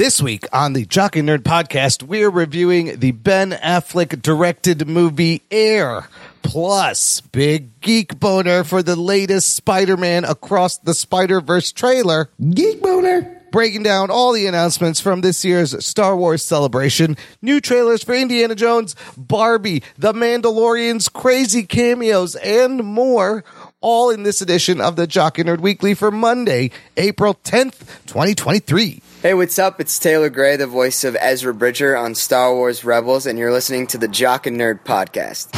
[0.00, 5.42] This week on the Jock and Nerd podcast, we're reviewing the Ben Affleck directed movie
[5.50, 6.08] Air.
[6.42, 12.30] Plus, big geek boner for the latest Spider Man Across the Spider Verse trailer.
[12.40, 13.42] Geek boner.
[13.52, 18.54] Breaking down all the announcements from this year's Star Wars celebration, new trailers for Indiana
[18.54, 23.44] Jones, Barbie, The Mandalorian's crazy cameos, and more.
[23.82, 29.02] All in this edition of the Jock and Nerd Weekly for Monday, April 10th, 2023.
[29.22, 29.82] Hey, what's up?
[29.82, 33.86] It's Taylor Gray, the voice of Ezra Bridger on Star Wars Rebels, and you're listening
[33.88, 35.52] to the Jock and Nerd podcast.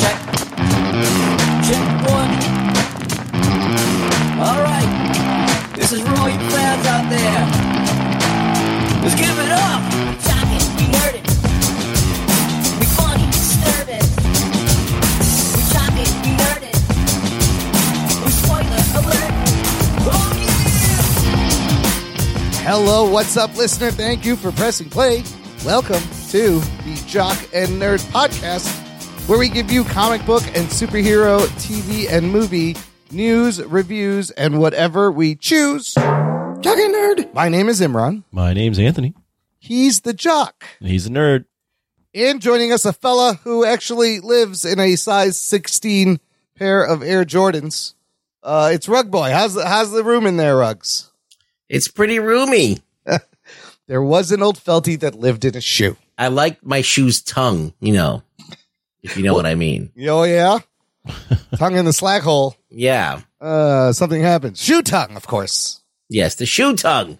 [0.00, 0.18] Check.
[1.66, 2.30] Check one.
[4.38, 5.72] All right.
[5.74, 9.02] This is you fans out there.
[9.02, 9.91] Let's give it up.
[22.64, 23.90] Hello, what's up, listener?
[23.90, 25.24] Thank you for pressing play.
[25.64, 28.68] Welcome to the Jock and Nerd podcast,
[29.28, 32.76] where we give you comic book and superhero TV and movie
[33.10, 35.94] news, reviews, and whatever we choose.
[35.94, 37.34] Jock and nerd.
[37.34, 38.22] My name is Imran.
[38.30, 39.14] My name's Anthony.
[39.58, 40.64] He's the Jock.
[40.78, 41.46] He's a nerd.
[42.14, 46.20] And joining us, a fella who actually lives in a size 16
[46.54, 47.94] pair of Air Jordans.
[48.40, 49.32] Uh, it's Rug Boy.
[49.32, 51.11] How's the, how's the room in there, Rugs?
[51.72, 52.78] It's pretty roomy.
[53.88, 55.96] There was an old Felty that lived in a shoe.
[56.16, 58.22] I like my shoe's tongue, you know,
[59.02, 59.90] if you know what I mean.
[60.08, 60.60] Oh, yeah?
[61.56, 62.54] Tongue in the slack hole.
[62.70, 63.20] Yeah.
[63.40, 64.62] Uh, something happens.
[64.62, 65.82] Shoe tongue, of course.
[66.08, 67.18] Yes, the shoe tongue.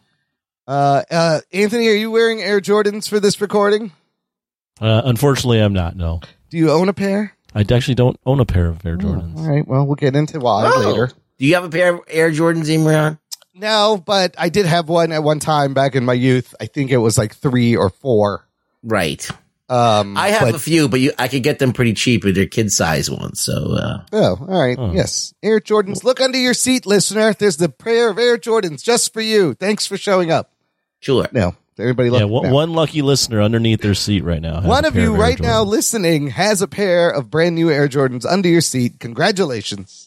[0.66, 3.90] Uh, uh, Anthony, are you wearing Air Jordans for this recording?
[4.80, 5.96] Uh, unfortunately, I'm not.
[5.96, 7.36] No, Do you own a pair?
[7.54, 9.36] I actually don't own a pair of Air Jordans.
[9.36, 9.66] All right.
[9.66, 10.78] Well, we'll get into why Oh.
[10.88, 11.10] later.
[11.38, 13.18] Do you have a pair of Air Jordans, Imran?
[13.54, 16.54] No, but I did have one at one time back in my youth.
[16.60, 18.46] I think it was like three or four.
[18.82, 19.28] Right.
[19.68, 22.24] Um, I have but- a few, but you, I could get them pretty cheap.
[22.24, 23.40] They're kid size ones.
[23.40, 24.78] So, uh, Oh, all right.
[24.78, 24.92] Oh.
[24.92, 25.32] Yes.
[25.42, 26.04] Air Jordans.
[26.04, 27.32] Look under your seat, listener.
[27.32, 29.54] There's the pair of Air Jordans just for you.
[29.54, 30.52] Thanks for showing up.
[31.00, 31.26] sure.
[31.32, 32.20] No, everybody look.
[32.20, 32.52] Yeah, one, now.
[32.52, 34.60] one lucky listener underneath their seat right now.
[34.60, 38.26] One of you Air right now listening has a pair of brand new Air Jordans
[38.30, 38.98] under your seat.
[39.00, 40.01] Congratulations.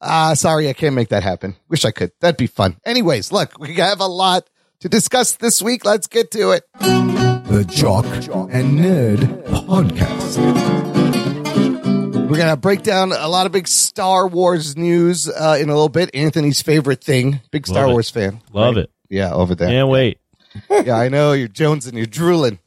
[0.00, 1.56] Ah, sorry, I can't make that happen.
[1.68, 2.12] Wish I could.
[2.20, 2.76] That'd be fun.
[2.84, 4.48] Anyways, look, we have a lot
[4.80, 5.84] to discuss this week.
[5.84, 6.64] Let's get to it.
[6.78, 10.38] The Jock and Nerd podcast.
[12.28, 15.88] We're gonna break down a lot of big Star Wars news uh, in a little
[15.88, 16.10] bit.
[16.14, 17.92] Anthony's favorite thing, big Star Love it.
[17.94, 18.40] Wars fan.
[18.52, 18.90] Love it.
[19.08, 19.68] Yeah, over there.
[19.68, 20.18] Can't wait.
[20.70, 22.58] yeah, I know you're Jones and you're drooling.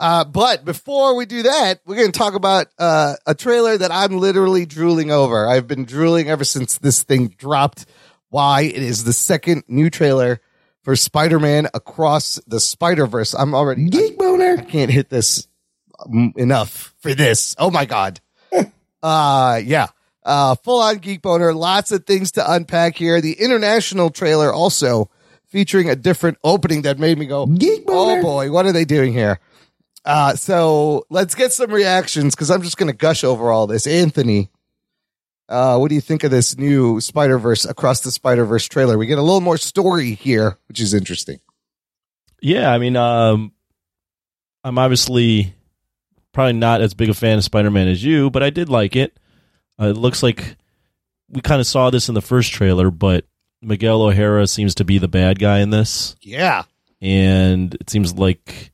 [0.00, 3.92] Uh, but before we do that, we're going to talk about uh, a trailer that
[3.92, 5.46] I'm literally drooling over.
[5.46, 7.84] I've been drooling ever since this thing dropped.
[8.30, 8.62] Why?
[8.62, 10.40] It is the second new trailer
[10.84, 13.34] for Spider-Man Across the Spider-Verse.
[13.34, 14.56] I'm already Geek boner.
[14.58, 15.46] I can't hit this
[16.02, 17.54] um, enough for this.
[17.58, 18.20] Oh my god.
[19.02, 19.88] uh yeah.
[20.24, 23.20] Uh full on geek boner, lots of things to unpack here.
[23.20, 25.10] The international trailer also
[25.48, 28.20] featuring a different opening that made me go, Geek boner.
[28.20, 29.40] "Oh boy, what are they doing here?"
[30.04, 33.86] Uh so let's get some reactions cuz I'm just going to gush over all this.
[33.86, 34.50] Anthony,
[35.48, 38.96] uh what do you think of this new Spider-Verse Across the Spider-Verse trailer?
[38.96, 41.40] We get a little more story here, which is interesting.
[42.42, 43.52] Yeah, I mean, um,
[44.64, 45.54] I'm obviously
[46.32, 49.18] probably not as big a fan of Spider-Man as you, but I did like it.
[49.78, 50.56] Uh, it looks like
[51.28, 53.26] we kind of saw this in the first trailer, but
[53.60, 56.16] Miguel O'Hara seems to be the bad guy in this.
[56.22, 56.62] Yeah.
[57.02, 58.72] and it seems like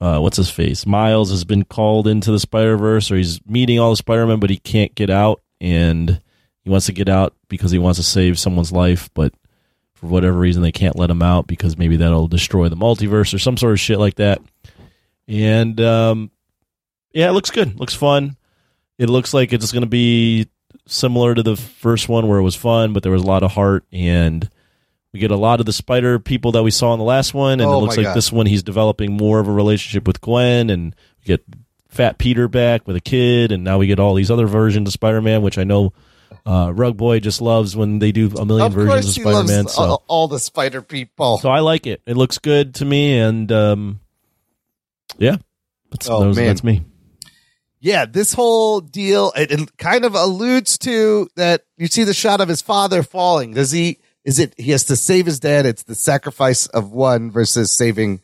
[0.00, 0.86] uh, what's his face?
[0.86, 4.40] Miles has been called into the Spider Verse, or he's meeting all the Spider Men,
[4.40, 6.20] but he can't get out, and
[6.62, 9.34] he wants to get out because he wants to save someone's life, but
[9.94, 13.38] for whatever reason they can't let him out because maybe that'll destroy the multiverse or
[13.38, 14.40] some sort of shit like that.
[15.28, 16.30] And um,
[17.12, 17.78] yeah, it looks good.
[17.78, 18.36] Looks fun.
[18.98, 20.48] It looks like it's going to be
[20.86, 23.52] similar to the first one where it was fun, but there was a lot of
[23.52, 24.48] heart and
[25.12, 27.60] we get a lot of the spider people that we saw in the last one,
[27.60, 28.14] and Oh it looks like God.
[28.16, 31.44] this one he's developing more of a relationship with Gwen, and we get
[31.88, 34.92] Fat Peter back with a kid, and now we get all these other versions of
[34.92, 35.92] Spider Man, which I know
[36.46, 39.66] uh, Rug Boy just loves when they do a million Of versions of Spider Man.
[39.68, 41.38] So, all, all the spider people.
[41.38, 42.00] so I like it.
[42.06, 44.00] It looks good to me, and um,
[45.18, 45.36] yeah,
[45.90, 46.82] that's, Oh, that was- that's me.
[47.80, 51.64] yeah, this whole deal it, it kind of alludes to that.
[51.76, 53.54] You see the shot of his father falling.
[53.54, 53.98] Does he?
[54.24, 55.66] Is it he has to save his dad?
[55.66, 58.20] It's the sacrifice of one versus saving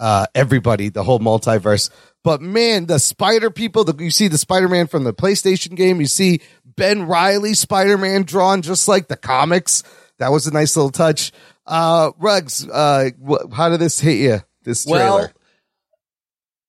[0.00, 1.90] uh, everybody, the whole multiverse.
[2.24, 6.00] But man, the spider people, the, you see the Spider Man from the PlayStation game.
[6.00, 9.82] You see Ben Riley Spider Man drawn just like the comics.
[10.18, 11.32] That was a nice little touch.
[11.66, 14.40] Uh, Rugs, uh, wh- how did this hit you?
[14.62, 14.98] This trailer.
[14.98, 15.30] Well,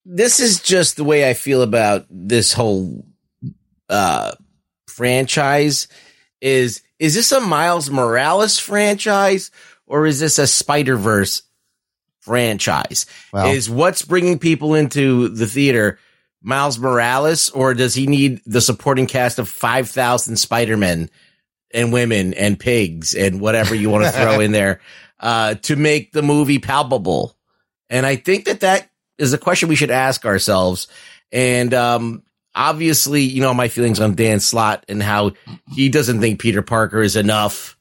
[0.06, 3.06] this is just the way I feel about this whole
[3.89, 4.31] uh
[4.88, 5.88] franchise
[6.42, 9.51] is is this a Miles Morales franchise
[9.86, 11.44] or is this a Spider-Verse
[12.19, 13.06] franchise?
[13.31, 13.47] Well.
[13.47, 16.00] Is what's bringing people into the theater
[16.42, 21.09] Miles Morales or does he need the supporting cast of 5,000 Spider-Men
[21.74, 24.80] and women and pigs and whatever you want to throw in there
[25.19, 27.36] uh to make the movie palpable?
[27.89, 30.88] And I think that that is a question we should ask ourselves.
[31.31, 32.24] And um,
[32.56, 35.34] obviously, you know, my feelings on Dan Slott and how
[35.74, 37.78] he doesn't think Peter Parker is enough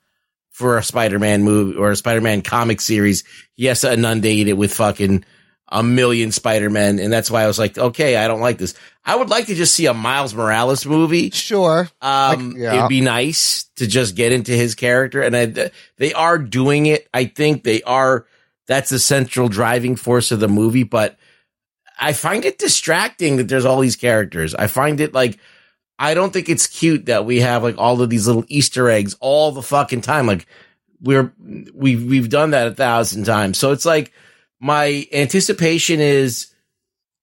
[0.50, 3.25] for a Spider-Man movie or a Spider-Man comic series.
[3.55, 5.25] He has to inundate it with fucking
[5.69, 6.99] a million Spider-Men.
[6.99, 8.75] And that's why I was like, okay, I don't like this.
[9.05, 11.31] I would like to just see a Miles Morales movie.
[11.31, 11.88] Sure.
[12.00, 12.76] Um, Like, yeah.
[12.76, 17.09] it'd be nice to just get into his character, and I, they are doing it.
[17.12, 18.26] I think they are.
[18.67, 21.19] That's the central driving force of the movie, but
[21.99, 24.55] I find it distracting that there's all these characters.
[24.55, 25.38] I find it like
[25.99, 29.17] I don't think it's cute that we have like all of these little Easter eggs
[29.20, 30.26] all the fucking time.
[30.26, 30.46] Like
[31.00, 31.32] we're
[31.73, 33.58] we've we've done that a thousand times.
[33.58, 34.12] So it's like
[34.61, 36.55] my anticipation is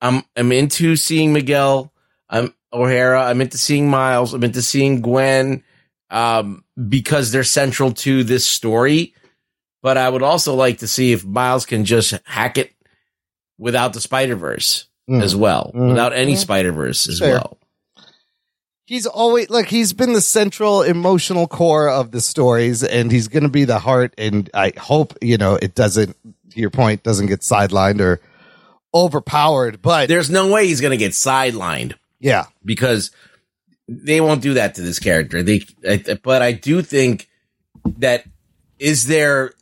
[0.01, 1.91] I'm I'm into seeing Miguel.
[2.29, 3.23] I'm O'Hara.
[3.23, 4.33] I'm into seeing Miles.
[4.33, 5.63] I'm into seeing Gwen
[6.09, 9.13] um, because they're central to this story.
[9.81, 12.73] But I would also like to see if Miles can just hack it
[13.61, 15.23] without the Spider Verse Mm.
[15.23, 15.89] as well, Mm.
[15.89, 16.37] without any Yeah.
[16.39, 17.35] Spider Verse as Fair.
[17.35, 17.57] well.
[18.85, 23.43] he's always like he's been the central emotional core of the stories and he's going
[23.43, 26.17] to be the heart and i hope you know it doesn't
[26.49, 28.19] to your point doesn't get sidelined or
[28.93, 33.11] overpowered but There's no way he's going to get sidelined yeah because
[33.87, 35.41] they won't do that to this character.
[35.43, 37.29] They, I- but I do think
[37.99, 38.25] that
[38.79, 39.53] is there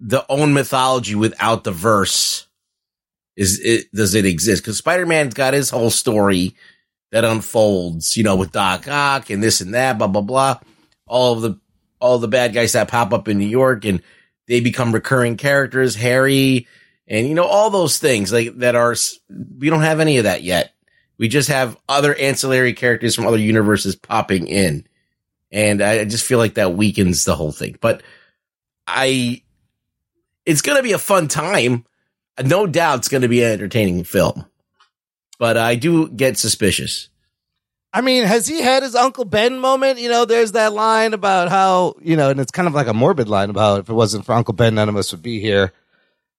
[0.00, 2.45] the own mythology without the verse?
[3.36, 4.62] Is it does it exist?
[4.62, 6.56] Because Spider Man's got his whole story
[7.12, 10.58] that unfolds, you know, with Doc Ock and this and that, blah blah blah.
[11.06, 11.60] All of the
[12.00, 14.02] all the bad guys that pop up in New York and
[14.48, 15.94] they become recurring characters.
[15.96, 16.66] Harry
[17.06, 18.94] and you know all those things like that are.
[19.58, 20.72] We don't have any of that yet.
[21.18, 24.86] We just have other ancillary characters from other universes popping in.
[25.50, 27.76] And I just feel like that weakens the whole thing.
[27.80, 28.02] But
[28.86, 29.42] I,
[30.44, 31.86] it's going to be a fun time.
[32.44, 34.44] No doubt it's going to be an entertaining film.
[35.38, 37.08] But I do get suspicious.
[37.92, 41.48] i mean has he had his uncle ben moment you know there's that line about
[41.48, 44.24] how you know and it's kind of like a morbid line about if it wasn't
[44.24, 45.72] for uncle ben none of us would be here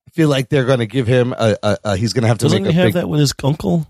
[0.08, 2.38] i feel like they're going to give him a, a, a he's going to have
[2.38, 3.88] to Doesn't make he a have big that with his uncle?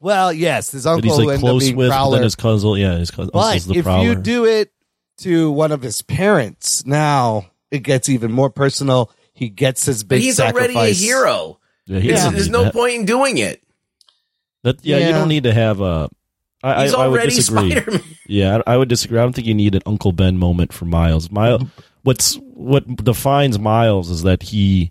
[0.00, 2.16] well yes his That uncle he's who like ended up close being with, but Prowler.
[2.16, 4.04] then his cousin, yeah, his cousin, But uncle's the if prowler.
[4.04, 4.72] you do it
[5.18, 9.10] to one of his parents, now it gets even more personal.
[9.36, 10.74] He gets his But big he's sacrifice.
[10.76, 11.60] already a hero.
[11.86, 12.72] yeah, he There's- There's no that.
[12.72, 13.62] point in doing it.
[14.64, 16.08] That, yeah, you don't need to have a.
[16.62, 17.70] I, He's I, I would already disagree.
[17.70, 18.02] Spider-Man.
[18.26, 19.18] Yeah, I, I would disagree.
[19.20, 21.30] I don't think you need an Uncle Ben moment for Miles.
[21.30, 21.62] Miles,
[22.02, 24.90] what's what defines Miles is that he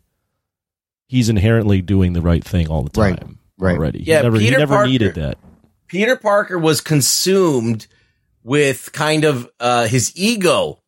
[1.08, 3.76] he's inherently doing the right thing all the time right.
[3.76, 4.04] already.
[4.04, 5.38] Yeah, he never, he never Parker- needed that.
[5.88, 7.88] Peter Parker was consumed
[8.44, 10.82] with kind of uh, his ego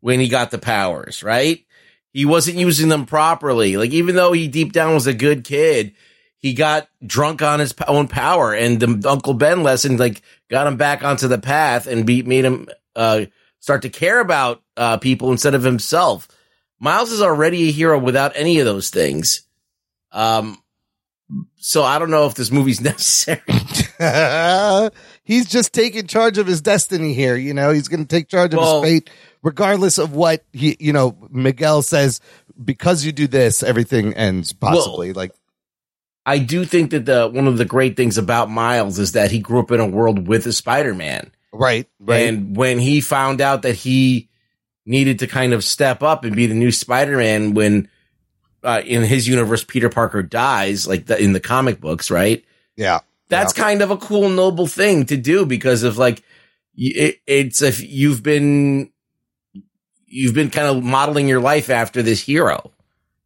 [0.00, 1.64] when he got the powers, right?
[2.12, 3.76] He wasn't using them properly.
[3.76, 5.94] Like, even though he deep down was a good kid,
[6.36, 8.52] he got drunk on his own power.
[8.52, 12.44] And the Uncle Ben lesson, like, got him back onto the path and be, made
[12.44, 13.26] him uh,
[13.60, 16.28] start to care about uh, people instead of himself.
[16.78, 19.42] Miles is already a hero without any of those things.
[20.10, 20.58] Um,
[21.56, 23.40] so I don't know if this movie's necessary.
[25.24, 27.36] he's just taking charge of his destiny here.
[27.36, 29.10] You know, he's going to take charge of Well- his fate,
[29.42, 32.20] regardless of what he, you know, Miguel says.
[32.62, 35.12] Because you do this, everything ends possibly.
[35.14, 35.32] like,
[36.26, 39.38] I do think that the one of the great things about Miles is that he
[39.40, 41.32] grew up in a world with a Spider-Man.
[41.52, 42.28] right, right.
[42.28, 44.28] And when he found out that he
[44.84, 47.88] needed to kind of step up and be the new Spider-Man when
[48.62, 52.44] uh, in his universe Peter Parker dies like the, in the comic books, right?
[52.76, 53.00] yeah.
[53.28, 56.22] That's kind of a cool noble thing to do because of like
[56.76, 58.92] it, it's if you've been
[60.06, 62.70] you've been kind of modeling your life after this hero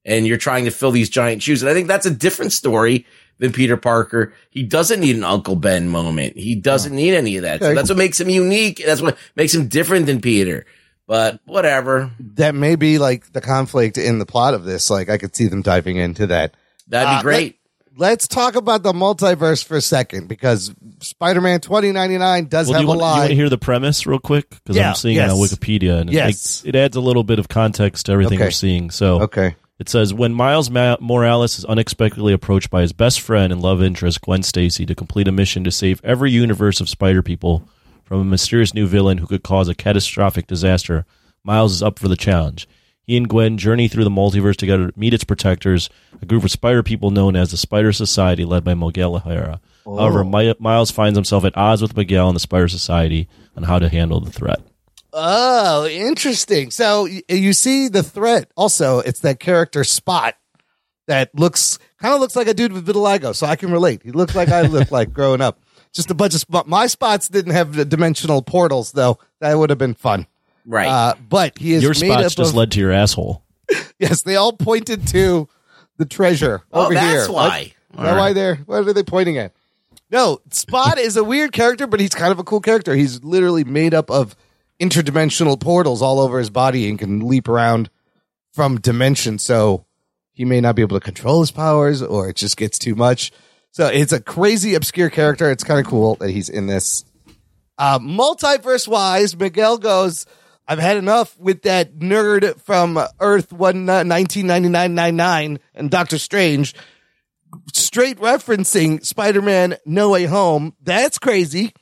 [0.05, 1.63] and you're trying to fill these giant shoes.
[1.63, 3.05] And I think that's a different story
[3.39, 4.33] than Peter Parker.
[4.51, 6.37] He doesn't need an Uncle Ben moment.
[6.37, 7.61] He doesn't need any of that.
[7.61, 8.83] So that's what makes him unique.
[8.85, 10.65] That's what makes him different than Peter.
[11.09, 12.11] But whatever.
[12.19, 14.91] That may be like the conflict in the plot of this.
[14.91, 16.57] Like, I could see them diving into that.
[16.89, 17.59] That'd be Uh, great.
[17.97, 22.83] Let's talk about the multiverse for a second because Spider-Man 2099 does Well, do have
[22.83, 24.51] you a want, you want to hear the premise real quick?
[24.51, 25.31] Because Yeah, I'm seeing yes.
[25.31, 26.27] it on Wikipedia, and it, Yes.
[26.27, 28.45] makes, it adds a little bit of context to everything Okay.
[28.47, 28.91] we're seeing.
[28.91, 29.57] So okay.
[29.79, 33.83] it says when Miles Ma- Morales is unexpectedly approached by his best friend and love
[33.83, 37.69] interest Gwen Stacy to complete a mission to save every universe of Spider people
[38.05, 41.05] from a mysterious new villain who could cause a catastrophic disaster,
[41.43, 42.69] Miles is up for the challenge.
[43.07, 45.89] He and Gwen journey through the multiverse together to meet its protectors,
[46.21, 49.61] a group of spider people known as the Spider Society, led by Miguel O'Hara.
[49.87, 49.97] Oh.
[49.97, 53.79] However, Mi- Miles finds himself at odds with Miguel and the Spider Society on how
[53.79, 54.61] to handle the threat.
[55.13, 56.73] Oh, interesting.
[56.73, 58.51] So y- you see the threat.
[58.57, 60.35] Also, it's that character Spot
[61.07, 63.35] that looks kind of looks like a dude with vitiligo.
[63.35, 64.03] So I can relate.
[64.03, 65.61] He looks like I looked like growing up.
[65.93, 66.67] Just a bunch of.
[66.67, 69.19] My spots didn't have the dimensional portals though.
[69.41, 70.27] That would have been fun.
[70.67, 70.89] Right.
[70.89, 73.43] Uh, but he is Your made spots up just of, led to your asshole.
[73.99, 75.49] Yes, they all pointed to
[75.97, 77.35] the treasure oh, over that's here.
[77.35, 77.73] why.
[77.95, 79.55] Is that why they're what are they pointing at?
[80.11, 82.95] No, Spot is a weird character, but he's kind of a cool character.
[82.95, 84.37] He's literally made up of
[84.79, 87.91] interdimensional portals all over his body and can leap around
[88.53, 89.39] from dimension.
[89.39, 89.87] So
[90.33, 93.33] he may not be able to control his powers, or it just gets too much.
[93.73, 95.51] So it's a crazy obscure character.
[95.51, 97.05] It's kind of cool that he's in this.
[97.79, 100.27] Uh, multiverse wise, Miguel goes.
[100.69, 106.75] I've had enough with that nerd from Earth one uh, 1999 and Doctor Strange
[107.73, 110.75] straight referencing Spider-Man No Way Home.
[110.83, 111.73] That's crazy.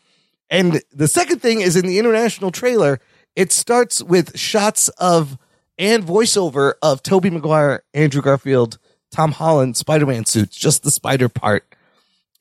[0.51, 3.01] And the second thing is in the international trailer,
[3.35, 5.39] it starts with shots of
[5.79, 8.79] and voiceover of Tobey Maguire, Andrew Garfield,
[9.11, 11.65] Tom Holland Spider-Man suits, just the spider part.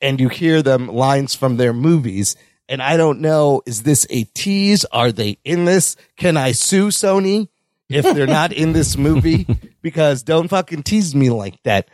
[0.01, 2.35] And you hear them lines from their movies.
[2.70, 4.86] And I don't know, is this a tease?
[4.86, 5.96] Are they in this?
[6.15, 7.50] Can I sue Sony
[7.89, 9.46] if they're not in this movie?
[9.82, 11.89] Because don't fucking tease me like that.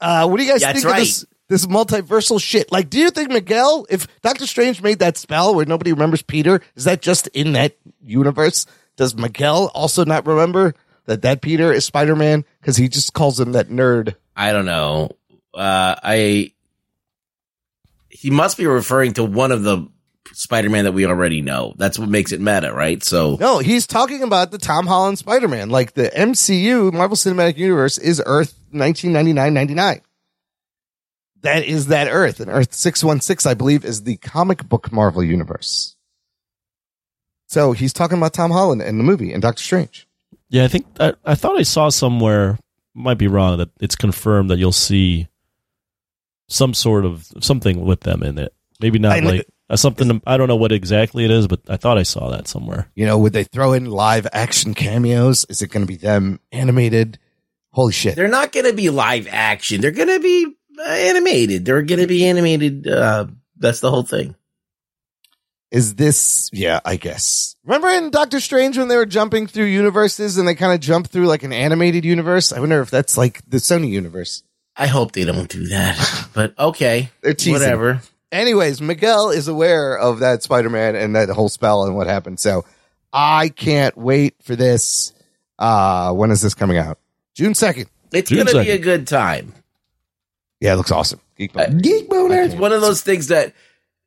[0.00, 2.70] Uh, what do you guys That's think of this, this multiversal shit?
[2.70, 6.60] Like, do you think Miguel, if Doctor Strange made that spell where nobody remembers Peter,
[6.76, 8.66] is that just in that universe?
[8.96, 10.74] Does Miguel also not remember
[11.06, 14.14] that that Peter is Spider Man because he just calls him that nerd?
[14.36, 15.10] I don't know.
[15.52, 16.52] Uh, I
[18.08, 19.86] he must be referring to one of the
[20.32, 21.74] Spider-Man that we already know.
[21.76, 23.02] That's what makes it meta, right?
[23.02, 25.70] So No, he's talking about the Tom Holland Spider Man.
[25.70, 30.00] Like the MCU, Marvel Cinematic Universe, is Earth 1999 99.
[31.42, 32.40] That is that Earth.
[32.40, 35.94] And Earth 616, I believe, is the comic book Marvel Universe.
[37.46, 40.08] So he's talking about Tom Holland in the movie and Doctor Strange.
[40.48, 42.58] Yeah, I think I, I thought I saw somewhere,
[42.94, 45.28] might be wrong, that it's confirmed that you'll see
[46.48, 48.54] some sort of something with them in it.
[48.80, 50.20] Maybe not I kn- like uh, something.
[50.26, 52.90] I don't know what exactly it is, but I thought I saw that somewhere.
[52.94, 55.46] You know, would they throw in live action cameos?
[55.48, 57.18] Is it going to be them animated?
[57.72, 58.14] Holy shit.
[58.14, 59.80] they're not going to be live action.
[59.80, 60.46] They're going to be
[60.78, 61.64] uh, animated.
[61.64, 62.86] They're going to be animated.
[62.86, 64.36] Uh, that's the whole thing.
[65.72, 67.56] Is this, yeah, I guess.
[67.64, 71.08] Remember in Doctor Strange when they were jumping through universes and they kind of jump
[71.08, 72.52] through like an animated universe?
[72.52, 74.44] I wonder if that's like the Sony universe.
[74.76, 76.28] I hope they don't do that.
[76.32, 77.54] But okay, They're teasing.
[77.54, 78.02] whatever.
[78.34, 82.40] Anyways, Miguel is aware of that Spider Man and that whole spell and what happened.
[82.40, 82.64] So
[83.12, 85.12] I can't wait for this.
[85.56, 86.98] Uh, when is this coming out?
[87.34, 87.86] June 2nd.
[88.12, 89.54] It's June going to be a good time.
[90.60, 91.20] Yeah, it looks awesome.
[91.38, 91.78] Geek Uh, Boner.
[91.80, 92.42] Geek boner.
[92.42, 93.54] It's one of those things that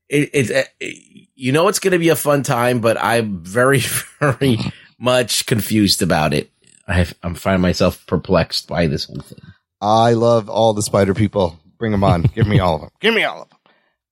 [0.09, 3.79] it, it, it you know it's going to be a fun time, but I'm very
[4.19, 4.59] very
[4.99, 6.51] much confused about it.
[6.85, 9.39] I have, I'm finding myself perplexed by this whole thing.
[9.81, 11.57] I love all the spider people.
[11.77, 12.23] Bring them on.
[12.23, 12.89] Give me all of them.
[12.99, 13.56] Give me all of them.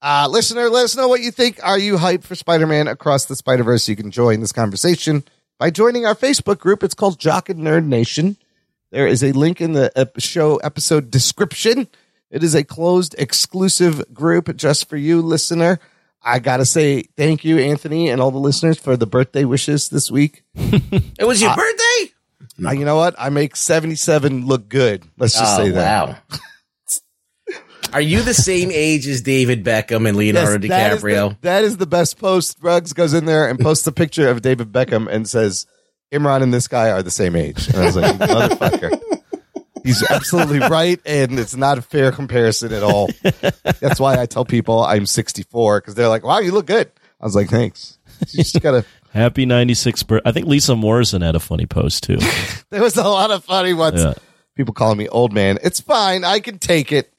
[0.06, 1.60] Uh, listener, let us know what you think.
[1.64, 3.90] Are you hyped for Spider Man across the Spider Verse?
[3.90, 5.24] You can join this conversation
[5.58, 6.84] by joining our Facebook group.
[6.84, 8.38] It's called Jock and Nerd Nation.
[8.92, 11.88] There is a link in the show episode description.
[12.30, 15.80] It is a closed, exclusive group just for you, listener.
[16.22, 20.12] I gotta say thank you, Anthony, and all the listeners for the birthday wishes this
[20.12, 20.44] week.
[20.56, 22.14] It was your Uh, birthday.
[22.64, 23.16] Uh, you know what?
[23.18, 25.04] I make seventy-seven look good.
[25.18, 26.08] Let's just say that.
[26.10, 26.18] wow.
[27.96, 31.30] Are you the same age as David Beckham and Leonardo Yes, that is DiCaprio?
[31.30, 32.58] the- that is the best post.
[32.62, 35.66] Ruggs goes in there and posts a picture of David Beckham and says,
[36.14, 37.68] Imran and this guy are the same age.
[37.70, 39.02] And I was like, motherfucker.
[39.84, 41.00] He's absolutely right.
[41.06, 43.10] And it's not a fair comparison at all.
[43.80, 46.92] That's why I tell people I'm 64 because they're like, wow, you look good.
[47.22, 47.98] I was like, thanks.
[48.32, 48.84] You just gotta,
[49.14, 50.30] Happy 96th birthday.
[50.30, 52.18] I think Lisa Morrison had a funny post too.
[52.70, 54.04] there was a lot of funny ones.
[54.04, 54.14] Yeah.
[54.56, 55.58] People calling me old man.
[55.64, 56.24] It's fine.
[56.26, 57.12] I can take it.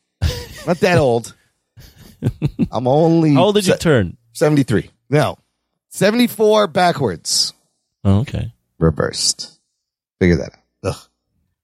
[0.66, 1.35] Not that old.
[2.73, 4.16] I'm only How old did you se- turn?
[4.32, 4.90] 73.
[5.11, 5.38] No.
[5.90, 7.52] 74 backwards.
[8.04, 8.52] Oh, okay.
[8.78, 9.58] reversed.
[10.20, 10.52] Figure that
[10.85, 10.94] out.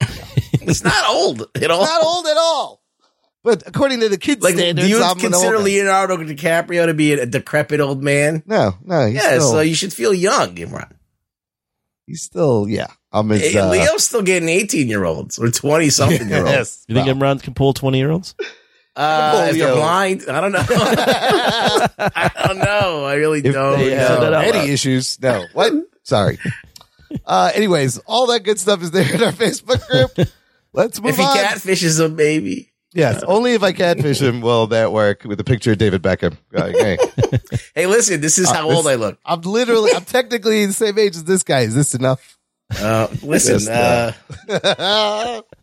[0.01, 0.09] Ugh.
[0.65, 1.83] It's not old at all.
[1.85, 2.83] Not old at all.
[3.43, 6.87] But according to the kids' Like, standards, do you I'm an consider older- Leonardo DiCaprio
[6.87, 8.45] to be a decrepit old man?
[8.47, 10.93] No, no, he's yeah, still, so you should feel young, Imran.
[12.07, 12.87] he's still, yeah.
[13.11, 16.51] I'm his, Hey, uh, Leo's still getting 18 year olds or 20 something year olds.
[16.53, 16.85] yes.
[16.87, 18.35] You think Well, Imran can pull twenty year olds?
[18.95, 20.65] Uh, if they're blind, I don't know.
[20.69, 23.05] I don't know.
[23.05, 25.45] I really if don't they said have out any issues, no.
[25.55, 25.73] What?
[26.03, 26.39] Sorry.
[27.25, 30.29] Uh, anyways, all that good stuff is there in our Facebook group.
[30.73, 31.11] Let's move on.
[31.11, 31.37] if he on.
[31.37, 32.73] catfishes a baby.
[32.95, 36.37] yes, only if I catfish him will that work with a picture of David Beckham.
[36.51, 36.99] Going, hey,
[37.75, 39.19] Hey, listen, this is how this- old I look.
[39.25, 41.61] I'm literally, I'm technically the same age as this guy.
[41.61, 42.39] Is this enough?
[42.79, 44.13] Uh, listen, Yes, uh,
[44.49, 45.45] that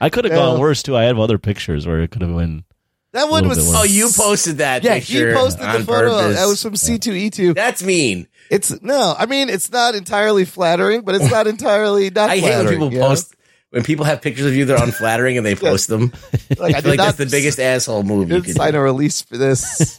[0.00, 0.38] I could have Yeah.
[0.38, 0.96] gone worse too.
[0.96, 2.64] I have other pictures where it could have been.
[3.12, 3.58] That one was.
[3.74, 5.28] oh, you posted that Yeah, picture.
[5.28, 6.10] he posted the photo.
[6.18, 6.36] purpose.
[6.36, 7.54] That was from C2E2.
[7.54, 8.26] That's mean.
[8.50, 12.56] It's no, I mean, it's not entirely flattering, but it's not entirely not I hate
[12.56, 13.08] when people you know?
[13.08, 13.34] post
[13.70, 16.12] when people have pictures of you that are unflattering and they post them.
[16.58, 18.78] Like, I I feel like that's the biggest asshole move you didn't could sign do.
[18.78, 19.96] a release for this.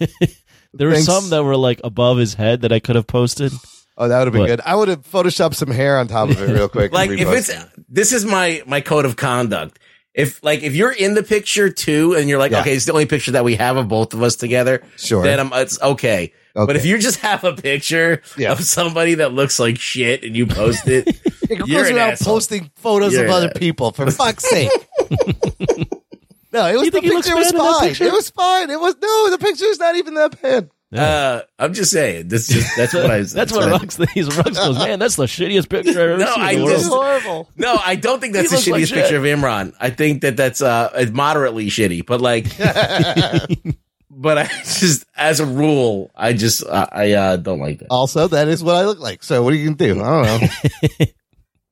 [0.73, 3.53] There were some that were like above his head that I could have posted.
[3.97, 4.47] Oh, that would have been What?
[4.47, 4.61] good.
[4.65, 6.91] I would have photoshopped some hair on top of it real quick.
[6.91, 7.51] Like if it's
[7.87, 9.79] this is my my code of conduct.
[10.13, 12.61] If like if you're in the picture too and you're like, Yeah.
[12.61, 15.23] okay, it's the only picture that we have of both of us together, Sure.
[15.23, 16.33] then I'm it's okay.
[16.53, 18.53] But if you just have a picture Yeah.
[18.53, 21.07] of somebody that looks like shit and you post it,
[21.49, 22.35] It goes You're an around asshole.
[22.35, 24.71] posting photos You're of other ass- people for fuck's sake.
[26.51, 27.87] no, it was You the think he looks picture was bad in that fine.
[27.89, 28.03] picture?
[28.05, 28.69] It was fine.
[28.69, 30.69] It was no, the picture's not even that bad.
[30.93, 32.27] Uh, I'm just saying.
[32.29, 33.21] This just that's what I.
[33.23, 34.37] That's what Rugs thinks.
[34.37, 36.43] Rugs goes, man, that's the shittiest picture I've ever No, seen.
[36.43, 37.49] I in the just- world." horrible.
[37.57, 38.97] No, I don't think that's the looks like shittiest shit.
[38.99, 39.73] picture of Imran.
[39.79, 42.45] I think that that's uh moderately shitty, but like,
[44.09, 47.87] but I just as a rule, I just I, I uh, don't like that.
[47.89, 49.23] Also, that is what I look like.
[49.23, 50.01] So what are you gonna do?
[50.01, 51.05] I don't know.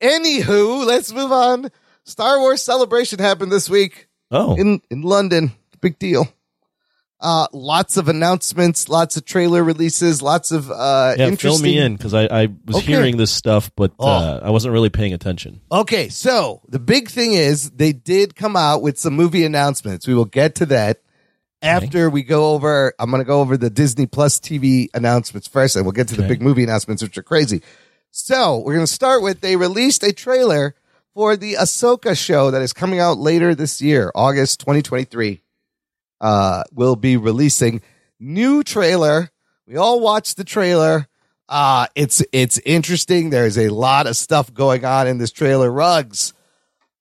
[0.00, 1.70] Anywho, let's move on.
[2.04, 5.52] Star Wars Celebration happened this week Oh, in in London.
[5.80, 6.28] Big deal.
[7.20, 11.96] Uh, lots of announcements, lots of trailer releases, lots of uh, yeah, fill me in
[11.96, 12.86] because I, I was Okay.
[12.86, 14.10] hearing this stuff, but Oh.
[14.10, 15.60] uh, I wasn't really paying attention.
[15.72, 20.06] Okay, so the big thing is they did come out with some movie announcements.
[20.06, 21.00] We will get to that
[21.62, 22.92] after we go over.
[22.98, 26.16] I'm going to go over the Disney Plus TV announcements first, and we'll get to
[26.16, 27.62] the big movie announcements, which are crazy.
[28.10, 30.74] So we're going to start with they released a trailer
[31.14, 35.40] for the Ahsoka show that is coming out later this year, August 2023.
[36.20, 37.82] Uh, will be releasing
[38.20, 39.30] new trailer.
[39.66, 41.08] We all watched the trailer.
[41.48, 43.30] Uh, it's it's interesting.
[43.30, 45.70] There's a lot of stuff going on in this trailer.
[45.70, 46.32] Rugs.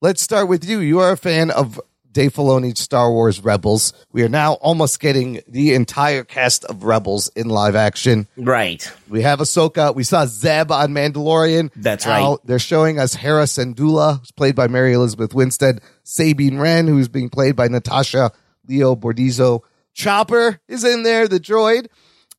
[0.01, 0.79] Let's start with you.
[0.79, 1.79] You are a fan of
[2.11, 3.93] Dave Filoni's Star Wars Rebels.
[4.11, 8.27] We are now almost getting the entire cast of Rebels in live action.
[8.37, 8.89] Right.
[9.09, 9.95] We have Ahsoka.
[9.95, 11.71] We saw Zeb on Mandalorian.
[11.75, 12.39] That's Now right.
[12.45, 15.81] They're showing us Hera Syndulla, who's played by Mary Elizabeth Winstead.
[16.03, 18.31] Sabine Wren, who's being played by Natasha
[18.67, 19.61] Liu Bordizzo.
[19.93, 21.87] Chopper is in there, the droid.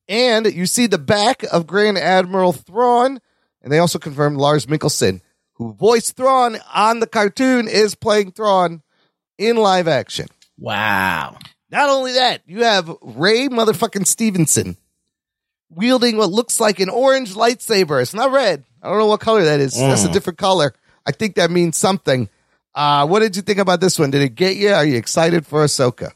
[0.07, 3.19] And you see the back of Grand Admiral Thrawn.
[3.61, 5.21] And they also confirmed Lars Mikkelsen,
[5.53, 8.83] who voiced Thrawn on the cartoon, is playing Thrawn
[9.37, 10.27] in live action.
[10.57, 11.37] Wow.
[11.71, 14.77] Not only that, you have Ray motherfucking Stevenson
[15.69, 18.01] wielding what looks like an orange lightsaber.
[18.01, 18.63] It's not red.
[18.81, 19.73] I don't know what color that is.
[19.77, 20.13] That's a mm.
[20.13, 20.73] different color.
[21.05, 22.29] I think that means something.
[22.75, 24.11] Uh, what did you think about this one?
[24.11, 24.69] Did it get you?
[24.69, 26.11] Are you excited for Ahsoka?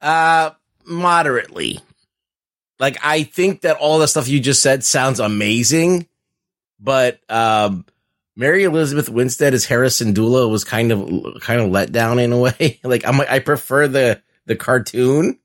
[0.00, 0.50] Uh,
[0.84, 1.80] moderately.
[2.80, 6.08] Like I think that all the stuff you just said sounds amazing,
[6.80, 7.86] but um,
[8.36, 12.38] Mary Elizabeth Winstead as Hera Syndulla was kind of kind of let down in a
[12.38, 12.80] way.
[12.84, 15.38] like I'm I prefer the the cartoon.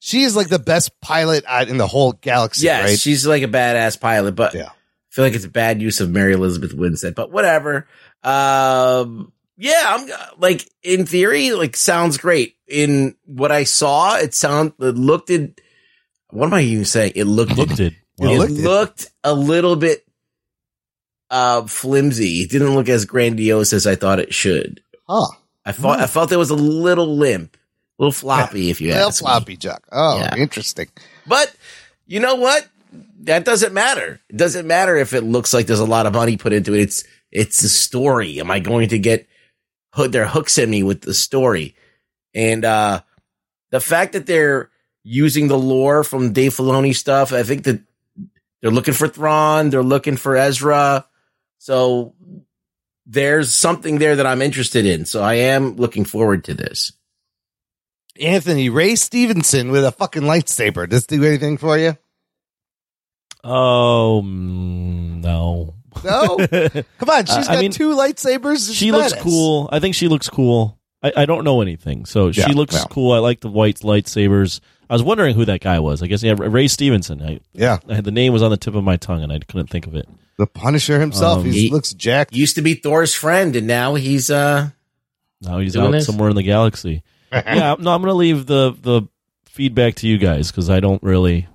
[0.00, 2.98] She is like the best pilot in the whole galaxy, Yes, right?
[2.98, 4.68] she's like a badass pilot, but Yeah.
[4.70, 7.14] I feel like it's a bad use of Mary Elizabeth Winstead.
[7.16, 7.88] But whatever.
[8.22, 12.56] Um, yeah, I'm like in theory, like sounds great.
[12.66, 15.60] In what I saw, it sound it looked it.
[16.30, 17.12] What am I even saying?
[17.14, 17.94] It looked Looked it.
[18.20, 19.10] It looked looked, it.
[19.24, 20.04] a little bit
[21.30, 22.42] uh flimsy.
[22.42, 24.82] It didn't look as grandiose as I thought it should.
[25.08, 25.26] huh.
[25.64, 29.08] I thought I felt it was a little limp, a little floppy, if you Well,
[29.08, 29.26] ask me.
[29.26, 29.86] floppy Chuck.
[29.92, 30.34] Oh, Yeah.
[30.36, 30.88] interesting.
[31.26, 31.54] But
[32.06, 32.66] you know what?
[33.24, 34.18] That doesn't matter.
[34.30, 36.80] It doesn't matter if it looks like there's a lot of money put into it.
[36.80, 38.40] It's it's the story.
[38.40, 39.28] Am I going to get
[39.92, 41.74] hook their hooks in me with the story?
[42.34, 43.02] And uh
[43.70, 44.70] the fact that they're
[45.04, 47.80] using the lore from Dave Filoni stuff, I think that
[48.60, 51.06] they're looking for Thrawn, they're looking for Ezra.
[51.58, 52.14] So
[53.06, 55.06] there's something there that I'm interested in.
[55.06, 56.92] So I am looking forward to this.
[58.20, 60.88] Anthony Ray Stevenson with a fucking lightsaber.
[60.88, 61.96] Does this do anything for you?
[63.44, 65.74] Oh no.
[66.04, 66.36] No.
[66.98, 68.66] Come on, she's I got mean, two lightsabers.
[68.66, 69.20] She's she looks badass.
[69.20, 69.68] cool.
[69.72, 70.78] I think she looks cool.
[71.02, 72.06] I, I don't know anything.
[72.06, 72.84] So she looks yeah.
[72.90, 73.12] cool.
[73.12, 74.60] I like the white lightsabers.
[74.90, 76.02] I was wondering who that guy was.
[76.02, 77.22] I guess yeah, Ray Stevenson.
[77.22, 79.38] I, Yeah, I had the name was on the tip of my tongue and I
[79.38, 80.08] couldn't think of it.
[80.38, 81.40] the Punisher himself.
[81.40, 82.34] Um, he he- looks jacked.
[82.34, 84.70] Used to be Thor's friend, and now he's uh.
[85.40, 86.06] Now he's Doing out this?
[86.06, 87.02] somewhere in the galaxy.
[87.32, 89.02] yeah, no, I'm going to leave the the
[89.46, 91.46] feedback to you guys because I don't really,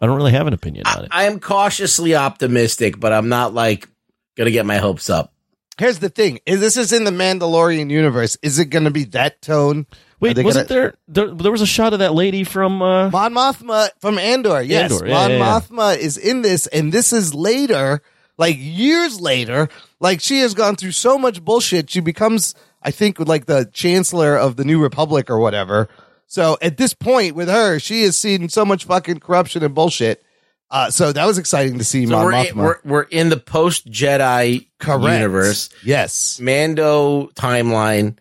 [0.00, 1.08] I don't really have an opinion on it.
[1.10, 3.88] I am cautiously optimistic, but I'm not like
[4.36, 5.32] gonna get my hopes up.
[5.78, 8.36] Here's the thing: is this is in the Mandalorian universe?
[8.42, 9.86] Is it going to be that tone?
[10.20, 10.94] Wait, wasn't gonna- there,
[11.26, 11.34] there?
[11.34, 12.82] There was a shot of that lady from.
[12.82, 14.60] Uh, Mon Mothma from Andor.
[14.60, 15.60] Yes, Andor, yeah, Mon yeah, yeah.
[15.60, 18.02] Mothma is in this, and this is later,
[18.36, 19.68] like years later.
[20.00, 21.88] Like she has gone through so much bullshit.
[21.90, 25.88] She becomes, I think, like the Chancellor of the New Republic or whatever.
[26.30, 30.22] So at this point with her, she has seen so much fucking corruption and bullshit.
[30.70, 33.36] Uh, so that was exciting to see So Mon we're in, we're we're in the
[33.36, 35.70] post Jedi universe.
[35.84, 36.38] Yes.
[36.38, 38.16] Mando timeline.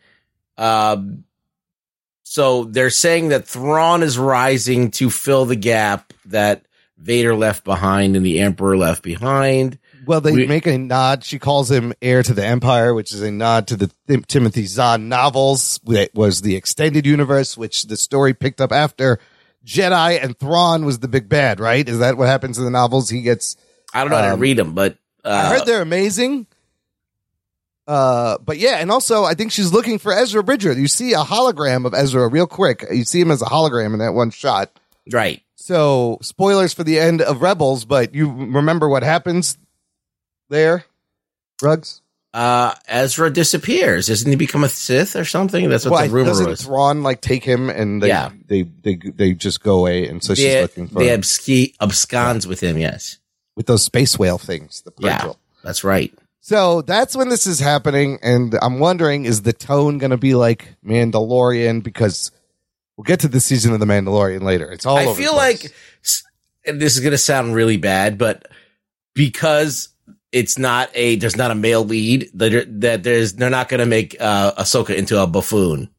[0.57, 1.23] Um,
[2.23, 6.65] so they're saying that Thrawn is rising to fill the gap that
[6.97, 9.77] Vader left behind and the Emperor left behind.
[10.09, 11.23] Well, they We- make a nod.
[11.23, 14.65] She calls him heir to the empire, which is a nod to the Tim- Timothy
[14.65, 15.79] Zahn novels.
[15.85, 19.19] That was the extended universe, which the story picked up after
[19.63, 21.59] Jedi and Thrawn was the big bad.
[21.59, 21.87] Right?
[21.87, 23.11] Is that what happens in the novels?
[23.11, 23.55] He gets.
[23.93, 26.47] I don't know how to Um, read them, but uh, I heard they're amazing.
[27.87, 30.73] Uh, but yeah, and also I think she's looking for Ezra Bridger.
[30.73, 32.83] You see a hologram of Ezra real quick.
[32.91, 34.71] You see him as a hologram in that one shot.
[35.11, 35.41] right.
[35.55, 39.55] So spoilers for the end of Rebels, but you remember what happens
[40.49, 40.85] there,
[41.61, 42.01] Rugs?
[42.31, 44.05] Uh, Ezra disappears.
[44.07, 45.67] Doesn't he become a Sith or something?
[45.67, 46.61] That's what Well, the rumor doesn't was.
[46.63, 48.29] Thrawn like take him and they, Yeah.
[48.47, 52.59] they they they just go away, and so she's looking for they absque- absconds with
[52.59, 52.77] him.
[52.77, 53.17] Yes,
[53.55, 54.81] with those space whale things.
[54.81, 55.33] The Yeah.
[55.63, 56.13] That's right.
[56.41, 60.35] So that's when this is happening, and I'm wondering, is the tone going to be
[60.35, 61.83] like Mandalorian?
[61.83, 62.31] Because
[62.95, 64.71] we'll get to the season of the Mandalorian later.
[64.71, 64.97] It's all.
[64.97, 65.73] I feel like,
[66.65, 68.47] and this is going to sound really bad, but
[69.13, 69.89] because
[70.31, 73.85] it's not a, there's not a male lead that, that there's, they're not going to
[73.85, 75.89] make uh, Ahsoka into a buffoon.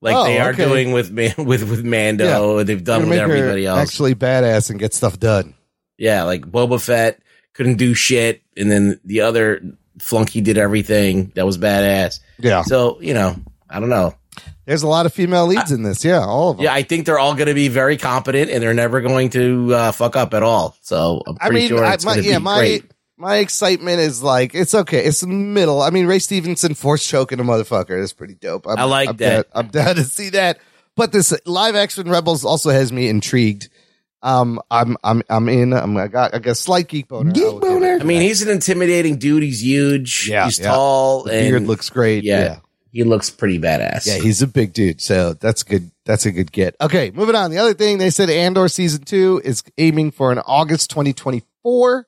[0.00, 0.64] Like Oh, they are okay.
[0.64, 3.78] doing with Man, with with Mando, they've done with everybody else.
[3.80, 5.54] actually badass and get stuff done.
[5.96, 7.20] yeah, like Boba Fett
[7.54, 9.60] couldn't do shit, and then the other
[10.00, 12.20] flunky did everything that was badass.
[12.38, 13.34] Yeah, So you know,
[13.68, 14.14] I don't know.
[14.66, 16.04] there's a lot of female leads in this.
[16.04, 16.64] Yeah, all of them.
[16.64, 19.74] Yeah, I think they're all going to be very competent, and they're never going to
[19.74, 20.76] uh, fuck up at all.
[20.82, 22.90] So I'm I pretty mean, sure I, it's my, going to yeah, be my great.
[23.18, 25.04] My excitement is like it's okay.
[25.04, 25.82] It's the middle.
[25.82, 28.66] I mean, Ray Stevenson force choking a motherfucker is pretty dope.
[28.66, 29.52] I'm, I like I'm that.
[29.52, 30.58] Down, I'm down to see that.
[30.94, 33.68] But this live action Rebels also has me intrigued.
[34.22, 35.72] Um, I'm I'm I'm in.
[35.72, 37.32] I'm I got I got a slight geek boner.
[37.32, 37.98] Geek I will give boner?
[38.00, 39.42] I mean, he's an intimidating dude.
[39.42, 40.28] He's huge.
[40.28, 40.72] Yeah, he's yeah.
[40.72, 42.24] tall, the and beard looks great.
[42.24, 42.58] yeah, yeah.
[42.90, 44.06] he looks pretty badass.
[44.06, 45.90] Yeah, he's a big dude, so that's good.
[46.04, 46.74] That's a good get.
[46.80, 47.52] Okay, moving on.
[47.52, 52.07] The other thing they said Andor season two is aiming for an August 2024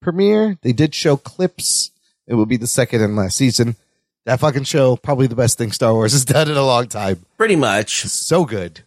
[0.00, 0.58] premiere.
[0.62, 1.90] They did show clips.
[2.26, 3.76] It will be the second and last season.
[4.26, 7.24] That fucking show, probably the best thing Star Wars has done in a long time.
[7.36, 8.02] pretty much.
[8.02, 8.82] So good.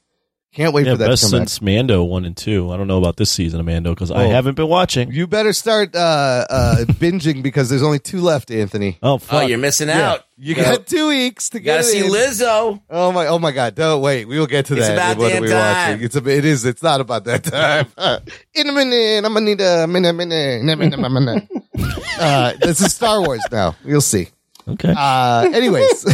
[0.53, 1.47] Can't wait yeah, for that best to come back.
[1.47, 2.71] since Mando one and two.
[2.71, 4.29] I don't know about this season of Mando because I Oh.
[4.31, 5.09] haven't been watching.
[5.11, 8.97] You better start uh, uh, binging because there's only two left, Anthony.
[9.01, 10.11] Oh Oh, you're missing Yeah.
[10.11, 10.25] out.
[10.37, 12.11] You Gotta- got two weeks to You gotta see in.
[12.11, 12.81] Lizzo.
[12.89, 13.27] Oh my!
[13.27, 13.75] Oh my God!
[13.75, 14.27] Don't wait.
[14.27, 14.93] We will get to It's that.
[14.93, 15.89] about What are damn we time.
[15.91, 16.05] watching?
[16.05, 16.27] It's a.
[16.29, 16.65] It is.
[16.65, 17.87] It's not about that time.
[18.53, 21.47] in a minute, I'm gonna need a minute, minute, minute, minute, minute.
[22.19, 23.75] Uh, this is Star Wars now.
[23.85, 24.27] You'll see.
[24.67, 24.93] okay.
[24.95, 26.05] Uh, anyways,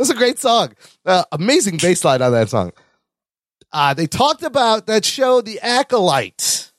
[0.00, 0.72] that's a great song.
[1.04, 2.72] Uh, amazing bass line on that song.
[3.70, 6.72] Uh, they talked about that show, The Acolyte,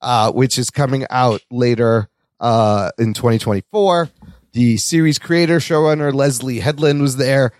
[0.00, 4.10] uh, which is coming out later uh, in 2024.
[4.52, 7.50] The series creator, showrunner Leslie Headland was there.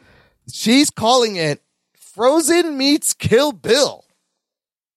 [0.53, 1.61] She's calling it
[1.97, 4.05] Frozen meets Kill Bill,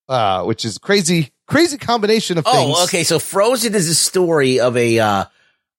[0.07, 2.75] uh, which is crazy, crazy combination of things.
[2.77, 3.03] Oh, okay.
[3.03, 5.25] So Frozen is a story of a uh,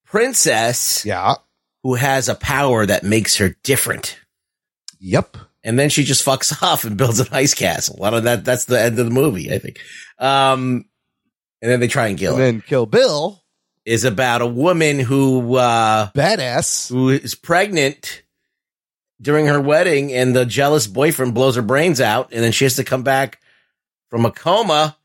[0.04, 1.36] princess Yeah.
[1.82, 4.18] Who has a power that makes her different.
[5.00, 5.36] Yep.
[5.64, 8.04] and then she just fucks off and builds an ice castle.
[8.04, 9.78] I don't that that's the end of the movie, I think.
[10.18, 10.84] Um,
[11.62, 13.42] and then they try and kill And then Kill Bill,
[13.86, 16.90] Is about a woman who uh badass.
[16.90, 18.22] who is pregnant
[19.22, 22.76] during her wedding, and the jealous boyfriend blows her brains out, and then she has
[22.76, 23.38] to come back
[24.10, 24.96] from a coma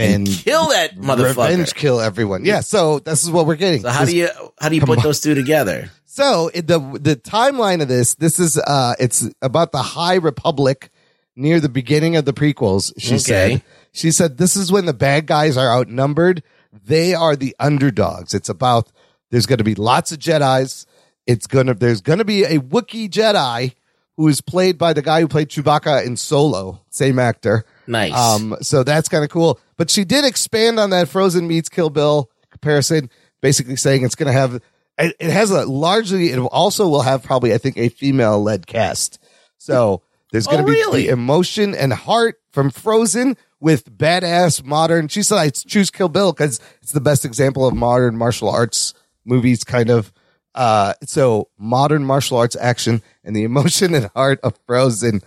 [0.00, 1.28] and, And kill that motherfucker.
[1.28, 2.44] revenge kill everyone.
[2.44, 3.82] Yeah, so this is what we're getting.
[3.82, 4.28] So how do you
[4.60, 5.04] how do you put on.
[5.04, 5.90] those two together?
[6.06, 10.90] So the the timeline of this, this is uh it's about the High Republic
[11.36, 12.92] near the beginning of the prequels.
[12.98, 13.18] She Okay.
[13.18, 13.62] said.
[13.92, 16.42] She said this is when the bad guys are outnumbered.
[16.84, 18.34] They are the underdogs.
[18.34, 18.90] It's about
[19.30, 20.86] there's going to be lots of Jedi's.
[21.26, 23.74] it's gonna there's gonna be a Wookiee Jedi
[24.16, 27.64] who is played by the guy who played Chewbacca in Solo, same actor.
[27.86, 28.12] Nice.
[28.12, 29.58] Um, so that's kind of cool.
[29.80, 33.08] But she did expand on that Frozen meets Kill Bill comparison,
[33.40, 34.60] basically saying it's going to have,
[34.98, 39.18] it, has a largely, it also will have probably, I think, a female led cast.
[39.56, 41.02] So there's going to Oh, be really?
[41.06, 45.08] the emotion and heart from Frozen with badass modern.
[45.08, 48.92] She said, I choose Kill Bill because it's the best example of modern martial arts
[49.24, 50.12] movies, kind of.
[50.54, 55.22] Uh, so modern martial arts action and the emotion and heart of Frozen.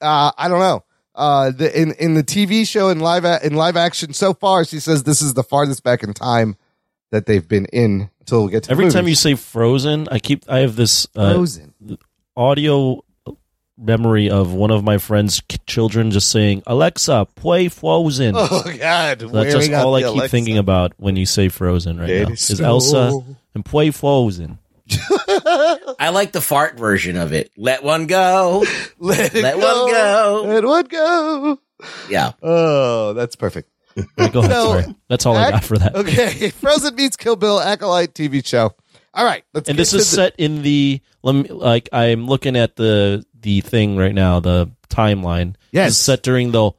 [0.00, 0.82] Uh, I don't know.
[1.16, 4.64] Uh, the, in, in the TV show in live, a- in live action so far,
[4.66, 6.56] she says this is the farthest back in time
[7.10, 8.94] that they've been in until we get to Every movies.
[8.94, 11.72] time you say Frozen, I keep I have this uh, Frozen.
[12.36, 13.02] audio
[13.78, 19.20] memory of one of my friend's k- children just saying, "Alexa, play Frozen." Oh God,
[19.20, 20.28] So that's just all I keep Alexa.
[20.28, 22.34] thinking about when you say Frozen right It now.
[22.34, 23.12] is Is so- Elsa
[23.54, 24.58] and play Frozen.
[25.98, 27.50] I like the fart version of it.
[27.56, 28.64] Let one go.
[28.98, 29.82] Let, it Let go.
[29.84, 30.42] one go.
[30.46, 31.58] Let one go.
[32.08, 32.32] Yeah.
[32.42, 33.70] Oh, that's perfect.
[34.18, 34.52] Right, go ahead.
[34.52, 34.94] So, sorry.
[35.08, 35.94] That's all I got for that.
[35.96, 38.74] Okay, Frozen meets Kill Bill acolyte TV show.
[39.14, 39.68] All right, let's.
[39.70, 43.62] And this is the- set in the let me like I'm looking at the the
[43.62, 45.56] thing right now, the timeline.
[45.72, 45.90] Yes.
[45.92, 46.72] It's set during the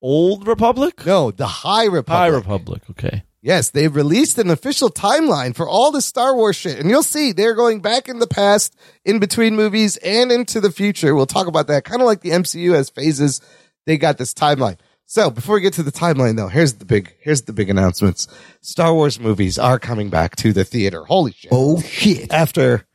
[0.00, 1.06] old Republic?
[1.06, 2.08] No, the High Republic.
[2.18, 2.82] High Republic.
[2.90, 3.22] Okay.
[3.44, 6.78] Yes, they've released an official timeline for all the Star Wars shit.
[6.78, 10.70] And you'll see they're going back in the past, in between movies, and into the
[10.70, 11.12] future.
[11.16, 11.84] We'll talk about that.
[11.84, 13.40] Kind of like the MCU has phases.
[13.84, 14.78] They got this timeline.
[15.06, 18.28] So before we get to the timeline though, here's the big, here's the big announcements.
[18.60, 21.04] Star Wars movies are coming back to the theater.
[21.04, 21.50] Holy shit.
[21.52, 22.32] Oh shit.
[22.32, 22.86] After,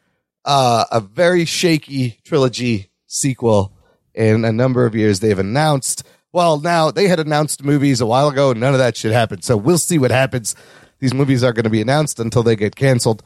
[0.46, 3.74] uh, a very shaky trilogy sequel
[4.16, 6.04] in a number of years, they've announced
[6.38, 8.52] well, now they had announced movies a while ago.
[8.52, 9.44] and None of that shit happened.
[9.44, 10.56] So we'll see what happens.
[11.00, 13.24] These movies are going to be announced until they get canceled.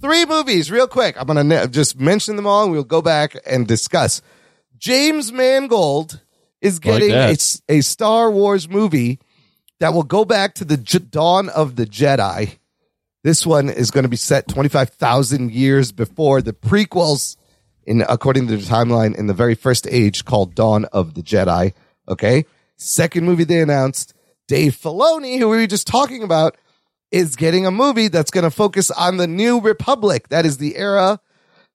[0.00, 1.16] Three movies, real quick.
[1.18, 4.22] I'm going to just mention them all and we'll go back and discuss.
[4.78, 6.20] James Mangold
[6.60, 7.30] is Like getting a, that.
[7.30, 9.18] s- a Star Wars movie
[9.80, 12.58] that will go back to the J- dawn of the Jedi.
[13.22, 17.36] This one is going to be set 25,000 years before the prequels
[17.86, 21.72] in according to the timeline in the very first age called Dawn of the Jedi.
[22.08, 22.44] Okay.
[22.76, 24.14] Second movie they announced,
[24.48, 26.56] Dave Filoni, who we were just talking about,
[27.10, 30.28] is getting a movie that's going to focus on the new Republic.
[30.28, 31.20] That is the era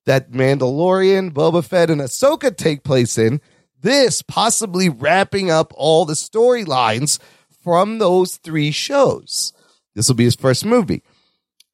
[0.05, 3.39] that Mandalorian, Boba Fett, and Ahsoka take place in.
[3.81, 7.19] This possibly wrapping up all the storylines
[7.63, 9.53] from those three shows.
[9.95, 11.03] This will be his first movie.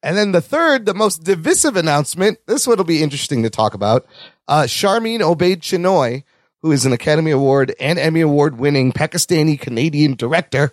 [0.02, 3.74] And then the third, the most divisive announcement, this one will be interesting to talk
[3.74, 4.06] about.
[4.46, 6.22] Uh, Sharmeen Obaid-Chinoy,
[6.66, 10.72] who is an Academy Award and Emmy Award winning Pakistani Canadian director.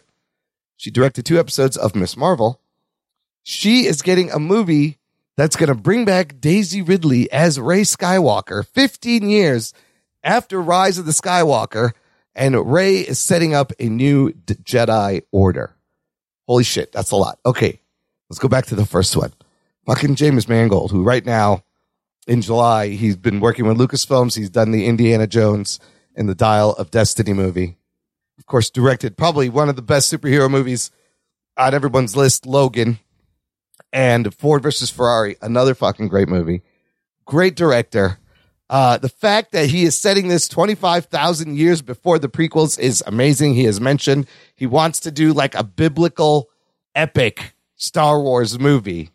[0.75, 2.17] She directed two episodes of Ms.
[2.17, 2.59] Marvel.
[3.43, 4.97] She is getting a movie
[5.37, 9.71] that's going to bring back Daisy Ridley as Rey Skywalker 15 years
[10.23, 11.91] after Rise of the Skywalker.
[12.33, 15.75] And Rey is setting up a new D- Jedi Order.
[16.47, 17.37] Holy shit, that's a lot.
[17.45, 17.79] Okay,
[18.31, 19.31] let's go back to the first one.
[19.85, 21.63] Fucking James Mangold, who right now
[22.27, 24.37] in July, he's been working with Lucasfilms.
[24.37, 25.79] He's done the Indiana Jones
[26.15, 27.77] and the Dial of Destiny movie.
[28.37, 30.91] Of course, directed probably one of the best superhero movies
[31.57, 32.99] on everyone's list, Logan
[33.91, 36.63] and Ford versus Ferrari, another fucking great movie.
[37.25, 38.17] Great director.
[38.69, 43.53] Uh, the fact that he is setting this 25,000 years before the prequels is amazing.
[43.53, 46.49] He has mentioned he wants to do like a biblical
[46.95, 49.11] epic Star Wars movie.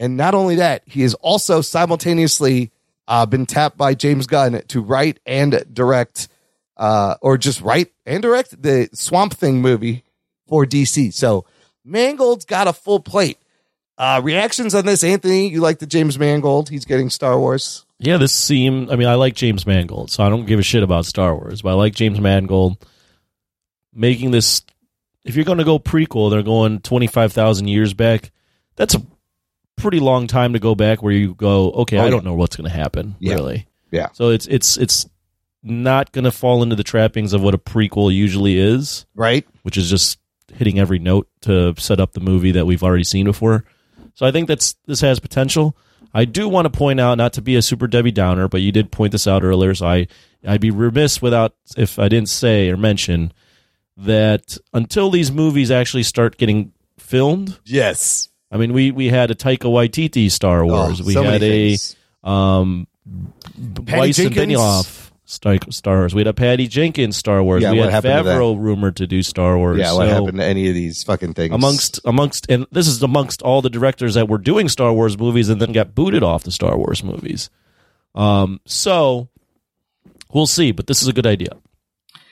[0.00, 2.72] And not only that, he has also simultaneously
[3.06, 6.28] uh, been tapped by James Gunn to write and direct,
[6.76, 10.04] uh, or just write and direct the Swamp Thing movie
[10.46, 11.12] for DC.
[11.12, 11.44] So
[11.84, 13.38] Mangold's got a full plate.
[13.96, 15.48] Uh, reactions on this, Anthony?
[15.48, 16.68] You like the James Mangold?
[16.68, 17.86] He's getting Star Wars.
[18.00, 18.90] Yeah, this seemed.
[18.90, 21.62] I mean, I like James Mangold, so I don't give a shit about Star Wars,
[21.62, 22.84] but I like James Mangold
[23.94, 24.62] making this.
[25.24, 28.32] If you're going to go prequel, they're going twenty five thousand years back.
[28.74, 29.02] That's a
[29.76, 31.02] pretty long time to go back.
[31.02, 33.16] Where you go, okay, Oh, I don't know what's going to happen.
[33.18, 33.34] Yeah.
[33.34, 34.08] Really, Yeah.
[34.12, 35.08] So it's it's it's
[35.62, 39.46] not going to fall into the trappings of what a prequel usually is, Right?
[39.62, 40.18] which is just
[40.52, 43.64] hitting every note to set up the movie that we've already seen before.
[44.14, 45.76] So I think that's this has potential.
[46.16, 48.70] I do want to point out, not to be a super Debbie Downer, but you
[48.70, 50.06] did point this out earlier, so I
[50.46, 53.32] I'd be remiss without if I didn't say or mention
[53.96, 57.58] that until these movies actually start getting filmed.
[57.64, 58.28] Yes.
[58.54, 61.02] I mean, we we had a Taika Waititi Star Wars.
[61.02, 61.76] we Oh, so had a
[62.22, 62.86] um,
[63.84, 66.14] Patty Weiss and Benioff Star, Star Wars.
[66.14, 67.62] We had a Patty Jenkins Star Wars.
[67.64, 68.04] Yeah, we what had?
[68.04, 69.78] Favreau rumored to do Star Wars.
[69.78, 71.52] Yeah, what So, happened to any of these fucking things?
[71.52, 75.48] amongst amongst and this is amongst all the directors that were doing Star Wars movies
[75.48, 77.50] and then got booted off the Star Wars movies.
[78.14, 79.28] Um, so
[80.32, 81.56] we'll see, but this is a good idea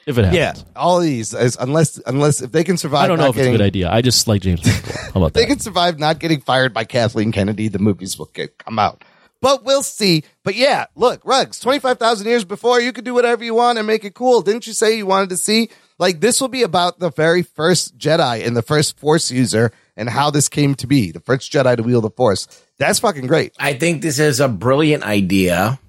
[0.07, 0.37] if it happens.
[0.37, 3.37] yeah, all of these, as, unless unless if they can survive, I don't know not
[3.37, 3.91] if it's a good idea.
[3.91, 4.67] I just like James.
[4.67, 5.47] How about they that?
[5.47, 9.05] can survive not getting fired by Kathleen Kennedy, the movies will get, come out.
[9.41, 10.23] But we'll see.
[10.45, 14.05] But yeah, look, Rugs, 25,000 years before, you could do whatever you want and make
[14.05, 14.41] it cool.
[14.41, 15.69] Didn't you say you wanted to see?
[15.99, 20.09] Like, this will be about the very first Jedi and the first Force user and
[20.09, 21.11] how this came to be.
[21.11, 22.47] The first Jedi to wield the Force.
[22.79, 23.53] That's fucking great.
[23.59, 25.81] I think this is a brilliant idea.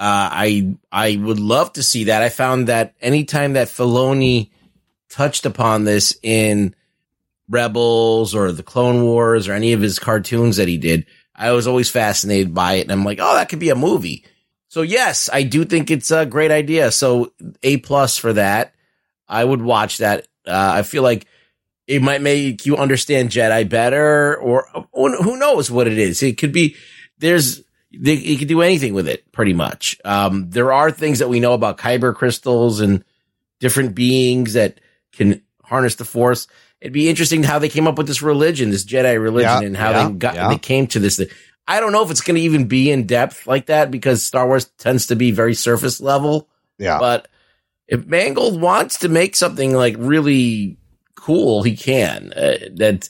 [0.00, 2.22] Uh, I I would love to see that.
[2.22, 4.48] I found that anytime that Filoni
[5.10, 6.74] touched upon this in
[7.50, 11.04] Rebels or the Clone Wars or any of his cartoons that he did,
[11.36, 12.82] I was always fascinated by it.
[12.82, 14.24] And I'm like, oh, that could be a movie.
[14.68, 16.90] So yes, I do think it's a great idea.
[16.92, 18.72] So A plus for that.
[19.28, 20.28] I would watch that.
[20.46, 21.26] Uh, I feel like
[21.86, 26.22] it might make you understand Jedi better, or, or who knows what it is.
[26.22, 26.76] It could be
[27.18, 29.98] there's they, you can do anything with it pretty much.
[30.04, 33.04] Um, there are things that we know about kyber crystals and
[33.58, 34.80] different beings that
[35.12, 36.46] can harness the force.
[36.80, 39.76] It'd be interesting how they came up with this religion, this Jedi religion, Yeah, and
[39.76, 40.48] how yeah, they got yeah.
[40.48, 41.28] they came to this thing.
[41.68, 44.46] I don't know if it's going to even be in depth like that because Star
[44.46, 46.48] Wars tends to be very surface level.
[46.78, 46.98] Yeah.
[46.98, 47.28] But
[47.86, 50.78] if Mangold wants to make something like really
[51.14, 52.32] cool, he can.
[52.34, 53.08] Uh, that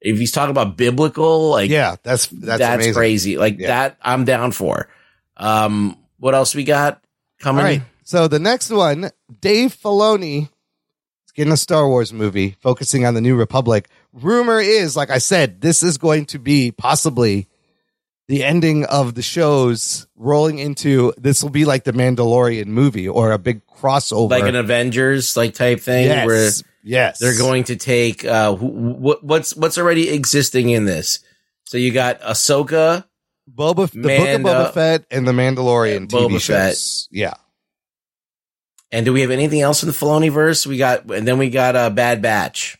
[0.00, 2.94] if he's talking about biblical, like yeah, that's, that's, that's, amazing.
[2.94, 3.38] crazy.
[3.38, 3.68] Like Yeah.
[3.68, 4.88] that, I'm down for.
[5.36, 7.02] Um, what else we got
[7.40, 7.60] coming?
[7.60, 7.82] All right.
[8.04, 13.20] So the next one, Dave Filoni is getting a Star Wars movie focusing on the
[13.20, 13.88] New Republic.
[14.12, 17.48] Rumor is, like I said, this is going to be possibly
[18.28, 23.32] the ending of the shows rolling into this will be like the Mandalorian movie or
[23.32, 24.30] a big crossover.
[24.30, 26.50] Like an Avengers like type thing yes, where
[26.88, 31.20] yes, they're going to take uh wh- what's what's already existing in this.
[31.64, 33.04] So you got Ahsoka,
[33.52, 36.70] Boba, the Mando- Book of Boba Fett and the Mandalorian Boba TV Fett.
[36.72, 37.08] shows.
[37.10, 37.34] Yeah,
[38.90, 40.66] and do we have anything else in the Filoni verse?
[40.66, 42.78] We got and then we got a uh, Bad Batch.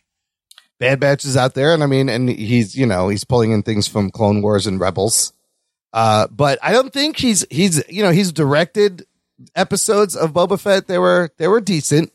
[0.79, 3.63] Bad Batch is out there, and I mean, and he's you know he's pulling in
[3.63, 5.33] things from Clone Wars and Rebels.
[5.91, 9.05] Uh, but I don't think he's he's you know he's directed
[9.55, 10.87] episodes of Boba Fett.
[10.87, 12.11] They were they were decent.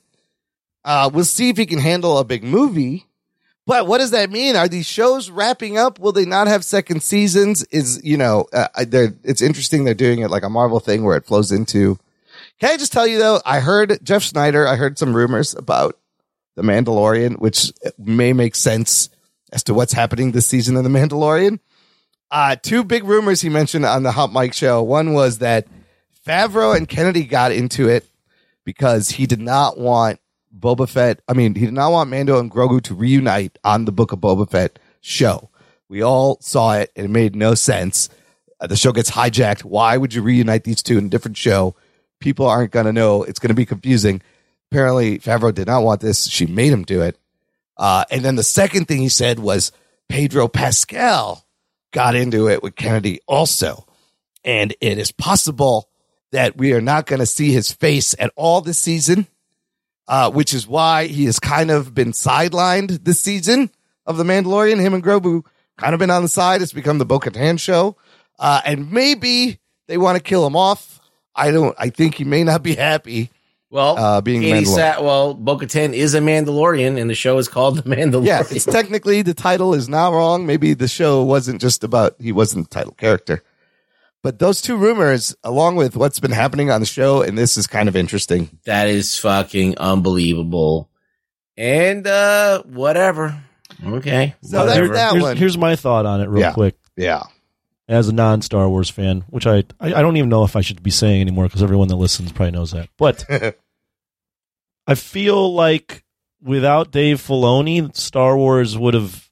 [0.84, 3.06] Uh, we'll see if he can handle a big movie.
[3.66, 4.56] But what does that mean?
[4.56, 5.98] Are these shows wrapping up?
[5.98, 7.64] Will they not have second seasons?
[7.64, 11.24] Is you know, uh, it's interesting they're doing it like a Marvel thing where it
[11.24, 11.98] flows into.
[12.60, 13.40] Can I just tell you though?
[13.46, 14.66] I heard Jeff Sneider.
[14.66, 15.98] I heard some rumors about
[16.56, 19.08] the Mandalorian, which may make sense
[19.52, 21.58] as to what's happening this season of the Mandalorian.
[22.30, 24.82] Uh, two big rumors he mentioned on the Hot Mic show.
[24.82, 25.66] One was that
[26.26, 28.04] Favreau and Kennedy got into it
[28.64, 30.20] because he did not want
[30.58, 31.20] Boba Fett.
[31.28, 34.20] I mean, he did not want Mando and Grogu to reunite on the Book of
[34.20, 35.50] Boba Fett show.
[35.88, 38.08] We all saw it and it made no sense.
[38.60, 39.64] Uh, the show gets hijacked.
[39.64, 41.74] Why would you reunite these two in a different show?
[42.20, 43.22] People aren't going to know.
[43.22, 44.22] It's going to be confusing.
[44.70, 46.26] Apparently, Favreau did not want this.
[46.28, 47.18] She made him do it.
[47.76, 49.72] Uh, and then the second thing he said was
[50.08, 51.44] Pedro Pascal
[51.92, 53.86] got into it with Kennedy also.
[54.44, 55.88] And it is possible
[56.32, 59.26] that we are not going to see his face at all this season,
[60.08, 63.70] uh, which is why he has kind of been sidelined this season
[64.06, 64.80] of The Mandalorian.
[64.80, 65.44] Him and Grogu
[65.78, 66.62] kind of been on the side.
[66.62, 67.96] It's become the Bo Katan show.
[68.38, 71.00] Uh, and maybe they want to kill him off.
[71.34, 73.30] I don't, I think he may not be happy.
[73.70, 74.66] Well, Uh, being Katie.
[74.66, 78.26] Sat, well, Bo Katan is a Mandalorian, and the show is called The Mandalorian.
[78.26, 80.46] Yeah, it's technically the title is not wrong.
[80.46, 83.42] Maybe the show wasn't just about he wasn't the title character.
[84.24, 87.66] But those two rumors, along with what's been happening on the show, and this is
[87.68, 88.48] kind of interesting.
[88.64, 90.88] that is fucking unbelievable.
[91.58, 93.40] And uh whatever.
[93.86, 94.34] Okay.
[94.42, 95.36] So that's Here- that here's, one.
[95.36, 96.52] here's my thought on it, real Yeah.
[96.54, 96.74] quick.
[96.96, 97.22] Yeah.
[97.86, 100.62] As a non Star Wars fan, which I, I I don't even know if I
[100.62, 102.88] should be saying anymore because everyone that listens probably knows that.
[102.96, 103.26] But
[104.86, 106.02] I feel like
[106.42, 109.28] without Dave Filoni, Star Wars would have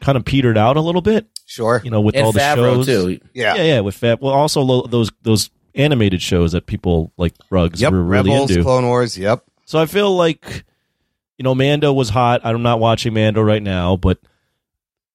[0.00, 1.26] kind of petered out a little bit.
[1.46, 1.80] Sure.
[1.84, 2.86] You know, with and all the shows.
[2.86, 3.20] too.
[3.32, 3.54] Yeah.
[3.54, 4.20] Yeah, yeah, with Fab.
[4.20, 7.92] Well, also lo- those those animated shows that people like Rugs Yep.
[7.92, 8.62] were really Rebels, into.
[8.62, 9.16] Clone Wars.
[9.16, 9.44] Yep.
[9.64, 10.64] So I feel like,
[11.38, 12.40] you know, Mando was hot.
[12.44, 14.18] I'm not watching Mando right now, but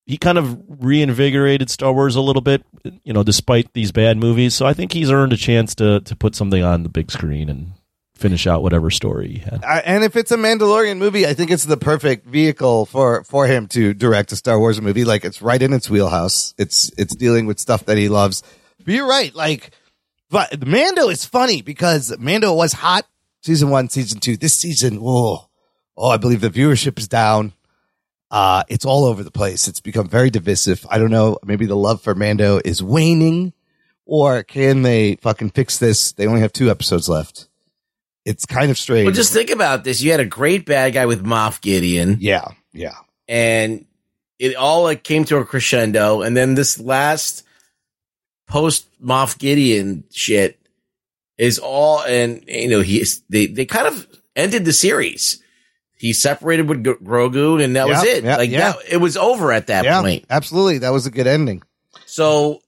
[0.05, 2.63] he kind of reinvigorated Star Wars a little bit,
[3.03, 4.53] you know, despite these bad movies.
[4.53, 7.49] So I think he's earned a chance to to put something on the big screen
[7.49, 7.71] and
[8.21, 9.63] finish out whatever story he had.
[9.85, 13.67] And if it's a Mandalorian movie, I think it's the perfect vehicle for for him
[13.69, 15.03] to direct a Star Wars movie.
[15.03, 16.53] Like it's right in its wheelhouse.
[16.57, 18.43] It's it's dealing with stuff that he loves.
[18.83, 19.33] But you're right.
[19.35, 19.71] Like
[20.29, 23.05] But Mando is funny because Mando was hot
[23.41, 24.37] season one, season two.
[24.37, 25.49] This season, oh,
[25.97, 27.53] oh, I believe the viewership is down.
[28.29, 29.67] Uh, it's all over the place.
[29.67, 30.85] It's become very divisive.
[30.89, 31.37] I don't know.
[31.43, 33.51] Maybe the love for Mando is waning
[34.05, 36.11] or can they fucking fix this?
[36.11, 37.47] They only have two episodes left.
[38.25, 39.05] It's kind of strange.
[39.05, 40.01] Well, just think about this.
[40.01, 42.17] You had a great bad guy with Moff Gideon.
[42.19, 42.95] yeah, yeah.
[43.27, 43.85] and
[44.37, 47.43] it all like came to a crescendo and then this last
[48.47, 50.59] post Moff Gideon shit
[51.37, 55.41] is all and you know he they they kind of ended the series.
[55.97, 58.23] He separated with G- Grogu and that was it.
[58.23, 58.71] yeah, like yeah.
[58.71, 60.25] that it was over at that yeah, point.
[60.29, 60.79] absolutely.
[60.79, 61.61] That was a good ending.
[62.07, 62.61] So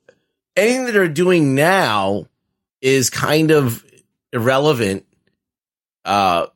[0.55, 2.27] anything that they're doing now
[2.81, 3.83] is kind of
[4.31, 5.05] irrelevant.
[6.05, 6.47] Uh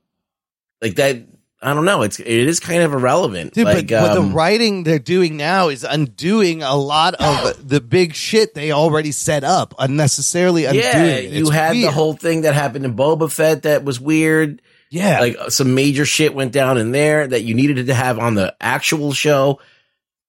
[0.82, 1.24] like that
[1.60, 2.04] I don't know.
[2.04, 3.54] It's it is kind of irrelevant.
[3.54, 7.68] Dude, like, but, but the um, writing they're doing now is undoing a lot of
[7.68, 12.14] the big shit they already set up, unnecessarily undoing yeah, you It's had the whole
[12.14, 14.62] thing that happened in Boba Fett that was weird.
[14.92, 18.36] yeah, Like some major shit went down in there that you needed to have on
[18.36, 19.60] the actual show.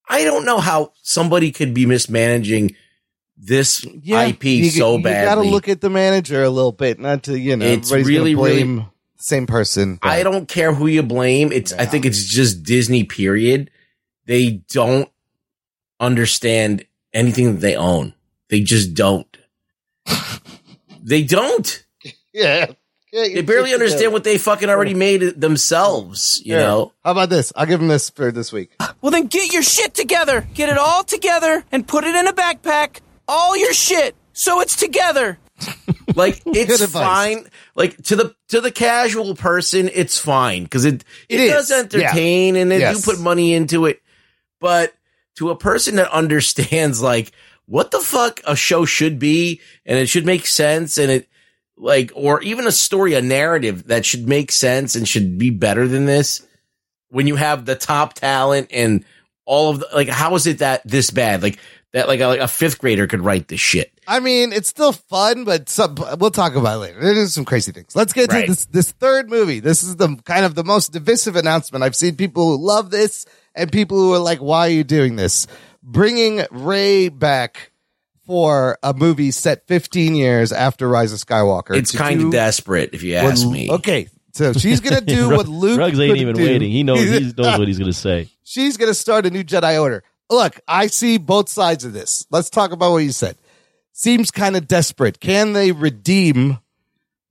[0.09, 2.75] I don't know how somebody could be mismanaging
[3.37, 4.29] this yeah.
[4.29, 5.27] IP you, so you badly.
[5.45, 7.67] gotta look at the manager a little bit, not to you know.
[7.67, 8.85] It's really, really- blame the
[9.19, 9.99] same person.
[10.01, 11.53] but- I don't care who you blame.
[11.53, 13.05] It's I think it's just Disney.
[13.05, 13.71] Period.
[14.27, 15.09] They don't
[16.01, 18.15] understand anything that they own.
[18.49, 19.27] They just don't.
[21.03, 21.85] they don't.
[22.33, 22.67] Yeah,
[23.13, 26.41] yeah They barely understand what they fucking already made themselves.
[26.45, 26.93] You Here, know.
[27.05, 27.53] How about this?
[27.57, 28.71] I'll give them this for this week.
[29.01, 30.49] Well, then get your shit together.
[30.55, 32.99] Get it all together and put it in a backpack.
[33.29, 34.17] All your shit.
[34.33, 35.39] So it's together.
[36.17, 37.47] Like it's fine.
[37.79, 42.57] Like to the to the casual person, it's fine because it it, It does entertain
[42.57, 43.05] and they Yes.
[43.05, 44.03] do put money into it.
[44.61, 44.93] But
[45.37, 47.31] to a person that understands like
[47.67, 51.29] what the fuck a show should be and it should make sense and it
[51.77, 55.87] like or even a story, a narrative that should make sense and should be better
[55.87, 56.45] than this.
[57.11, 59.05] When you have the top talent and
[59.45, 61.45] all of the like, how is it that this bad?
[61.45, 61.61] Like
[61.93, 63.93] that, like a, like a fifth grader could write this shit.
[64.09, 67.01] I mean, it's still fun, but some, we'll talk about it later.
[67.01, 67.95] There's some crazy things.
[67.95, 68.47] Let's get Right.
[68.47, 69.61] to this this third movie.
[69.61, 71.85] This is the kind of the most divisive announcement.
[71.85, 75.17] I've seen people who love this and people who are like, "Why are you doing
[75.17, 75.47] this?"
[75.83, 77.71] Bringing Rey back
[78.27, 81.77] for a movie set 15 years after Rise of Skywalker.
[81.77, 83.71] It's kind of desperate, if you what- ask me.
[83.71, 85.79] Okay, so she's gonna do what Luke.
[85.79, 86.43] Rugs ain't even do.
[86.45, 86.71] waiting.
[86.71, 88.29] He knows he knows what he's gonna say.
[88.43, 90.03] she's going to start a new Jedi Order.
[90.31, 92.27] Look, I see both sides of this.
[92.31, 93.37] Let's talk about what you said.
[93.99, 95.19] Seems kind of desperate.
[95.19, 96.59] Can they redeem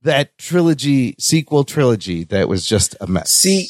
[0.02, 3.32] that trilogy, sequel trilogy that was just a mess?
[3.32, 3.68] See,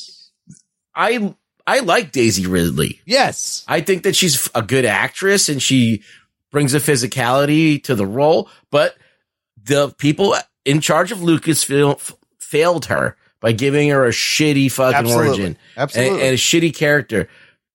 [0.97, 1.33] I
[1.65, 3.01] I like Daisy Ridley.
[3.07, 3.65] Yes.
[3.69, 6.03] I think that she's a good actress and she
[6.51, 8.97] brings a physicality to the role, but
[9.63, 10.35] the people
[10.65, 15.29] in charge of Lucasfilm failed her by giving her a shitty fucking Absolutely.
[15.29, 16.21] origin and, Absolutely.
[16.23, 17.29] and a shitty character.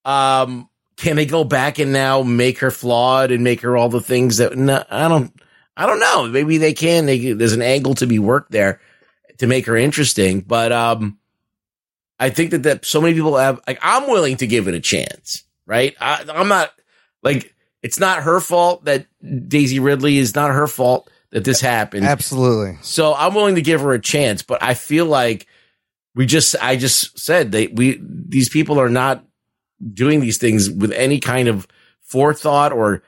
[0.04, 0.68] Um,
[1.04, 4.38] can they go back and now make her flawed and make her all the things
[4.38, 5.34] that no, I don't,
[5.76, 6.28] I don't know.
[6.28, 7.06] Maybe they can.
[7.06, 8.80] They, there's an angle to be worked there
[9.40, 11.18] to make her interesting, but um,
[12.20, 14.80] I think that that so many people have like I'm willing to give it a
[14.80, 15.94] chance, right?
[16.00, 16.72] I, I'm not
[17.22, 19.08] like it's not her fault that
[19.48, 22.06] Daisy Ridley is not her fault that this happened.
[22.06, 22.78] Absolutely.
[22.82, 25.48] So I'm willing to give her a chance, but I feel like
[26.16, 29.26] we just I just said they we these people are not
[29.94, 31.68] doing these things with any kind of
[32.02, 33.04] forethought or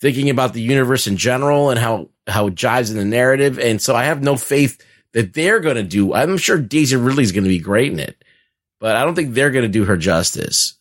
[0.00, 3.58] thinking about the universe in general and how how it jives in the narrative.
[3.58, 6.14] And so I have no faith that they're going to do.
[6.14, 8.22] I'm sure Daisy Ridley's going to be great in it,
[8.80, 10.74] but I don't think they're going to do her justice.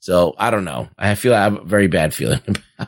[0.00, 0.88] So I don't know.
[0.98, 2.40] I feel I have a very bad feeling.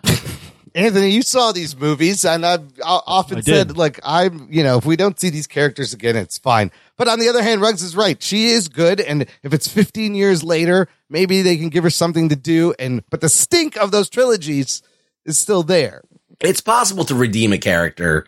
[0.74, 4.96] Anthony, you saw these movies, and I've often said, like, I'm, you know, if we
[4.96, 6.70] don't see these characters again, it's fine.
[6.96, 8.22] But on the other hand, Rugs is right.
[8.22, 12.28] She is good, and if it's 15 years later, maybe they can give her something
[12.28, 12.74] to do.
[12.78, 14.82] And but the stink of those trilogies
[15.24, 16.02] is still there.
[16.40, 18.26] it's possible to redeem a character.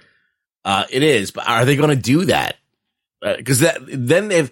[0.65, 2.57] Uh, it is, but are they going to do that?
[3.23, 4.51] Because that then they've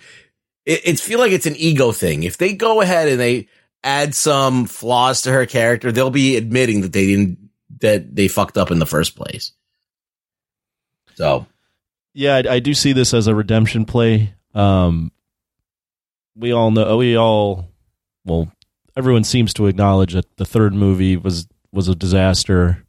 [0.69, 2.23] it, it feel like it's an ego thing.
[2.23, 3.49] If they go ahead and they
[3.83, 7.48] add some flaws to her character, they'll be admitting that they didn't
[7.81, 9.53] that they fucked up in the first place.
[11.15, 11.47] So
[12.15, 14.35] Yeah, I, I do see this as a redemption play.
[14.55, 15.13] Um,
[16.37, 17.69] we all know, we all,
[18.25, 18.51] well,
[18.97, 22.85] everyone seems to acknowledge that the third movie was was a disaster,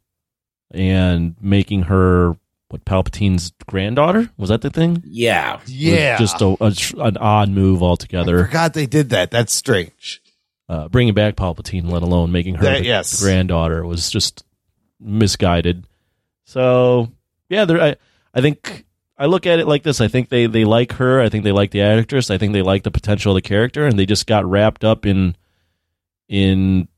[0.70, 2.34] and making her
[2.68, 5.02] what Palpatine's granddaughter was that the thing?
[5.04, 6.16] yeah, Yeah.
[6.16, 6.72] just a, a
[7.04, 8.22] an odd move altogether.
[8.38, 8.46] I altogether.
[8.46, 9.30] forgot they did that.
[9.30, 10.22] That's strange.
[10.68, 13.20] Uh, bringing back Palpatine, let alone making her That- the yes.
[13.20, 14.44] granddaughter, was just
[15.00, 15.86] misguided.
[16.44, 17.10] So
[17.48, 17.80] yeah, there.
[17.80, 17.96] I,
[18.34, 18.84] I think
[19.18, 20.00] I look at it like this.
[20.00, 21.20] I think they they like her.
[21.20, 22.30] I think they like the actress.
[22.30, 25.04] I think they like the potential of the character, and they just got wrapped up
[25.04, 25.36] in
[26.28, 26.88] in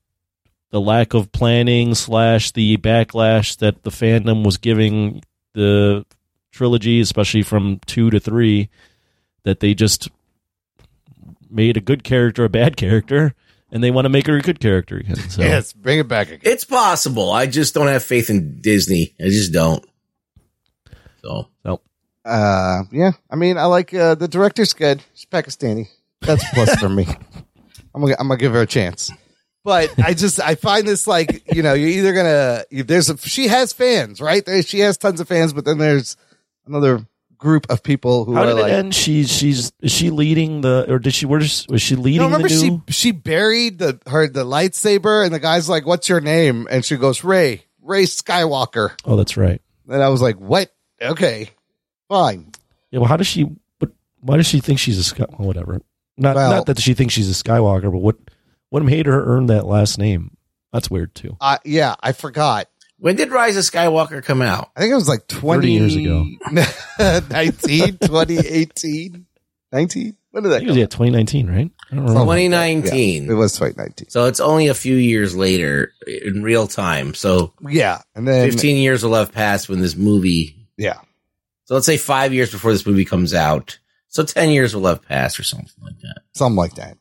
[0.71, 5.23] the lack of planning slash the backlash that the fandom was giving
[5.53, 6.05] the
[6.51, 8.71] trilogy, especially from two to three,
[9.43, 10.09] that they just
[11.51, 13.35] made a good character a bad character,
[13.73, 15.17] and they want to make her a good character again.
[15.17, 16.41] So Yes, bring it back again.
[16.45, 17.33] It's possible.
[17.33, 19.15] I just don't have faith in Disney.
[19.21, 19.85] I just don't.
[21.25, 21.81] So so
[22.25, 23.13] Uh, yeah.
[23.31, 25.03] I mean, I like uh, the director's good.
[25.15, 25.89] She's Pakistani.
[26.21, 27.07] That's a plus for me.
[27.95, 29.11] I'm gonna I'm gonna give her a chance.
[29.65, 33.49] But I just I find this like you know you're either gonna there's a, she
[33.49, 36.17] has fans right there she has tons of fans but then there's
[36.67, 37.07] another
[37.43, 38.95] group of people who how are did it like end?
[38.95, 42.49] She's she's is she leading the or did she where was she leading no, remember
[42.49, 42.83] the new?
[42.87, 46.85] she she buried the her the lightsaber and the guy's like what's your name and
[46.85, 49.61] she goes Rey Rey Skywalker oh, that's right.
[49.89, 51.51] and I was like what okay
[52.09, 52.53] fine
[52.91, 53.47] Yeah, well, how does she?
[53.79, 53.91] But
[54.21, 55.25] why does she think she's a Sky?
[55.39, 55.81] Well, whatever.
[56.17, 58.17] Not Well- not that she thinks she's a Skywalker, but what
[58.71, 60.37] what made her earn that last name?
[60.73, 61.37] That's weird too.
[61.41, 62.69] uh, yeah I forgot
[63.03, 64.71] when did Rise of Skywalker come out?
[64.77, 66.25] I think it was like 20 years ago.
[67.01, 69.27] 19, 2018,
[69.73, 70.17] 19.
[70.31, 71.71] When did that think it come was yeah, 2019, right?
[71.91, 72.13] I don't know.
[72.13, 73.29] 2019.
[73.29, 74.09] It was 2019.
[74.09, 77.15] So it's only a few years later in real time.
[77.15, 78.03] So Yeah.
[78.15, 80.69] And then, 15 years will have passed when this movie.
[80.77, 81.01] yeah.
[81.65, 83.81] So let's say five years before this movie comes out.
[84.07, 86.21] So 10 years will have passed or something like that.
[86.35, 86.99] Something like that.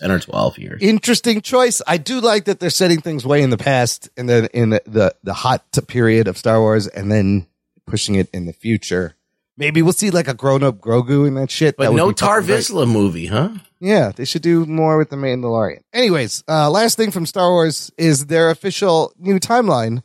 [0.00, 0.82] 10 or 12 years.
[0.82, 1.82] Interesting choice.
[1.86, 4.82] I do like that they're setting things way in the past and then in the,
[4.86, 7.46] the, the hot period of Star Wars and then
[7.86, 9.14] pushing it in the future.
[9.56, 11.76] Maybe we'll see like a grown up Grogu and that shit.
[11.76, 12.60] But That no Tar great.
[12.60, 13.50] Vizsla movie, huh?
[13.78, 15.82] Yeah, they should do more with the Mandalorian.
[15.92, 20.02] Anyways, uh, last thing from Star Wars is their official new timeline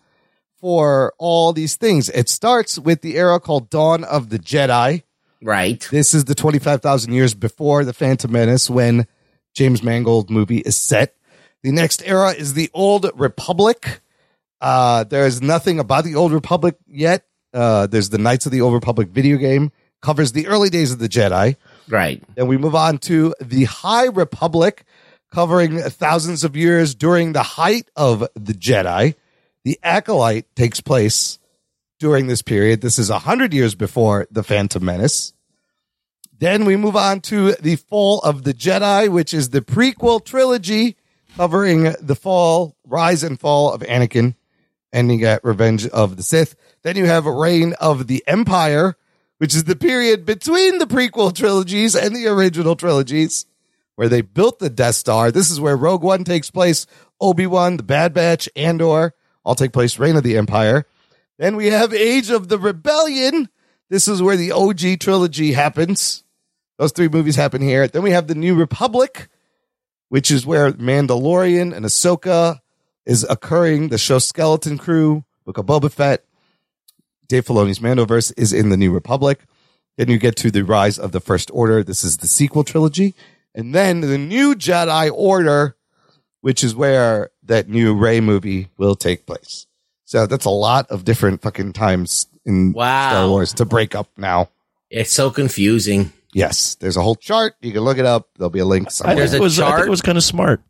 [0.60, 2.10] for all these things.
[2.10, 5.04] It starts with the era called Dawn of the Jedi.
[5.42, 5.88] Right.
[5.92, 9.08] This is the 25,000 years before the Phantom Menace when
[9.56, 11.16] James Mangold movie is set.
[11.64, 14.02] The next era is the Old Republic.
[14.62, 17.26] Uh, there is nothing about the Old Republic yet.
[17.54, 21.00] Uh, there's the Knights of the Old Republic video game, covers the early days of
[21.00, 21.56] the Jedi.
[21.88, 22.22] Right.
[22.36, 24.84] Then we move on to the High Republic,
[25.32, 29.16] covering thousands of years during the height of the Jedi.
[29.64, 31.40] The Acolyte takes place
[32.00, 32.82] during this period.
[32.82, 35.34] This is a hundred years before the Phantom Menace.
[36.38, 40.98] Then we move on to the Fall of the Jedi, which is the prequel trilogy
[41.38, 44.36] covering the fall, rise and fall of Anakin,
[44.92, 46.56] ending at Revenge of the Sith.
[46.84, 48.96] Then you have Reign of the Empire,
[49.38, 53.46] which is the period between the prequel trilogies and the original trilogies,
[53.96, 55.32] where they built the Death Star.
[55.32, 56.86] This is where Rogue One takes place,
[57.20, 59.14] Obi Wan, the Bad Batch, Andor
[59.46, 60.00] all take place.
[60.00, 60.86] Reign of the Empire.
[61.38, 63.50] Then we have Age of the Rebellion.
[63.90, 66.24] This is where the OG trilogy happens.
[66.78, 67.88] Those three movies happen here.
[67.88, 69.28] Then we have the New Republic,
[70.10, 72.60] which is where Mandalorian and Ahsoka
[73.06, 73.90] is occurring.
[73.90, 76.26] The show Skeleton Crew, Book of Boba Fett,
[77.28, 79.46] Dave Filoni's Mandoverse is in the New Republic.
[79.98, 81.84] Then you get to the Rise of the First Order.
[81.84, 83.14] This is the sequel trilogy.
[83.54, 85.78] And then the New Jedi Order,
[86.42, 89.66] which is where that new Rey movie will take place.
[90.04, 93.10] So that's a lot of different fucking times in Wow.
[93.10, 94.50] Star Wars to break up now.
[94.90, 96.12] It's so confusing.
[96.36, 97.56] Yes, there's a whole chart.
[97.62, 98.28] You can look it up.
[98.38, 99.16] There'll be a link somewhere.
[99.16, 99.88] think, There's it a was, I think chart.
[99.88, 100.62] it was kind of smart.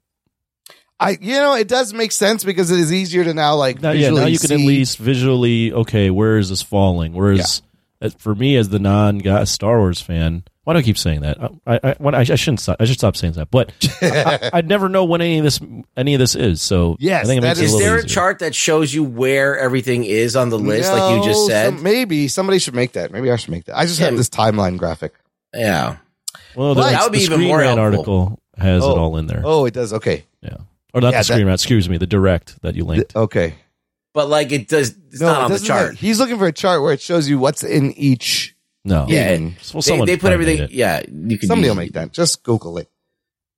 [0.99, 3.91] I, you know, it does make sense because it is easier to now like Now,
[3.91, 6.09] yeah, now visually you can at least visually okay.
[6.11, 7.13] Where is this falling?
[7.13, 7.61] where is
[7.99, 11.37] as- for me, as the non Star Wars fan, why do I keep saying that?
[11.65, 12.59] I I, when I, I shouldn't.
[12.59, 13.49] Stop, I should stop saying that.
[13.51, 15.59] But I, I never know when any of this
[15.97, 16.61] any of this is.
[16.61, 18.39] So Yes, I think it that makes it is- a Is little there a chart
[18.39, 21.73] that shows you where everything is on the list, like you just said?
[21.73, 23.11] some- maybe somebody should make that.
[23.11, 23.77] Maybe I should make that.
[23.77, 25.13] I just have this timeline graphic.
[25.55, 25.97] Yeah.
[26.55, 28.15] Well, the, That would be the even more Rant helpful.
[28.19, 28.91] article has Oh.
[28.91, 29.41] it all in there.
[29.43, 29.91] Oh, it does.
[29.93, 30.25] Okay.
[30.41, 30.57] Yeah,
[30.93, 31.61] or not Yeah, the Screen that- Rant.
[31.61, 33.15] Excuse me, the direct that you linked.
[33.15, 33.55] Okay.
[34.13, 35.89] But like it does, it's No, not it on the chart.
[35.91, 38.55] have- he's looking for a chart where it shows you what's in each.
[38.85, 39.31] no, Yeah.
[39.37, 40.67] Well, they, someone they put everything.
[40.71, 41.47] Yeah, you can.
[41.47, 42.11] Somebody use- will make that.
[42.13, 42.89] Just Google it.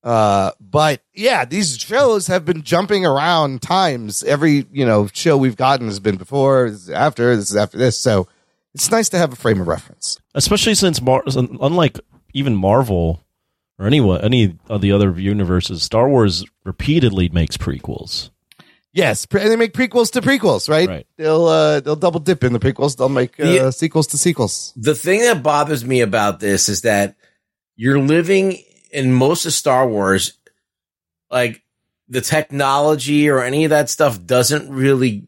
[0.03, 4.23] Uh, but yeah, these shows have been jumping around times.
[4.23, 7.77] Every you know show we've gotten has been before, this is after, this is after
[7.77, 7.97] this.
[7.99, 8.27] So
[8.78, 10.19] it's nice to have a frame of reference.
[10.36, 11.99] especially since Mar- unlike
[12.34, 13.23] even Marvel
[13.80, 18.30] or any any of the other universes, Star Wars repeatedly makes prequels.
[18.93, 20.88] Yes, pre- they make prequels to prequels, right?
[20.88, 21.07] Right.
[21.17, 22.95] They'll uh, they'll double dip in the prequels.
[22.97, 24.73] They'll make uh, The- sequels to sequels.
[24.75, 27.15] The thing that bothers me about this is that
[27.75, 28.61] you're living
[28.91, 30.34] in most of Star Wars,
[31.30, 31.63] like
[32.09, 35.28] the technology or any of that stuff doesn't really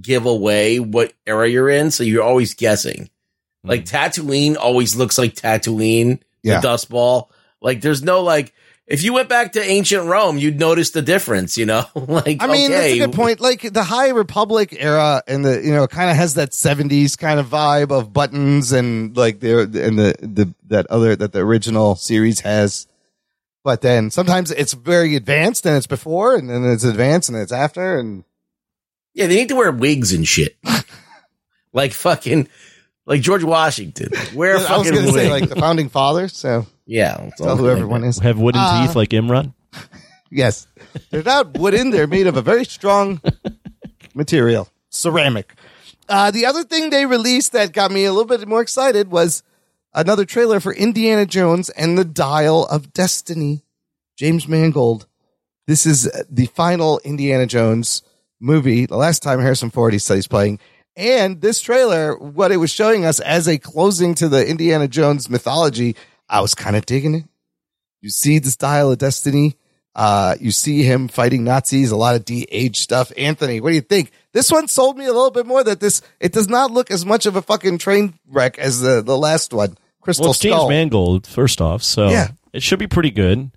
[0.00, 3.08] give away what era you're in, so you're always guessing.
[3.64, 3.68] Hmm.
[3.70, 6.56] Like Tatooine always looks like Tatooine, Yeah.
[6.56, 7.30] the Dust Ball.
[7.60, 8.54] Like there's no like
[8.86, 11.84] if you went back to ancient Rome, you'd notice the difference, you know?
[11.94, 13.38] like I mean, okay, that's a good point.
[13.40, 17.38] Like the High Republic era, and the you know, kind of has that '70s kind
[17.38, 21.96] of vibe of buttons and like there and the the that other that the original
[21.96, 22.86] series has.
[23.64, 27.52] But then sometimes it's very advanced and it's before, and then it's advanced and it's
[27.52, 28.24] after, and
[29.14, 30.56] Yeah, they need to wear wigs and shit.
[31.72, 32.48] like fucking
[33.06, 34.10] like George Washington.
[34.34, 35.20] Wear a I was fucking going to wig.
[35.26, 36.36] say like the founding fathers.
[36.36, 38.18] So yeah, that's tell all who I'm everyone is.
[38.20, 39.54] Have wooden Uh, teeth like Imran.
[40.30, 40.66] Yes,
[41.08, 43.18] they're not wooden; they're made of a very strong
[44.14, 45.54] material, ceramic.
[46.06, 49.42] Uh, the other thing they released that got me a little bit more excited was
[49.94, 53.62] another trailer for Indiana Jones and the Dial of Destiny.
[54.18, 55.06] James Mangold.
[55.66, 58.02] This is the final Indiana Jones
[58.40, 58.86] movie.
[58.86, 60.58] The last time Harrison Ford he said he's playing.
[60.96, 65.30] And this trailer, what it was showing us as a closing to the Indiana Jones
[65.30, 65.94] mythology,
[66.28, 67.24] I was kind of digging it.
[68.00, 69.56] You see the style of Destiny.
[69.94, 73.10] Uh, you see him fighting Nazis, a lot of de-age stuff.
[73.16, 74.12] Anthony, what do you think?
[74.32, 77.04] This one sold me a little bit more that this, it does not look as
[77.04, 79.76] much of a fucking train wreck as the, the last one.
[80.00, 80.68] Crystal Well, it's James Skull.
[80.68, 82.28] Mangold, first off, so Yeah.
[82.52, 83.50] it should be pretty good.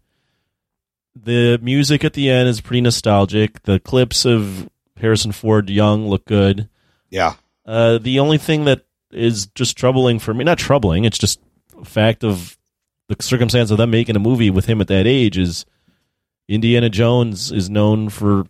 [1.15, 3.61] The music at the end is pretty nostalgic.
[3.63, 4.69] The clips of
[5.01, 6.69] Harrison Ford young look good.
[7.09, 7.33] Yeah.
[7.65, 11.39] Uh, the only thing that is just troubling for me, not troubling, it's just
[11.79, 12.57] a fact of
[13.07, 15.65] the circumstance of them making a movie with him at that age is
[16.47, 18.45] Indiana Jones is known for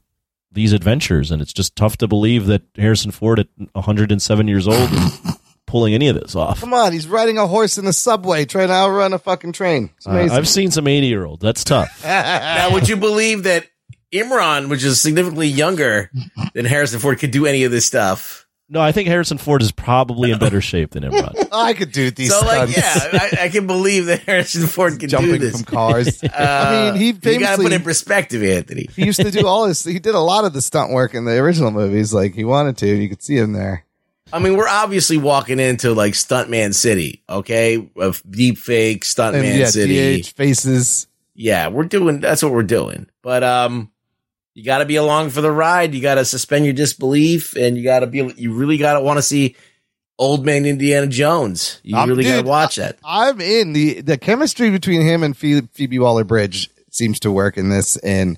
[0.52, 4.92] these adventures, and it's just tough to believe that Harrison Ford at 107 years old
[4.92, 6.60] is pulling any of this off.
[6.60, 9.90] Come on, he's riding a horse in the subway trying to outrun a fucking train.
[9.98, 10.28] It's Uh.
[10.32, 11.42] I've seen some 80 year olds.
[11.42, 12.02] That's tough.
[12.04, 13.66] now, would you believe that
[14.14, 16.12] Imran, which is significantly younger
[16.54, 18.48] than Harrison Ford, could do any of this stuff?
[18.74, 21.50] No, I think Harrison Ford is probably in better shape than Imran.
[21.52, 25.00] I could do these so, like, yeah, I, I can believe that Harrison Ford can
[25.02, 25.56] do Jumping this.
[25.58, 26.24] from cars.
[26.34, 28.88] I mean, he you got to famously put in perspective, Anthony.
[28.96, 29.84] he used to do all this.
[29.84, 32.14] He did a lot of the stunt work in the original movies.
[32.14, 32.88] Like he wanted to.
[32.88, 33.86] You could see him there.
[34.32, 37.90] I mean, we're obviously walking into like Stuntman City, okay?
[37.98, 40.22] Of deep fake And Stuntman yeah, City.
[40.22, 41.08] DH faces.
[41.36, 43.10] Yeah, we're doing that's what we're doing.
[43.22, 43.91] But um
[44.62, 45.96] you got to be along for the ride.
[45.96, 49.02] You got to suspend your disbelief and you got to be you really got to
[49.02, 49.56] want to see
[50.20, 51.80] Old Man Indiana Jones.
[51.82, 53.00] You Um, really got to watch that.
[53.04, 57.58] I'm in the the chemistry between him and Phoebe, Phoebe Waller Bridge seems to work
[57.58, 57.98] in this.
[57.98, 58.38] And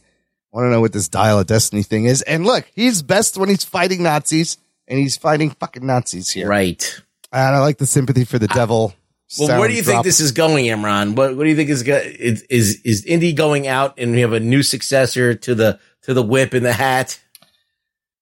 [0.53, 2.21] I want to know what this Dial of Destiny thing is.
[2.21, 4.57] And look, he's best when he's fighting Nazis,
[4.87, 6.47] and he's fighting fucking Nazis here.
[6.47, 7.01] Right.
[7.33, 8.93] And I like the sympathy for the devil.
[9.39, 11.15] Well, where do you sound think this is going, Imran?
[11.17, 14.33] What what do you think is is is is Indy going out and we have
[14.33, 17.19] a new successor to the to the whip and the hat?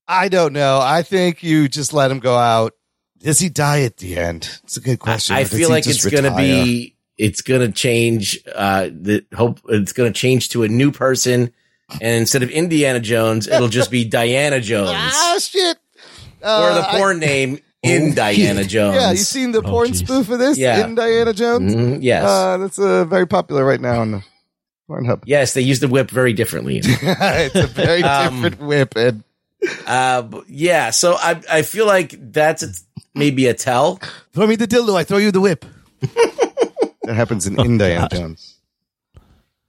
[0.07, 0.79] I don't know.
[0.81, 2.73] I think you just let him go out.
[3.19, 4.59] Does he die at the end?
[4.63, 5.35] It's a good question.
[5.35, 9.23] I Or does feel like it's going to be it's going to change uh the
[9.35, 11.51] hope it's going to change to a new person
[12.01, 15.77] and instead of Indiana Jones it'll just be Diana Jones ah shit.
[16.41, 18.95] or Uh, the porn name in Diana Jones.
[18.95, 19.99] Yeah, you seen the Oh, porn geez.
[19.99, 20.83] spoof of this Yeah.
[20.85, 21.75] in Diana Jones?
[21.75, 22.23] Mhm, yes.
[22.25, 24.23] Uh, that's uh, very popular right now on the
[24.91, 25.23] Pornhub.
[25.25, 26.81] yes, they use the whip very differently.
[26.83, 28.95] it's a very Um, different whip.
[28.97, 29.23] And
[29.87, 32.67] uh yeah, so I I feel like that's a,
[33.15, 33.99] maybe a tell.
[34.33, 35.65] throw me the dildo, I throw you the whip.
[36.01, 38.57] that happens in Indiana Jones.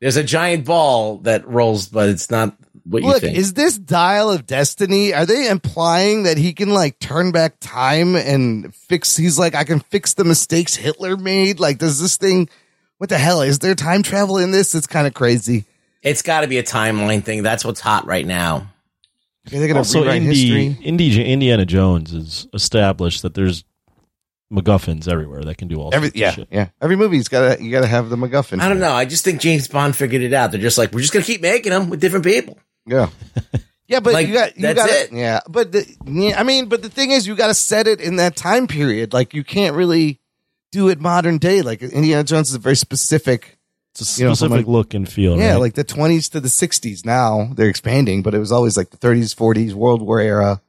[0.01, 3.37] There's a giant ball that rolls but it's not what you Look, think.
[3.39, 5.15] is this dial of destiny?
[5.15, 9.17] Are they implying that he can like turn back time and fix?
[9.17, 11.61] He's like, I can fix the mistakes Hitler made.
[11.61, 12.49] Like, does this thing?
[13.03, 14.77] What the hell is there time travel in this?
[14.77, 15.65] It's kind of crazy.
[16.03, 17.43] it's got to be a timeline thing.
[17.43, 18.59] That's what's hot right now.
[18.59, 20.87] Are they going to also, rewrite Indy, history?
[20.87, 23.65] Indy, Indiana Jones is established that there's
[24.53, 26.49] MacGuffins everywhere that can do all Every sorts yeah, of shit.
[26.53, 26.69] yeah.
[26.81, 28.61] Every movie's got to you got to have the MacGuffin.
[28.61, 28.93] I don't know.
[28.93, 30.53] I just think James Bond figured it out.
[30.53, 32.57] They're just like, we're just going to keep making them with different people.
[32.87, 33.09] Yeah.
[33.89, 35.13] Yeah, but Like, you got you that's got it.
[35.13, 38.01] Yeah, but the, yeah, I mean, but the thing is, you got to set it
[38.01, 39.13] in that time period.
[39.13, 40.22] Like you can't really
[40.73, 41.63] do it modern day.
[41.63, 43.59] Like Indiana Jones is a very specific.
[43.93, 45.39] It's a You know, specific like- look and feel.
[45.39, 45.61] Yeah, right?
[45.61, 47.05] like the twenties to the sixties.
[47.05, 50.61] Now they're expanding, but it was always like the thirties, forties, World War era.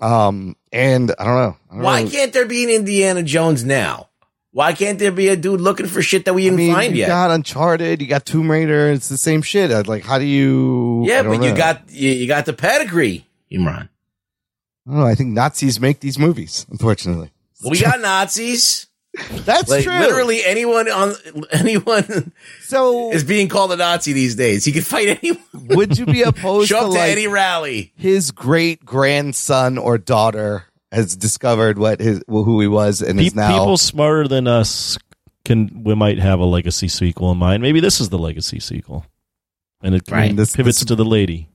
[0.00, 1.56] Um, and I don't know.
[1.70, 2.10] I don't Why know.
[2.10, 4.08] can't there be an Indiana Jones now?
[4.52, 7.00] Why can't there be a dude looking for shit that we didn't mean, find you
[7.00, 7.08] yet?
[7.08, 8.90] got Uncharted, you got Tomb Raider.
[8.92, 9.86] It's the same shit.
[9.86, 11.04] Like, how do you?
[11.06, 13.88] yeah, I don't but you got you, you got the pedigree, Imran.
[14.86, 15.06] I don't know.
[15.06, 16.64] I think Nazis make these movies.
[16.70, 17.30] Unfortunately, Well,
[17.64, 18.86] we got Nazis.
[19.30, 19.98] that's Like true.
[19.98, 21.14] literally anyone on
[21.50, 22.32] anyone
[22.62, 24.64] So, is being called a Nazi these days.
[24.64, 25.42] He can fight anyone.
[25.54, 27.92] would you be opposed Show to up to like any rally.
[27.96, 33.34] his great grandson or daughter has discovered what his who he was and Pe- is
[33.34, 33.50] now.
[33.58, 34.98] people smarter than us
[35.44, 37.62] can we might have a legacy sequel in mind.
[37.62, 39.04] Maybe this is the legacy sequel,
[39.82, 40.34] and it Right.
[40.36, 41.48] This- pivots this- to the lady.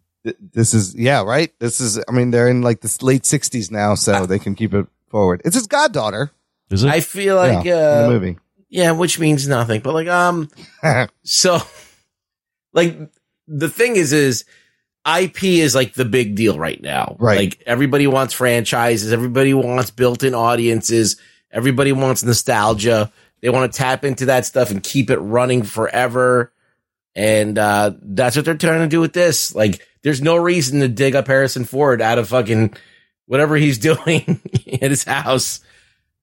[0.53, 1.51] this is yeah, right.
[1.59, 1.99] This is.
[2.07, 5.43] I mean, they're in like the late sixties now, so they can keep it forward.
[5.45, 6.31] It's his goddaughter.
[6.71, 6.89] Is it?
[6.89, 8.37] I feel like Yeah, uh, in the movie.
[8.67, 9.81] Yeah, which means nothing.
[9.81, 10.49] But like, um,
[11.23, 11.59] so
[12.73, 12.97] like
[13.47, 14.43] the thing is, is
[15.05, 17.15] IP is like the big deal right now.
[17.19, 17.37] Right.
[17.37, 19.13] Like everybody wants franchises.
[19.13, 21.17] Everybody wants built-in audiences.
[21.51, 23.11] Everybody wants nostalgia.
[23.41, 26.51] They want to tap into that stuff and keep it running forever.
[27.13, 29.53] And uh, that's what they're trying to do with this.
[29.53, 32.75] Like, there's no reason to dig up Harrison Ford out of fucking
[33.25, 34.41] whatever he's doing
[34.81, 35.61] at his house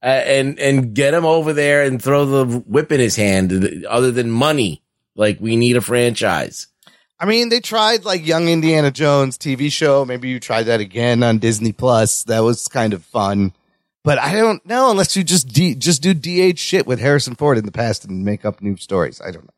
[0.03, 3.85] uh, and and get him over there and throw the whip in his hand.
[3.89, 4.83] Other than money,
[5.15, 6.67] like we need a franchise.
[7.19, 10.07] I mean, they tried like Young Indiana Jones TV show.
[10.07, 12.25] Maybe you tried that again on Disney Plus.
[12.25, 13.53] That was kind of fun.
[14.03, 17.59] But I don't know unless you just D, just do DH shit with Harrison Ford
[17.59, 19.21] in the past and make up new stories.
[19.21, 19.51] I don't know.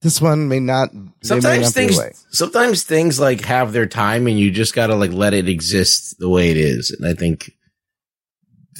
[0.00, 0.92] This one may not.
[0.92, 4.94] they may Sometimes not things, sometimes things like have their time, and you just gotta
[4.94, 6.90] like let it exist the way it is.
[6.90, 7.52] And I think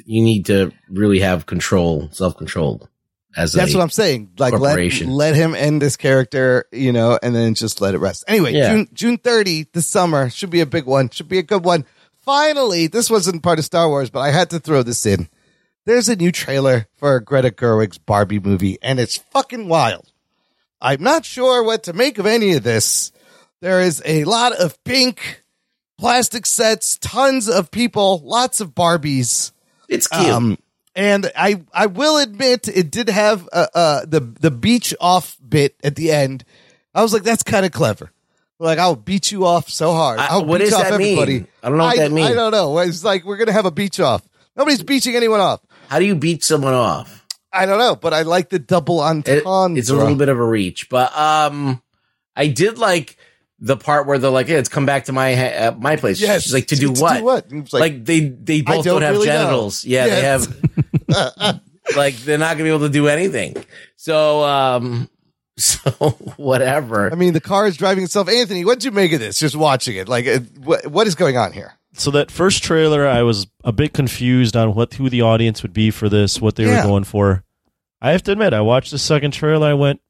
[0.04, 2.88] you need to really have control, self control.
[3.36, 4.32] As That's what I'm saying.
[4.38, 8.24] Like let let him end this character, you know, and then just let it rest.
[8.26, 8.70] Anyway, Yeah.
[8.70, 11.10] June June 30 this summer should be a big one.
[11.10, 11.84] Should be a good one.
[12.24, 15.28] Finally, this wasn't part of Star Wars, but I had to throw this in.
[15.84, 20.12] There's a new trailer for Greta Gerwig's Barbie movie, and it's fucking wild.
[20.80, 23.12] I'm not sure what to make of any of this.
[23.60, 25.42] There is a lot of pink
[25.98, 29.50] plastic sets, tons of people, lots of Barbies.
[29.88, 30.26] It's cute.
[30.30, 30.58] Um,
[30.94, 35.74] and I, I will admit it did have uh, uh, the the beach off bit
[35.82, 36.44] at the end.
[36.94, 38.10] I was like, that's kind of clever.
[38.60, 40.18] Like I'll beat you off so hard.
[40.18, 41.46] I- I'll what beach does off that mean?
[41.62, 42.30] I don't know what that means.
[42.30, 42.78] I don't know.
[42.78, 44.22] It's like we're gonna have a beach off.
[44.56, 45.60] Nobody's beaching anyone off.
[45.88, 47.17] How do you beat someone off?
[47.53, 49.78] I don't know, but I like the double It- entendre.
[49.78, 51.82] it's a little bit of a reach, but um,
[52.36, 53.16] I did like
[53.59, 56.20] the part where they're like, "Yeah, it's come back to my ha- uh, my place."
[56.20, 56.42] Yes.
[56.44, 57.18] She's like, "To do To what?
[57.18, 59.32] do what?" Like, like, they they both don't don't, have really know.
[59.32, 59.84] genitals.
[59.84, 60.46] Yeah, Yes.
[60.46, 60.55] they
[61.46, 61.61] have.
[61.96, 63.57] like they're not gonna be able to do anything.
[63.96, 65.09] So um,
[65.59, 65.90] so
[66.36, 67.11] whatever.
[67.11, 68.28] I mean, the car is driving itself.
[68.28, 69.38] Anthony, what'd you make of this?
[69.38, 70.26] Just watching it, like,
[70.59, 71.72] what, what is going on here?
[71.99, 75.72] So that first trailer, I was a bit confused on what who the audience would
[75.72, 76.82] be for this, what they Yeah.
[76.84, 77.42] were going for.
[78.01, 79.66] I have to admit, I watched the second trailer.
[79.66, 80.01] I went,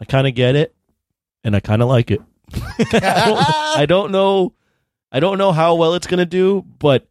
[0.00, 0.74] I kind of get it,
[1.44, 2.20] and I kind of like it.
[2.54, 4.54] I, don't, I don't know,
[5.12, 7.06] I don't know how well it's going to do, but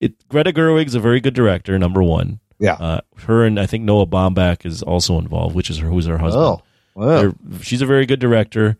[0.00, 0.26] it.
[0.28, 1.78] Greta Gerwig's a very good director.
[1.78, 2.74] Number one, Yeah.
[2.74, 6.16] uh, her and I think Noah Baumbach is also involved, which is her who's her
[6.18, 6.44] husband.
[6.44, 6.62] Oh,
[6.94, 7.34] wow.
[7.60, 8.78] She's a very good director,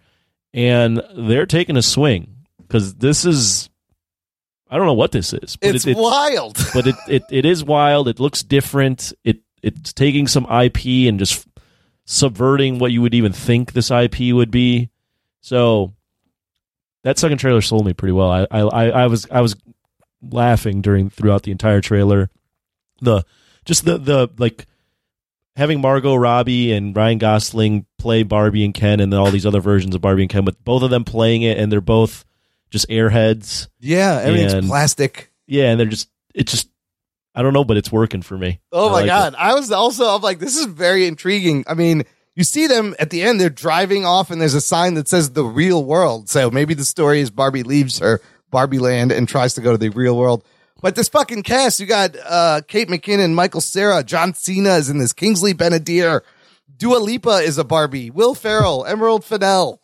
[0.54, 3.68] and they're taking a swing because this is.
[4.72, 6.56] I don't know what this is, but It's it, wild.
[6.74, 8.08] but it, it it is wild.
[8.08, 9.12] It looks different.
[9.22, 11.46] It it's taking some IP and just
[12.06, 14.88] subverting what you would even think this IP would be.
[15.42, 15.92] So
[17.04, 18.30] that second trailer sold me pretty well.
[18.30, 19.56] I I I, I was I was
[20.22, 22.30] laughing during throughout the entire trailer.
[23.02, 23.24] The
[23.66, 24.66] just the the like
[25.54, 29.60] having Margot Robbie and Ryan Gosling play Barbie and Ken, and then all these other
[29.60, 32.24] versions of Barbie and Ken, but both of them playing it, and they're both
[32.72, 33.68] just airheads.
[33.78, 35.30] yeah, everything's And- plastic.
[35.46, 36.68] Yeah, and they're just it's just
[37.34, 38.60] I don't know, but it's working for me.
[38.72, 39.32] Oh I my like god!
[39.34, 39.38] it.
[39.38, 41.64] I was also I'm like, this is very intriguing.
[41.68, 42.02] I mean,
[42.34, 45.32] you see them at the end; they're driving off, and there's a sign that says
[45.32, 48.20] "the real world." So maybe the story is Barbie leaves her
[48.50, 50.44] Barbie land and tries to go to the real world.
[50.80, 54.98] But this fucking cast, you got uh, Kate McKinnon, Michael Cera, John Cena is in
[54.98, 56.22] this, Kingsley Ben-Adir,
[56.76, 59.80] Dua Lipa is a Barbie, Will Ferrell, Emerald Fennell,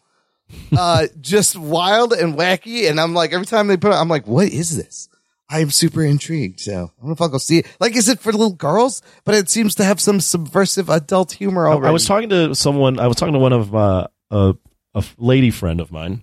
[0.77, 2.89] uh, just wild and wacky.
[2.89, 5.09] And I'm like, every time they put it, I'm like, what is this?
[5.51, 6.61] I'm super intrigued.
[6.61, 7.67] So I don't know if I'll go see it.
[7.81, 9.01] Like, is it for little girls?
[9.25, 11.89] But it seems to have some subversive adult humor already.
[11.89, 12.99] I was talking to someone.
[12.99, 14.55] I was talking to one of uh, a
[14.95, 16.23] a lady friend of mine,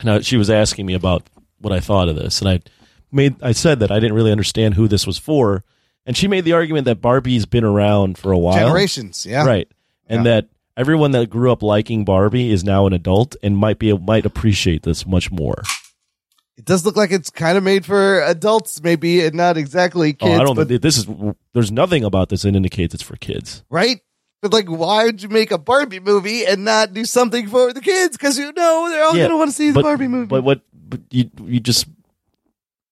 [0.00, 1.28] and I, she was asking me about
[1.58, 2.60] what I thought of this, and I
[3.12, 5.62] made I said that I didn't really understand who this was for,
[6.04, 9.26] and she made the argument that Barbie's been around for a while, generations.
[9.26, 9.44] Yeah.
[9.46, 9.68] right,
[10.08, 10.30] and Yeah.
[10.40, 10.48] that
[10.80, 14.82] everyone that grew up liking Barbie is now an adult and might be might appreciate
[14.82, 15.62] this much more.
[16.56, 20.26] It does look like it's kind of made for adults, maybe, and not exactly Oh,
[20.26, 20.40] kids.
[20.40, 20.56] I don't.
[20.56, 21.06] but this is.
[21.54, 23.62] There's nothing about this that indicates it's for kids.
[23.70, 24.00] right?
[24.42, 27.80] But like, why would you make a Barbie movie and not do something for the
[27.82, 28.16] kids?
[28.16, 30.26] Because you know they're all Yeah, going to want to see the Barbie movie.
[30.28, 30.62] But what?
[30.72, 31.86] But you you just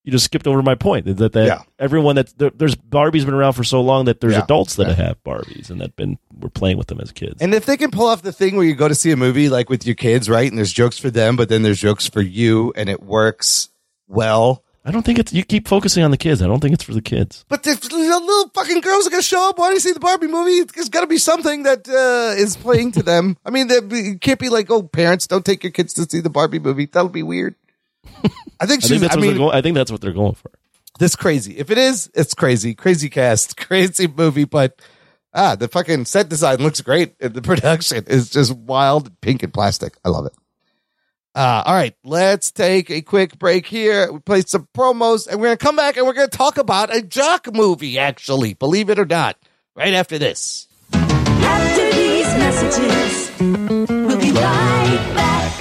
[0.08, 1.60] you just skipped over my point that that Yeah.
[1.78, 4.44] everyone that there's Barbie's been around for so long that there's Yeah.
[4.44, 7.36] adults that have Barbies and that been we're playing with them as kids.
[7.42, 9.50] And if they can pull off the thing where you go to see a movie
[9.50, 10.48] like with your kids, right?
[10.50, 13.68] And there's jokes for them, but then there's jokes for you, and it works
[14.06, 14.64] well.
[14.84, 15.34] I don't think it's.
[15.34, 16.40] You keep focusing on the kids.
[16.40, 17.44] I don't think it's for the kids.
[17.50, 19.58] But the the little fucking girls are gonna show up.
[19.58, 20.62] Why do you see the Barbie movie?
[20.74, 23.36] There's got to be something that uh, is playing to them.
[23.44, 26.20] I mean, that- it can't be like, oh, parents, don't take your kids to see
[26.20, 26.86] the Barbie movie.
[26.86, 27.54] That'll be weird.
[28.60, 29.54] I think I think that's I what mean, they're going.
[29.56, 30.50] I think that's what they're going for.
[30.98, 31.58] this crazy.
[31.58, 32.74] If it is, it's crazy.
[32.74, 34.44] Crazy cast, crazy movie.
[34.44, 34.80] But
[35.32, 37.14] ah, the fucking set design looks great.
[37.20, 39.96] And the production is just wild, pink and plastic.
[40.04, 40.32] I love it.
[41.34, 44.10] Uh, all right, let's take a quick break here.
[44.10, 47.00] We play some promos, and we're gonna come back and we're gonna talk about a
[47.00, 47.96] jock movie.
[47.98, 49.36] Actually, believe it or not,
[49.76, 50.66] right after this.
[50.92, 53.30] After these messages,
[53.88, 55.52] we'll be right back.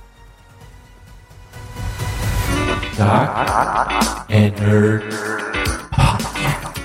[4.29, 5.11] And nerd.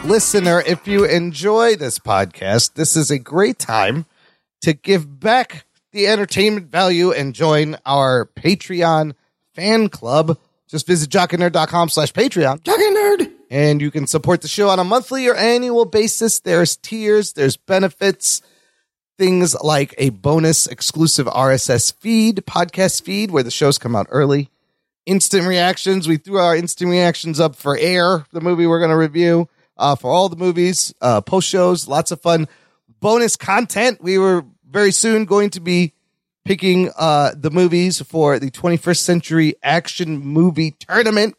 [0.07, 4.07] Listener, if you enjoy this podcast, this is a great time
[4.61, 9.15] to give back the entertainment value and join our Patreon
[9.55, 10.39] fan club.
[10.69, 12.63] Just visit jockandnerd.com slash Patreon.
[12.63, 13.33] Jock and Nerd.
[13.51, 16.39] And you can support the show on a monthly or annual basis.
[16.39, 18.43] There's tiers, there's benefits,
[19.19, 24.51] things like a bonus exclusive RSS feed, podcast feed, where the shows come out early.
[25.05, 26.07] Instant reactions.
[26.07, 29.97] We threw our instant reactions up for Air, the movie we're going to review, uh,
[29.97, 32.49] for all the movies, uh, post shows, lots of fun.
[33.01, 34.03] Bonus content.
[34.03, 35.93] We were very soon going to be
[36.45, 41.37] picking uh, the movies for the 21st Century Action Movie Tournament.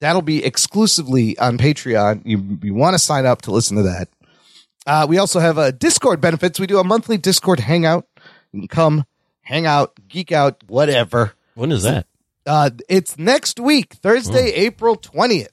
[0.00, 2.22] That'll be exclusively on Patreon.
[2.24, 4.08] You, you want to sign up to listen to that.
[4.86, 6.60] Uh, we also have uh, Discord benefits.
[6.60, 8.06] We do a monthly Discord hangout.
[8.52, 9.04] You can come,
[9.40, 11.32] hang out, geek out, whatever.
[11.54, 12.06] When is that?
[12.46, 15.48] Uh, it's next week, Thursday, April 20th,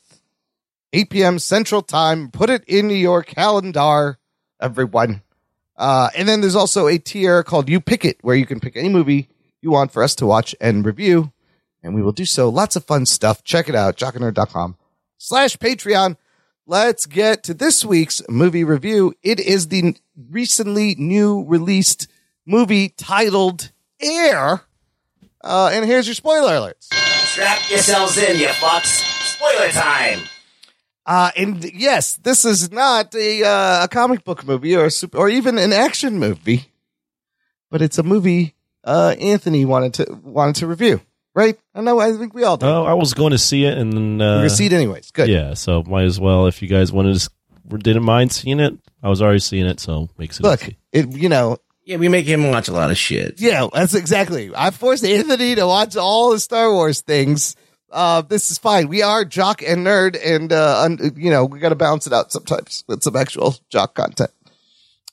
[0.93, 1.39] 8 p.m.
[1.39, 2.29] Central Time.
[2.29, 4.19] Put it in your calendar,
[4.61, 5.23] everyone.
[5.75, 8.77] Uh, and then there's also a tier called You Pick It, where you can pick
[8.77, 9.27] any movie
[9.61, 11.31] you want for us to watch and review.
[11.81, 12.47] And we will do so.
[12.47, 13.43] Lots of fun stuff.
[13.43, 14.77] Check it out, jockandnerd.com
[15.17, 16.15] slash Patreon.
[16.65, 19.15] Let's get to this week's movie review.
[19.23, 19.97] It is the
[20.29, 22.07] recently new released
[22.45, 24.61] movie titled Air.
[25.43, 26.93] Uh, and here's your spoiler alerts.
[27.25, 29.01] Strap yourselves in, you fucks.
[29.35, 30.19] Spoiler time.
[31.05, 35.17] Uh, and yes, this is not a, uh, a comic book movie or a super,
[35.17, 36.65] or even an action movie,
[37.69, 41.01] but it's a movie, uh, Anthony wanted to, wanted to review,
[41.35, 41.57] right?
[41.75, 42.67] I know, I think we all did.
[42.67, 45.11] Oh, I was going to see it, and then uh, We're gonna see it anyways.
[45.11, 45.27] Good.
[45.27, 47.29] Yeah, so might as well if you guys wanted to,
[47.79, 48.73] didn't mind seeing it.
[49.01, 50.77] I was already seeing it, so makes it Look, easy.
[50.93, 53.41] it, you know, Yeah, we make him watch a lot of shit.
[53.41, 54.51] yeah, that's exactly.
[54.55, 57.57] I forced Anthony to watch all the Star Wars things.
[57.93, 58.87] Uh, this is fine.
[58.87, 62.13] We are jock and nerd, and uh, un- you know we got to balance it
[62.13, 64.31] out sometimes with some actual jock content.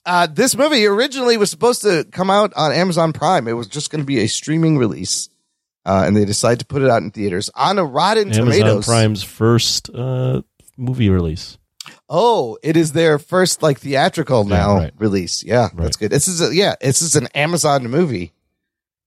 [0.05, 3.47] Uh, this movie originally was supposed to come out on Amazon Prime.
[3.47, 5.29] It was just going to be a streaming release,
[5.85, 8.85] uh, and they decided to put it out in theaters on a Rotten Amazon Tomatoes.
[8.87, 10.41] Prime's first uh,
[10.75, 11.59] movie release.
[12.09, 14.93] Oh, it is their first like theatrical Yeah, now right.
[14.97, 15.43] release.
[15.43, 16.11] Yeah, that's good.
[16.11, 18.33] This is a, yeah, this is an Amazon movie,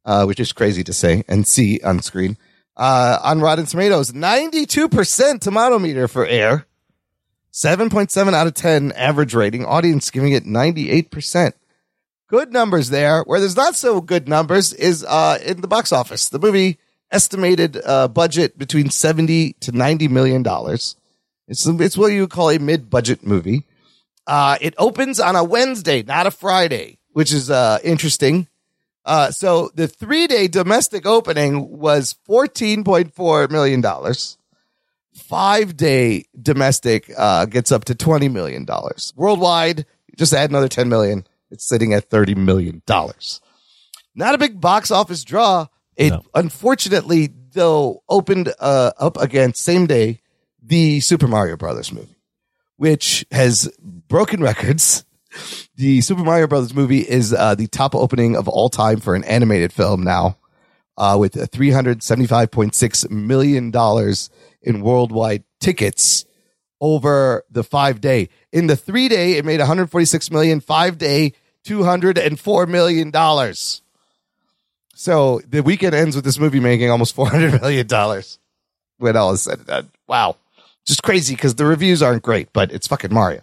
[0.05, 2.37] uh, which is crazy to say and see on screen.
[2.77, 6.67] Uh, on Rotten Tomatoes, ninety-two percent tomato meter for Air,
[7.51, 9.65] seven point seven out of ten average rating.
[9.65, 11.55] Audience giving it ninety-eight percent.
[12.27, 13.23] Good numbers there.
[13.23, 16.29] Where there's not so good numbers is uh in the box office.
[16.29, 16.79] The movie
[17.13, 20.97] estimated uh budget between seventy to ninety million dollars.
[21.47, 23.65] It's it's what you call a mid-budget movie.
[24.27, 26.99] Uh, it opens on a Wednesday, not a Friday.
[27.15, 28.47] which is uh, interesting.
[29.05, 33.85] Uh, so the three day domestic opening was $14.4 million.
[35.15, 38.67] Five day domestic uh, gets up to $20 million.
[39.15, 39.87] Worldwide,
[40.17, 41.27] just add another 10 million.
[41.51, 42.83] It's sitting at $30 million.
[44.15, 45.67] Not a big box office draw.
[45.97, 50.21] It unfortunately, though, opened uh, up against same day
[50.63, 52.17] the Super Mario Brothers movie,
[52.77, 55.04] which has broken records.
[55.77, 59.25] The Super Mario Brothers movie is uh, the top opening of all time for an
[59.25, 60.39] animated film now,
[60.97, 64.31] uh, with three hundred seventy-five point six million dollars
[64.63, 66.25] in worldwide tickets
[66.81, 68.29] over the five day.
[68.53, 70.61] In the three day, it made one hundred forty-six million.
[70.61, 71.33] Five day,
[71.65, 73.83] two hundred and four million dollars.
[74.95, 78.39] So the weekend ends with this movie making almost four hundred million dollars
[78.99, 79.91] when all is said and done.
[80.07, 80.37] Wow,
[80.87, 83.43] just crazy because the reviews aren't great, but it's fucking Mario.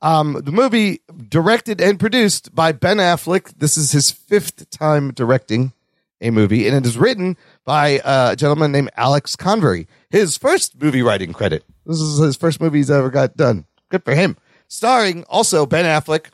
[0.00, 3.54] Um, the movie directed and produced by Ben Affleck.
[3.58, 5.72] This is his fifth time directing
[6.20, 9.86] a movie, and it is written by a gentleman named Alex Convery.
[10.10, 11.64] His first movie writing credit.
[11.86, 13.66] This is his first movie he's ever got done.
[13.88, 14.36] Good for him.
[14.68, 16.26] Starring also Ben Affleck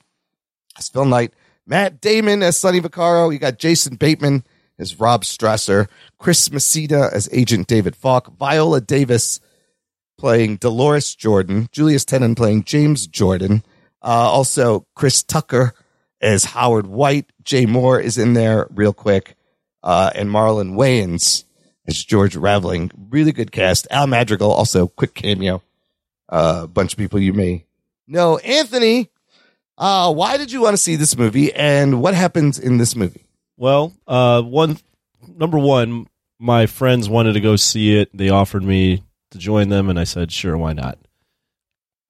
[0.78, 1.32] as Phil Knight,
[1.66, 3.32] Matt Damon as Sonny Vaccaro.
[3.32, 4.44] You got Jason Bateman
[4.78, 5.88] as Rob Strasser,
[6.18, 9.40] Chris Messina as Agent David Falk, Viola Davis
[10.16, 13.62] playing Dolores Jordan, Julius Tennon playing James Jordan,
[14.02, 15.74] uh, also Chris Tucker
[16.20, 19.36] as Howard White, Jay Mohr is in there real quick,
[19.82, 21.44] uh, and Marlon Wayans
[21.86, 22.90] as George Raveling.
[23.10, 23.86] Really good cast.
[23.90, 25.62] Al Madrigal also quick cameo.
[26.28, 27.66] Uh, a bunch of people you may
[28.06, 28.38] know.
[28.38, 29.10] Anthony,
[29.76, 33.26] uh, why did you want to see this movie, and what happens in this movie?
[33.56, 34.78] Well, uh, one
[35.28, 36.08] number one,
[36.38, 38.08] my friends wanted to go see it.
[38.16, 39.03] They offered me
[39.34, 40.98] to join them, and I said, sure, why not?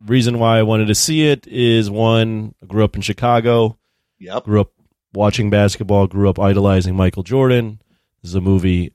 [0.06, 3.78] Reason why I wanted to see it is one, I grew up in Chicago.
[4.18, 4.44] Yep.
[4.44, 4.72] Grew up
[5.14, 7.80] watching basketball, grew up idolizing Michael Jordan.
[8.22, 8.92] This is a movie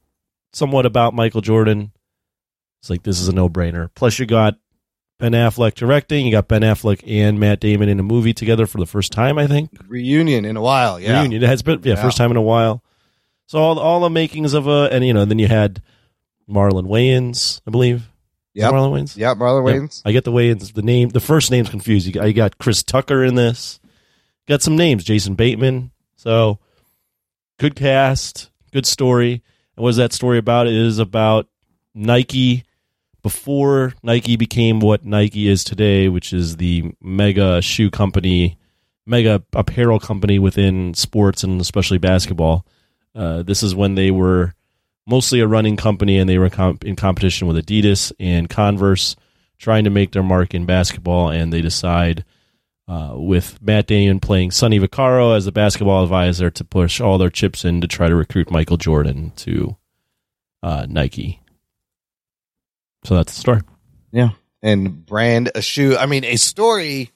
[0.53, 1.91] somewhat about Michael Jordan.
[2.81, 3.89] It's like this is a no brainer.
[3.95, 4.57] Plus, you got
[5.19, 6.25] Ben Affleck directing.
[6.25, 9.37] You got Ben Affleck and Matt Damon in a movie together for the first time,
[9.37, 9.71] I think.
[9.87, 11.19] Reunion in a while, yeah.
[11.19, 11.43] Reunion.
[11.43, 12.01] It has been yeah, Yeah.
[12.01, 12.83] first time in a while.
[13.47, 15.81] So all all the makings of a and you know then you had
[16.49, 18.07] Marlon Wayans, I believe.
[18.53, 18.71] Yep.
[18.73, 19.17] Marlon Wayans.
[19.17, 19.81] Yep, Marlon Yep.
[19.81, 20.01] Wayans.
[20.05, 20.73] I get the Wayans.
[20.73, 22.07] The name, the first name's confused.
[22.07, 23.79] You got, you got Chris Tucker in this.
[24.47, 25.03] Got some names.
[25.03, 25.91] Jason Bateman.
[26.15, 26.59] So
[27.59, 29.43] good cast, good story.
[29.75, 30.67] And what is that story about?
[30.67, 31.47] It is about
[31.93, 32.63] Nike
[33.21, 38.57] before Nike became what Nike is today, which is the mega shoe company,
[39.05, 42.65] mega apparel company within sports and especially basketball.
[43.13, 44.53] Uh, this is when they were
[45.09, 49.15] mostly a running company and they were comp- in competition with Adidas and Converse,
[49.57, 51.29] trying to make their mark in basketball.
[51.29, 52.23] And they decide,
[52.87, 57.29] uh, with Matt Damon playing Sonny Vaccaro as the basketball advisor, to push all their
[57.29, 59.75] chips in to try to recruit Michael Jordan to
[60.63, 61.41] uh, Nike.
[63.03, 63.61] So that's the story.
[64.11, 64.29] Yeah.
[64.61, 65.95] And brand a shoe.
[65.97, 67.11] I mean, a story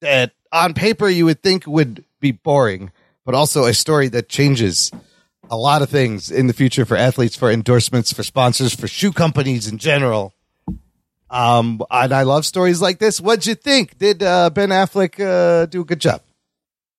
[0.00, 2.92] that on paper you would think would be boring,
[3.24, 4.90] but also a story that changes
[5.50, 9.12] a lot of things in the future for athletes, for endorsements, for sponsors, for shoe
[9.12, 10.34] companies in general.
[11.30, 13.20] Um, and I love stories like this.
[13.20, 13.98] What'd you think?
[13.98, 16.22] Did uh, Ben Affleck uh, do a good job?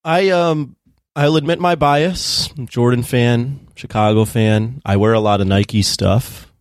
[0.04, 0.76] I um
[1.16, 2.50] I'll admit my bias.
[2.56, 4.82] I'm Jordan fan, Chicago fan.
[4.84, 6.52] I wear a lot of Nike stuff.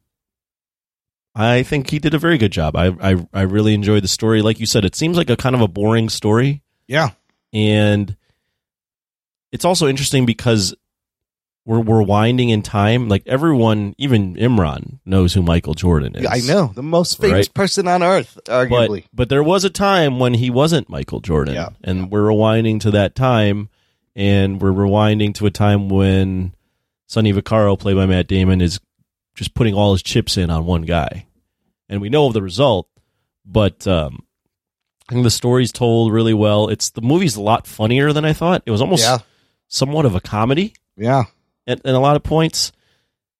[1.35, 2.75] I think he did a very good job.
[2.75, 4.41] I I I really enjoyed the story.
[4.41, 6.63] Like you said, it seems like a kind of a boring story.
[6.87, 7.11] Yeah.
[7.53, 8.15] And
[9.51, 10.73] it's also interesting because
[11.65, 13.09] we're we're winding in time.
[13.09, 16.25] Like everyone, even Imran knows who Michael Jordan is.
[16.27, 16.71] I know.
[16.75, 17.53] The most famous Right.
[17.53, 19.01] person on earth, arguably.
[19.03, 21.55] But, but there was a time when he wasn't Michael Jordan.
[21.55, 21.69] Yeah.
[21.83, 23.69] And we're rewinding to that time.
[24.15, 26.53] And we're rewinding to a time when
[27.07, 28.79] Sonny Vaccaro, played by Matt Damon, is
[29.33, 31.25] just putting all his chips in on one guy.
[31.89, 32.87] And we know of the result,
[33.45, 34.23] but um,
[35.09, 36.69] I think the story's told really well.
[36.69, 38.63] It's the movie's a lot funnier than I thought.
[38.65, 39.17] It was almost Yeah.
[39.67, 41.25] somewhat of a comedy yeah.
[41.67, 42.71] At, at a lot of points,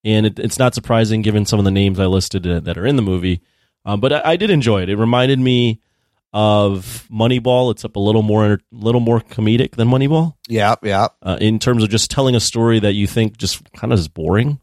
[0.04, 2.86] and it, it's not surprising given some of the names I listed uh, that are
[2.86, 3.42] in the movie.
[3.86, 4.90] Um, but I, I did enjoy it.
[4.90, 5.82] It reminded me
[6.34, 7.72] of Moneyball.
[7.72, 10.76] It's up a little more, little more comedic than Moneyball Yeah.
[10.84, 11.08] Yeah.
[11.22, 14.08] uh, in terms of just telling a story that you think just kind of is
[14.08, 14.60] boring,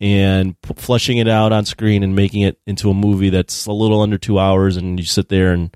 [0.00, 3.72] and p- fleshing it out on screen and making it into a movie that's a
[3.72, 5.74] little under two hours, and you sit there and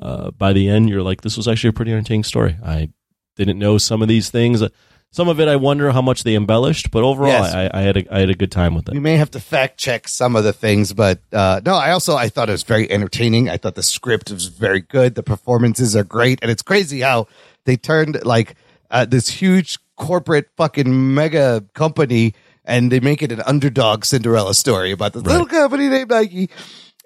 [0.00, 2.56] uh, by the end you're like, this was actually a pretty entertaining story.
[2.64, 2.90] I
[3.36, 4.62] didn't know some of these things.
[5.10, 7.54] Some of it I wonder how much they embellished, but overall Yes.
[7.54, 8.94] I, I had a, I had a good time with it.
[8.94, 12.16] We may have to fact check some of the things, but uh, no, I also
[12.16, 13.48] I thought it was very entertaining.
[13.48, 15.14] I thought the script was very good.
[15.14, 17.26] The performances are great, and it's crazy how
[17.64, 18.54] They turned like
[18.90, 22.34] uh, this huge corporate fucking mega company
[22.64, 26.50] and they make it an underdog Cinderella story about this little company named Nike.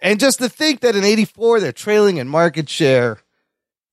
[0.02, 3.18] And just to think that in 84, they're trailing in market share.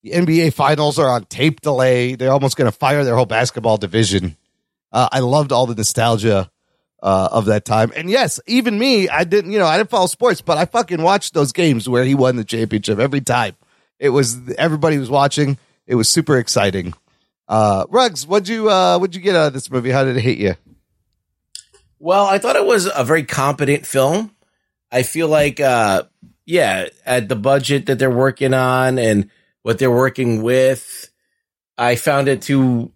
[0.04, 2.16] The NBA finals are on tape delay.
[2.16, 4.38] They're almost going to fire their whole basketball division.
[4.92, 6.50] Uh, I loved all the nostalgia
[7.02, 7.92] uh, of that time.
[7.96, 11.02] And yes, even me, I didn't, you know, I didn't follow sports, but I fucking
[11.02, 13.56] watched those games where he won the championship every time.
[14.00, 15.58] It was everybody was watching.
[15.86, 16.94] It was super exciting.
[17.48, 19.90] Uh, Rugs, what'd you uh, what'd you get out of this movie?
[19.90, 20.56] How did it hit you?
[22.00, 24.34] Well, I thought it was a very competent film.
[24.92, 26.04] I feel like, uh,
[26.46, 29.30] yeah, at the budget that they're working on and
[29.64, 31.10] what they're working with,
[31.78, 32.92] I found it to,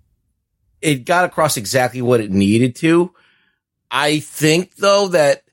[0.82, 3.14] it got across exactly what it needed to.
[3.90, 5.44] I think though that,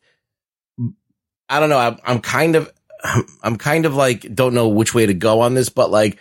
[1.48, 2.72] I don't know, I'm, I'm kind of,
[3.42, 6.18] I'm kind of like, don't know which way to go on this, but like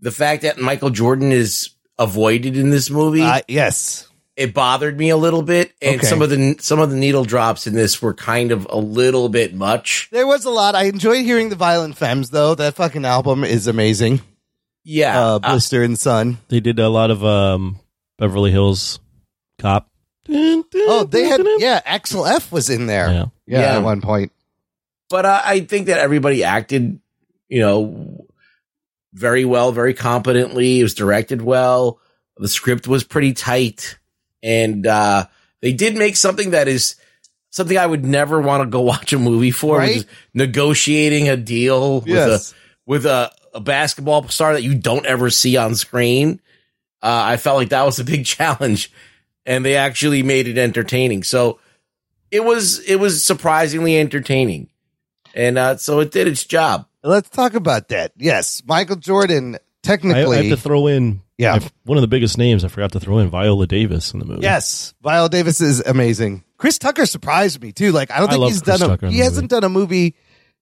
[0.00, 3.22] the fact that Michael Jordan is avoided in this movie.
[3.22, 4.08] Uh, yes.
[4.36, 6.06] It bothered me a little bit, and Okay.
[6.08, 9.28] some of the some of the needle drops in this were kind of a little
[9.28, 10.08] bit much.
[10.10, 10.74] There was a lot.
[10.74, 12.54] I enjoyed hearing the Violent Femmes though.
[12.56, 14.20] That fucking album is amazing.
[14.82, 16.38] Yeah, uh, Blister and Sun.
[16.48, 17.78] They did a lot of um,
[18.18, 18.98] Beverly Hills
[19.60, 19.88] Cop.
[20.28, 21.80] Oh, they had yeah.
[21.84, 23.08] Axel F was in there.
[23.10, 23.24] Yeah.
[23.46, 23.76] Yeah, Yeah.
[23.76, 24.32] at one point.
[25.10, 26.98] but uh, I think that everybody acted,
[27.48, 28.26] you know,
[29.12, 30.80] very well, very competently.
[30.80, 32.00] It was directed well.
[32.36, 33.98] The script was pretty tight,
[34.44, 35.26] and uh,
[35.62, 36.94] they did make something that is
[37.50, 39.78] something I would never want to go watch a movie for.
[39.78, 40.04] Right?
[40.34, 42.52] negotiating a deal Yes.
[42.86, 46.40] with a with a, a basketball star that you don't ever see on screen.
[47.02, 48.92] Uh, I felt like that was a big challenge,
[49.46, 51.22] and they actually made it entertaining.
[51.22, 51.58] So
[52.30, 54.68] it was it was surprisingly entertaining,
[55.34, 56.86] and uh, so it did its job.
[57.02, 58.12] Let's talk about that.
[58.16, 60.36] Yes, Michael Jordan technically.
[60.38, 61.54] I have to throw in Yeah.
[61.54, 62.64] I- one of the biggest names.
[62.64, 64.42] I forgot to throw in Viola Davis in the movie.
[64.42, 66.42] Yes, Viola Davis is amazing.
[66.58, 67.92] Chris Tucker surprised me too.
[67.92, 70.16] Like I don't I think he's Chris done Tucker a he hasn't done a movie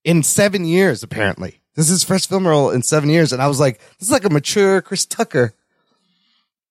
[0.04, 1.02] in seven years.
[1.02, 4.08] Apparently, this is his first film role in seven years, and I was like, this
[4.08, 5.54] is like a mature Chris Tucker.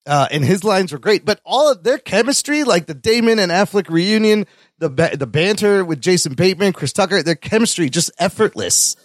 [0.03, 3.51] Uh, and his lines were great, but all of their chemistry, like the Damon and
[3.51, 4.47] Affleck reunion,
[4.79, 8.95] the ba- the banter with Jason Bateman, Chris Tucker, their chemistry just effortless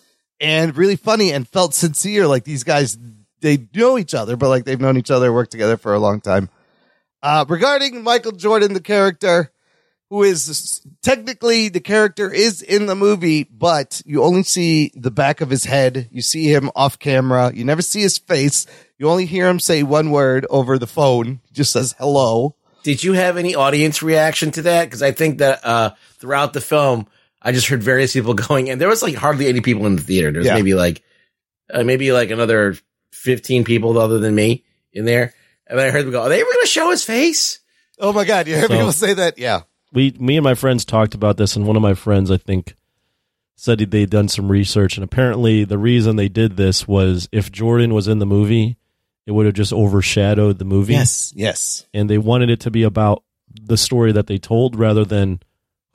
[0.41, 2.27] and really funny and felt sincere.
[2.27, 2.97] Like these guys,
[3.41, 6.21] they know each other, but like they've known each other, worked together for a long
[6.21, 6.49] time.
[7.23, 9.51] Uh, regarding Michael Jordan, the character,
[10.11, 15.41] who is technically the character is in the movie, but you only see the back
[15.41, 16.09] of his head.
[16.13, 17.51] You see him off camera.
[17.53, 18.67] You never see his face.
[18.99, 21.41] You only hear him say one word over the phone.
[21.49, 22.55] He just says hello.
[22.85, 24.85] Did you have any audience reaction to that?
[24.85, 27.09] Because I think that uh, throughout the film,
[27.43, 30.03] I just heard various people going, and there was like hardly any people in the
[30.03, 30.31] theater.
[30.31, 30.55] There's Yeah.
[30.55, 31.03] maybe like
[31.69, 32.77] uh, maybe like another
[33.17, 35.35] fifteen people other than me in there,
[35.67, 37.61] and I heard them go, "Are they ever going to show his face?"
[37.99, 38.47] Oh my God.
[38.47, 39.39] You heard So- people say that?
[39.39, 39.63] Yeah.
[39.93, 42.75] we me and my friends talked about this and one of my friends i think
[43.55, 47.95] said they'd done some research and apparently the reason they did this was if jordan
[47.95, 48.77] was in the movie
[49.27, 51.33] it would have just overshadowed the movie Yes.
[51.35, 51.87] Yes.
[51.95, 53.23] and they wanted it to be about
[53.55, 55.41] the story that they told rather than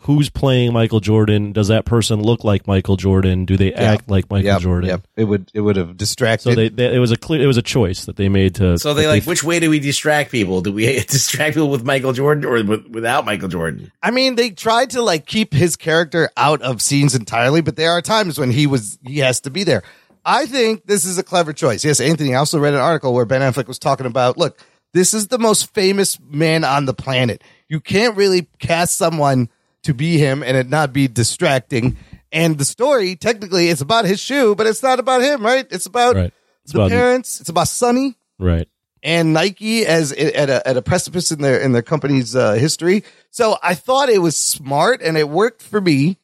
[0.01, 4.29] who's playing michael jordan does that person look like michael jordan do they act like
[4.29, 5.07] michael Yep, jordan Yep.
[5.15, 6.43] It would, it would have distracted.
[6.49, 8.77] so they, they it was a clear it was a choice that they made to
[8.79, 10.61] So they that like, which way do we distract people?
[10.61, 13.91] Do we distract people with Michael Jordan or with, without Michael Jordan?
[14.01, 17.91] I mean, they tried to like keep his character out of scenes entirely, but there
[17.91, 19.83] are times when he was he has to be there.
[20.25, 21.83] I think this is a clever choice.
[21.85, 22.33] Yes, Anthony.
[22.33, 24.59] I also read an article where Ben Affleck was talking about, look,
[24.93, 27.43] this is the most famous man on the planet.
[27.69, 29.49] You can't really cast someone
[29.83, 31.97] to be him and it not be distracting.
[32.31, 35.67] And the story, technically, it's about his shoe, but it's not about him, right?
[35.69, 36.33] It's about Right.
[36.63, 37.39] It's the about- parents.
[37.41, 38.67] It's about Sonny right
[39.03, 43.03] and Nike as at a at a precipice in their in their company's uh, history.
[43.31, 46.17] So I thought it was smart and it worked for me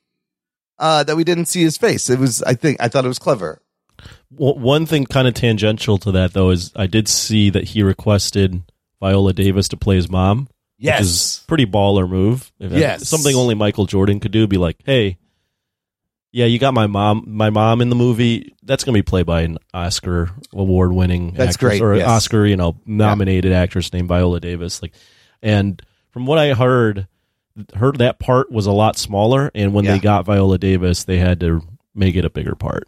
[0.80, 2.10] uh, that we didn't see his face.
[2.10, 3.62] It was I think I thought it was clever.
[4.32, 7.82] Well, one thing kind of tangential to that though is I did see that he
[7.84, 8.62] requested
[9.00, 10.48] Viola Davis to play his mom.
[10.80, 11.00] Yes.
[11.00, 12.52] which is pretty baller move.
[12.60, 13.08] If that- Yes.
[13.10, 14.46] something only Michael Jordan could do.
[14.48, 15.18] Be like, hey,
[16.32, 18.54] yeah, you got my mom, my mom in the movie.
[18.64, 21.34] That's gonna be played by an Oscar award winning.
[21.34, 22.08] That's actress, great, or yes.
[22.08, 24.82] Oscar, you know, nominated actress named Viola Davis.
[24.82, 24.94] Like,
[25.42, 25.82] and
[26.12, 27.08] from what I heard,
[27.76, 29.94] her that part was a lot smaller, and when Yeah.
[29.94, 31.62] they got Viola Davis, they had to
[31.96, 32.88] make it a bigger part.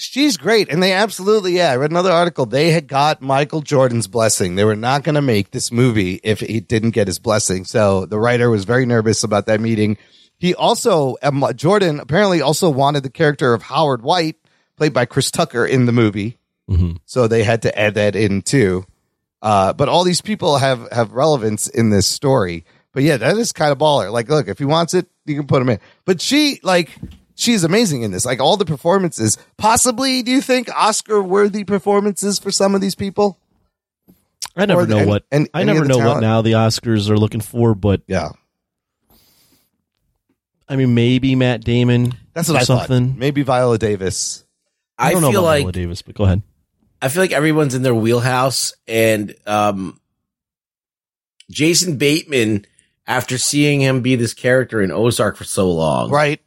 [0.00, 1.72] She's great, and they absolutely yeah.
[1.72, 2.46] I read another article.
[2.46, 4.54] They had got Michael Jordan's blessing.
[4.54, 7.66] They were not going to make this movie if he didn't get his blessing.
[7.66, 9.98] So the writer was very nervous about that meeting.
[10.38, 14.36] He also um, Jordan apparently also wanted the character of Howard White,
[14.78, 16.38] played by Chris Tucker, in the movie.
[16.70, 16.96] Mhm.
[17.04, 18.86] So they had to add that in too.
[19.42, 22.64] Uh, but all these people have have relevance in this story.
[22.94, 24.10] But yeah, that is kind of baller.
[24.10, 25.78] Like, look, if he wants it, you can put him in.
[26.06, 26.90] But she, like,
[27.40, 28.24] she's amazing in this.
[28.26, 29.38] Like all the performances.
[29.56, 33.38] Possibly, do you think Oscar worthy performances for some of these people?
[34.56, 37.08] I never Or- know and- what and I never the know what now the Oscars
[37.08, 38.30] are looking for, but yeah,
[40.68, 42.14] I mean maybe Matt Damon.
[42.34, 43.08] That's what or I something.
[43.10, 43.18] thought.
[43.18, 44.44] Maybe Viola Davis.
[44.98, 46.42] I, don't know feel about like Viola Davis, but go ahead.
[47.02, 49.98] I feel like everyone's in their wheelhouse, and um,
[51.50, 52.66] Jason Bateman,
[53.06, 56.40] after seeing him be this character in Ozark for so long, right?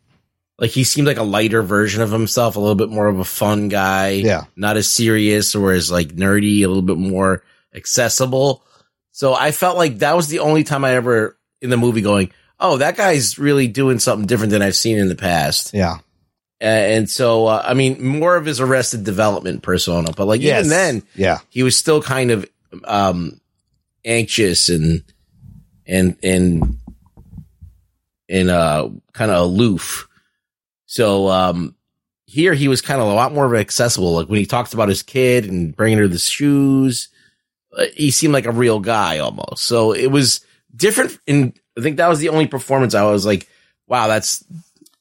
[0.63, 3.25] Like he seemed like a lighter version of himself, a little bit more of a
[3.25, 4.45] fun guy, Yeah.
[4.55, 7.43] not as serious or as like nerdy, a little bit more
[7.75, 8.63] accessible.
[9.11, 12.31] So I felt like that was the only time I ever in the movie going,
[12.61, 15.97] "Oh, that guy's really doing something different than I've seen in the past." Yeah.
[16.61, 20.59] And so, uh, I mean, more of his Arrested Development persona, but like Yes.
[20.59, 21.39] even then, Yeah.
[21.49, 22.49] he was still kind of
[22.85, 23.41] um,
[24.05, 25.03] anxious and
[25.85, 26.77] and and
[28.29, 30.07] and uh, kind of aloof.
[30.93, 31.73] So um,
[32.27, 34.13] here he was kind of a lot more accessible.
[34.13, 37.09] Like when he talks about his kid and bringing her the shoes,
[37.75, 39.63] uh, he seemed like a real guy almost.
[39.63, 40.45] So it was
[40.75, 41.17] different.
[41.27, 43.49] And I think that was the only performance I was like,
[43.87, 44.43] wow, that's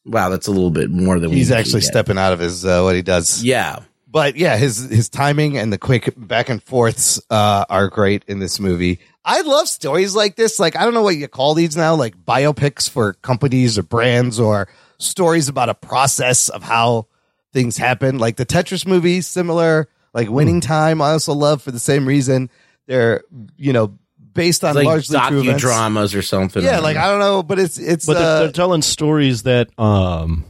[0.06, 2.94] wow, that's a little bit more than He's actually stepping out of his uh, what
[2.94, 3.44] he does.
[3.44, 3.80] Yeah.
[4.08, 8.38] But yeah, his his timing and the quick back and forths uh, are great in
[8.38, 8.98] this movie.
[9.26, 10.58] I love stories like this.
[10.58, 14.40] Like I don't know what you call these now, like biopics for companies or brands
[14.40, 14.68] or
[15.02, 17.06] stories about a process of how
[17.52, 18.18] things happen.
[18.18, 19.88] Like the Tetris movie, similar.
[20.14, 22.50] Like Winning Time, I also love for the same reason.
[22.86, 23.22] They're
[23.56, 23.98] you know
[24.34, 26.62] based on It's like largely true docudramas or something.
[26.62, 29.70] Yeah, like I don't know, but it's it's But they're, uh, they're telling stories that
[29.78, 30.44] um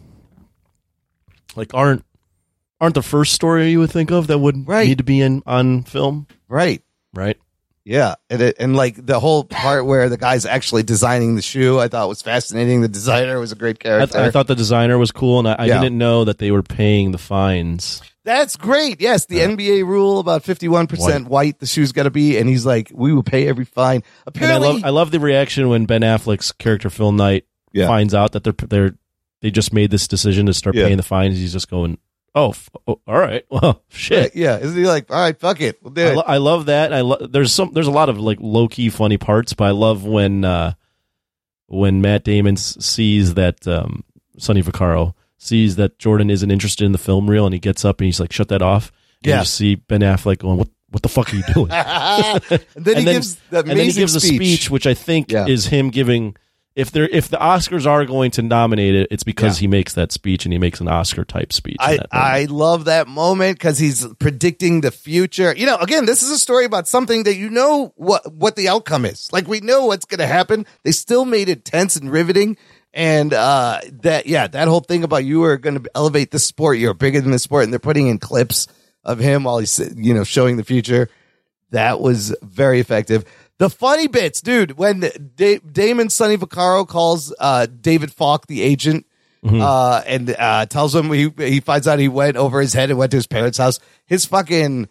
[1.55, 2.05] like aren't
[2.81, 4.89] aren't the first story you would think of that would right.
[4.89, 6.27] need to be in on film.
[6.49, 6.83] right.
[7.15, 7.37] Right.
[7.85, 11.81] Yeah, and it, and like the whole part where the guy's actually designing the shoe,
[11.81, 12.81] I thought was fascinating.
[12.81, 14.19] The designer was a great I, character.
[14.19, 15.81] I thought the designer was cool, and I, I Yeah.
[15.81, 18.01] didn't know that they were paying the fines.
[18.25, 19.01] That's great.
[19.01, 22.49] Yes, the NBA rule about fifty one percent white the shoe's got to be, and
[22.49, 23.97] he's like, we will pay every fine.
[23.97, 27.89] And I Apparently, love I love the reaction when Ben Affleck's character Phil Knight Yeah.
[27.89, 28.95] finds out that they're they're
[29.41, 30.85] they just made this decision to start Yeah.
[30.85, 31.37] paying the fines.
[31.37, 31.99] He's just going,
[32.35, 34.35] oh, f- oh all right, well, shit.
[34.37, 36.17] yeah, isn't he like, all right, fuck it, we'll do I, it.
[36.17, 36.93] lo- I love that.
[36.93, 39.71] I lo- there's some there's a lot of like low key funny parts, but I
[39.71, 40.73] love when uh
[41.67, 44.05] when Matt Damon s- sees that um
[44.39, 48.01] Sonny Vaccaro sees that Jordan isn't interested in the film reel, and he gets up
[48.01, 48.93] and he's like, shut that off.
[49.25, 49.39] And Yeah.
[49.41, 51.71] you see Ben Affleck going, what what the fuck are you doing?
[51.71, 52.41] and
[52.75, 54.37] then he gives the and then he gives a speech.
[54.37, 55.47] speech, which I think Yeah.
[55.47, 56.37] is him giving.
[56.75, 60.11] If they're if the Oscars are going to nominate it, it's because he makes that
[60.11, 61.77] speech and he makes an Oscar type speech.
[61.79, 61.99] I.
[62.11, 65.55] I love that moment because he's predicting the future.
[65.55, 68.69] You know, again, this is a story about something that you know what what the
[68.69, 69.31] outcome is.
[69.33, 70.65] Like we know what's going to happen.
[70.83, 72.57] They still made it tense and riveting.
[72.95, 76.79] And uh that yeah, that whole thing about you are going to elevate the sport.
[76.79, 78.67] You're bigger than the sport, and they're putting in clips
[79.05, 81.09] of him while he's you know showing the future.
[81.71, 83.25] That was very effective.
[83.59, 85.01] The funny bits, dude, when
[85.37, 89.07] da- Damon Sonny Vaccaro calls uh, David Falk, the agent,
[89.45, 92.99] uh, and uh, tells him he he finds out he went over his head and
[92.99, 93.81] went to his parents' house.
[94.07, 94.89] His fucking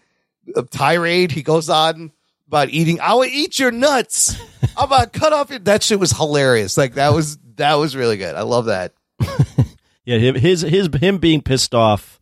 [0.55, 2.11] uh, tirade he goes on
[2.47, 2.99] about eating.
[2.99, 4.35] I will eat your nuts.
[4.77, 5.59] I'm about to cut off your.
[5.59, 6.77] That shit was hilarious.
[6.77, 8.35] Like that was that was really good.
[8.35, 8.93] I love that.
[10.05, 12.19] yeah, his his him being pissed off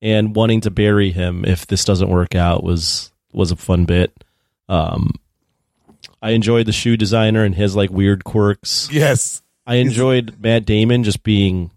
[0.00, 4.12] and wanting to bury him if this doesn't work out was was a fun bit.
[4.68, 5.12] Um,
[6.22, 8.88] I enjoyed the shoe designer and his like weird quirks.
[8.92, 11.70] Yes, I enjoyed Matt Damon just being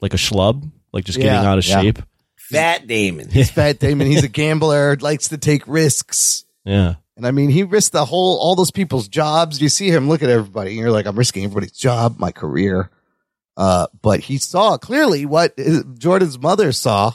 [0.00, 1.80] like a schlub, like just getting Yeah, out of yeah.
[1.80, 1.98] shape.
[2.36, 3.30] Fat Damon.
[3.30, 4.06] He's Fat Damon.
[4.06, 4.96] He's a gambler.
[4.96, 6.44] Likes to take risks.
[6.64, 6.94] Yeah.
[7.16, 9.62] And I mean, he risked the whole, all those people's jobs.
[9.62, 12.90] You see him look at everybody and you're like, I'm risking everybody's job, my career.
[13.56, 17.12] Uh, but he saw clearly what his- Jordan's mother saw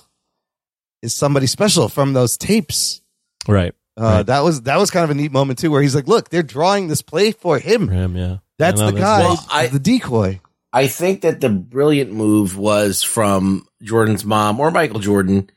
[1.01, 3.01] is somebody special from those tapes.
[3.47, 3.73] Right.
[3.99, 6.29] Uh, that was, that was kind of a neat moment too, where he's like, look,
[6.29, 7.87] they're drawing this play for him.
[7.87, 8.37] For him, yeah.
[8.57, 10.39] That's the guy, Well, I- the decoy.
[10.71, 15.49] I think that the brilliant move was from Jordan's mom or Michael Jordan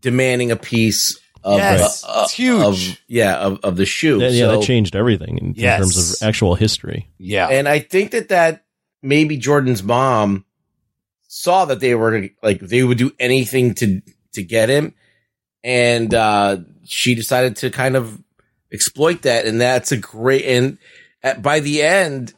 [0.00, 2.62] demanding a piece of Yes, uh, it's huge.
[2.92, 4.18] of- yeah of, of the shoe.
[4.20, 7.08] Yeah, yeah, So- that changed everything in, in terms of actual history.
[7.18, 7.48] Yeah.
[7.48, 8.64] And I think that that
[9.02, 10.44] maybe Jordan's mom
[11.28, 14.00] saw that they were like they would do anything to
[14.32, 14.94] to get him,
[15.62, 16.56] and uh,
[16.88, 18.20] she decided to kind of
[18.72, 19.46] exploit that.
[19.46, 20.44] And that's a great.
[20.44, 20.78] And
[21.22, 22.34] at, by the end,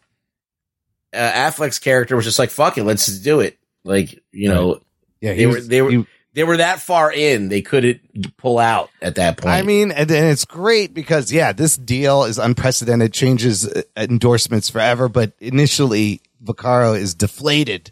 [1.12, 4.81] uh, Affleck's character was just like, "Fuck it, let's just do it." Like you know,
[5.20, 8.01] Yeah, they were they were they were that far in, they couldn't
[8.36, 9.52] pull out at that point.
[9.52, 14.68] I mean, and, and it's great because yeah, this deal is unprecedented, changes uh, endorsements
[14.68, 15.09] forever.
[15.09, 17.90] But initially, Vaccaro is deflated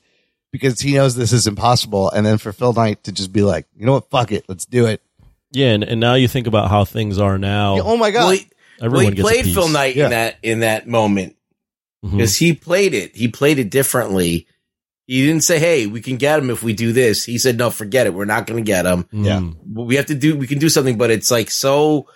[0.52, 3.66] because he knows this is impossible, and then for Phil Knight to just be like,
[3.76, 5.02] you know what, fuck it, let's do it.
[5.52, 7.76] Yeah, and, and now you think about how things are now.
[7.76, 8.46] Yeah, oh my god, Well, he,
[8.80, 9.54] Everyone well, he gets a played piece.
[9.54, 10.04] Phil Knight Yeah.
[10.04, 11.36] in that in that moment
[12.02, 13.16] because he played it.
[13.16, 14.46] He played it differently.
[15.06, 17.70] He didn't say, "Hey, we can get him if we do this." He said, "No,
[17.70, 18.14] forget it.
[18.14, 19.08] We're not going to get him.
[19.10, 19.38] Yeah.
[19.40, 19.56] Mm.
[19.74, 20.36] We have to do.
[20.36, 22.06] We can do something, but it's like so."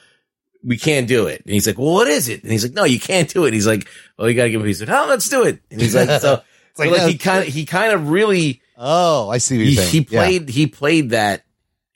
[0.64, 1.42] We can't do it.
[1.44, 2.44] And he's like, well, what is it?
[2.44, 3.52] And he's like, no, you can't do it.
[3.52, 4.80] He's like, oh, you got to give him a piece.
[4.80, 5.60] Oh, let's do it.
[5.72, 6.14] And he's like, so,
[6.70, 9.56] It's so, like, like, no, he kind of, he kind of really, Oh, I see
[9.58, 9.90] what he, you're saying.
[9.90, 10.20] he Yeah.
[10.22, 11.42] played, he played that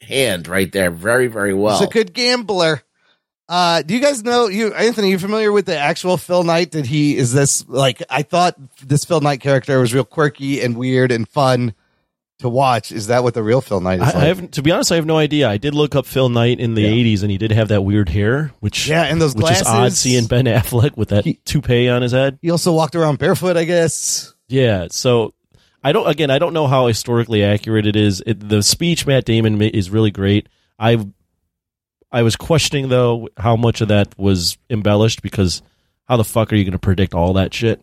[0.00, 1.78] hand right there very, very well.
[1.78, 2.82] He's a good gambler.
[3.48, 5.10] Uh, do you guys know you, Anthony?
[5.10, 6.72] You familiar with the actual Phil Knight?
[6.72, 10.76] Did he is this like I thought this Phil Knight character was real quirky and
[10.76, 11.72] weird and fun
[12.40, 12.90] to watch?
[12.90, 14.16] Is that what the real Phil Knight is I, like?
[14.16, 15.48] I have, to be honest, I have no idea.
[15.48, 18.08] I did look up Phil Knight in the '80s, and he did have that weird
[18.08, 22.02] hair, which Yeah, and those which is odd seeing Ben Affleck with that toupee on
[22.02, 22.40] his head.
[22.42, 24.34] he also walked around barefoot, I guess.
[24.48, 25.34] Yeah, so
[25.86, 26.08] I don't.
[26.08, 28.20] Again, I don't know how historically accurate it is.
[28.26, 30.48] It, the speech Matt Damon is really great.
[30.80, 31.06] I
[32.10, 35.62] I was questioning though how much of that was embellished because
[36.08, 37.80] how the fuck are you going to predict all that shit?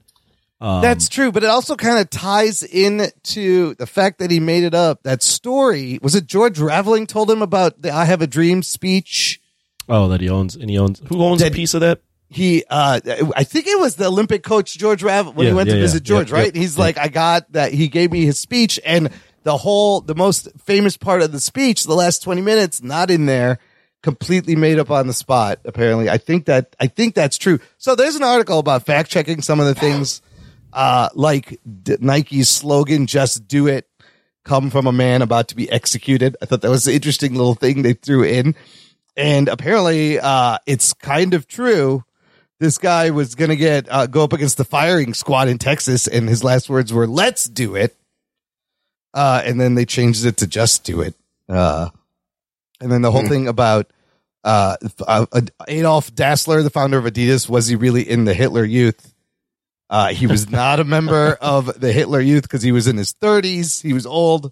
[0.60, 4.66] Um, That's true, but it also kind of ties into the fact that he made
[4.66, 5.04] it up.
[5.04, 9.40] That story was it George Raveling told him about the "I Have a Dream" speech.
[9.88, 12.02] oh that he owns and he owns who owns a piece of that?
[12.34, 13.00] He uh
[13.36, 15.84] I think it was the Olympic coach George Rav when he went yeah, to yeah.
[15.86, 16.46] visit George, Yep, right?
[16.48, 16.80] yep, He's yep.
[16.80, 19.10] like, I got that he gave me his speech and
[19.44, 23.26] the whole the most famous part of the speech, the last 20 minutes, not in
[23.26, 23.60] there,
[24.02, 26.10] completely made up on the spot, apparently.
[26.10, 27.60] I think that I think that's true.
[27.78, 30.22] So there's an article about fact checking some of the things
[30.74, 33.88] uh like D- Nike's slogan, just do it,
[34.44, 36.36] come from a man about to be executed.
[36.42, 38.56] I thought that was an interesting little thing they threw in.
[39.16, 42.04] And apparently uh it's kind of true
[42.64, 46.08] this guy was going to get uh, go up against the firing squad in Texas,
[46.08, 47.96] and his last words were "Let's do it."
[49.14, 51.14] Uh, and then they changed it to "Just do it."
[51.50, 51.90] Uh,
[52.80, 53.28] and then the whole Hmm.
[53.28, 53.92] thing about
[54.44, 54.78] uh,
[55.08, 55.26] uh,
[55.68, 59.14] Adolf Dassler, the founder of Adidas, was he really in the Hitler Youth?
[59.90, 63.12] Uh, he was not a member of the Hitler Youth because he was in his
[63.12, 63.82] thirties.
[63.82, 64.52] He was old.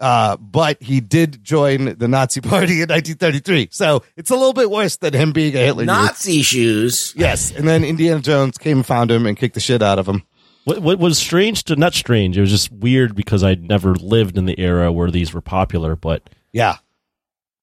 [0.00, 3.68] Uh, but he did join the Nazi Party in 1933.
[3.72, 5.86] So it's a little bit worse than him being a Hitler Youth.
[5.88, 7.12] Nazi shoes.
[7.16, 10.06] Yes, and then Indiana Jones came and found him and kicked the shit out of
[10.08, 10.22] him.
[10.64, 12.36] What, what was strange to not strange?
[12.36, 15.96] It was just weird because I'd never lived in the era where these were popular.
[15.96, 16.76] But Yeah,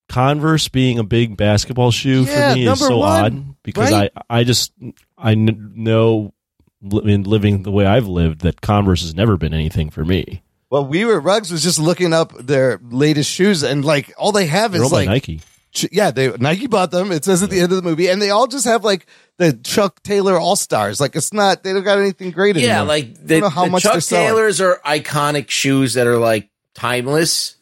[0.10, 4.12] Converse being a big basketball shoe Yeah, for me is so one, odd because right?
[4.30, 4.72] I I just
[5.18, 6.34] I know
[6.82, 10.42] in living the way I've lived that Converse has never been anything for me.
[10.76, 14.48] Well, we were Rugs was just looking up their latest shoes, and like all they
[14.48, 15.42] have They're is owned by like Nike.
[15.90, 17.14] yeah, they Nike bought them.
[17.14, 19.06] It says at the end of the movie, and they all just have like
[19.38, 21.00] the Chuck Taylor All Stars.
[21.00, 22.76] Like it's not they don't got anything great anymore.
[22.76, 24.28] Yeah, like I the, don't know how the much they're Chuck selling.
[24.28, 27.56] Taylors are iconic shoes that are like timeless,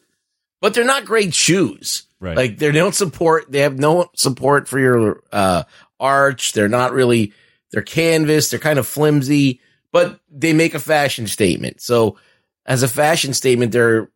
[0.60, 2.08] but they're not great shoes.
[2.20, 2.36] Right.
[2.36, 3.52] Like they don't support.
[3.52, 5.66] They have no support for your uh,
[6.00, 6.54] arch.
[6.54, 7.32] They're not really.
[7.72, 8.50] They're canvas.
[8.50, 9.62] They're kind of flimsy,
[9.92, 11.80] but they make a fashion statement.
[11.80, 12.18] So,
[12.66, 14.10] as a fashion statement, they're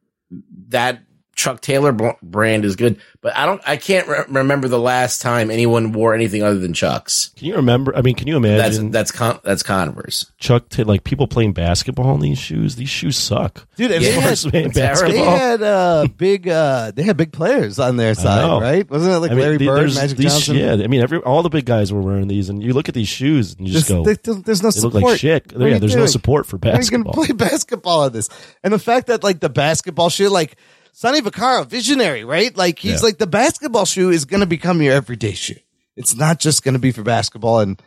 [0.69, 1.02] that
[1.38, 1.91] Chuck Taylor
[2.23, 2.99] brand is good.
[3.22, 3.61] But I don't.
[3.65, 7.30] I can't re- remember the last time anyone wore anything other than Chucks.
[7.35, 7.95] Can you remember?
[7.95, 10.31] I mean, can you imagine that's con- that's Converse.
[10.39, 12.76] Chuck to like people playing basketball in these shoes?
[12.76, 13.68] These shoes suck.
[13.76, 15.11] Dude, and Yeah, they had, As far as playing terrible.
[15.14, 18.89] they had uh big uh they had big players on their side, right?
[18.89, 20.55] Wasn't it like I mean, Larry the- Bird, Magic these- Johnson?
[20.55, 22.95] Yeah, I mean, every all the big guys were wearing these, and you look at
[22.95, 25.03] these shoes and you just There's, go, there- there's no they look support.
[25.11, 25.53] like shit.
[25.53, 27.14] What Yeah, you there's no support for How are you basketball.
[27.14, 28.30] going to play basketball on this?
[28.64, 30.55] And the fact that like the basketball shoe, like
[30.99, 32.57] Sonny Vaccaro, visionary, right?
[32.57, 33.06] Like he's Yeah.
[33.06, 35.60] like the basketball shoe is going to become your everyday shoe.
[35.95, 37.60] It's not just going to be for basketball.
[37.60, 37.80] And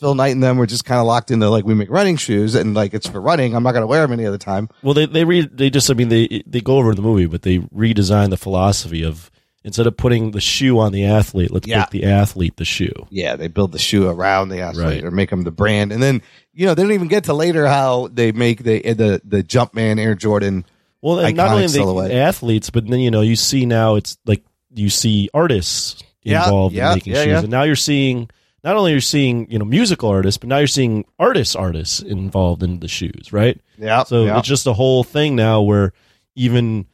[0.00, 2.56] Phil Knight and them were just kind of locked into like we make running shoes
[2.56, 3.54] and like it's for running.
[3.54, 4.68] I'm not going to wear them any other time.
[4.82, 7.42] Well, they they re, they just I mean they they go over the movie, but
[7.42, 9.30] they redesign the philosophy of
[9.62, 11.78] instead of putting the shoe on the athlete, let's Yeah.
[11.78, 13.06] make the athlete the shoe.
[13.10, 15.04] Yeah, they build the shoe around the athlete Right.
[15.04, 15.92] or make them the brand.
[15.92, 16.20] And then
[16.52, 20.00] you know they don't even get to later how they make the the the Jumpman
[20.00, 20.64] Air Jordan.
[21.06, 24.42] Well, and not only the athletes, but then you know you see now it's like
[24.74, 28.28] you see artists Yeah, involved yeah, in making yeah, shoes, and now you're seeing
[28.64, 32.64] not only you're seeing you know musical artists, but now you're seeing artists artists involved
[32.64, 33.60] in the shoes, right?
[33.78, 35.92] Yeah, So it's just a whole thing now where
[36.34, 36.86] even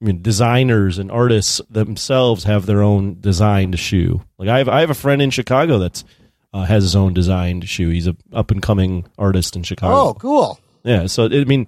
[0.00, 4.22] I mean, designers and artists themselves have their own designed shoe.
[4.38, 6.04] Like I have, I have a friend in Chicago that's
[6.54, 7.90] uh, has his own designed shoe.
[7.90, 10.08] He's a up and coming artist in Chicago.
[10.08, 10.58] Oh, cool.
[10.84, 11.06] Yeah.
[11.06, 11.66] So I mean,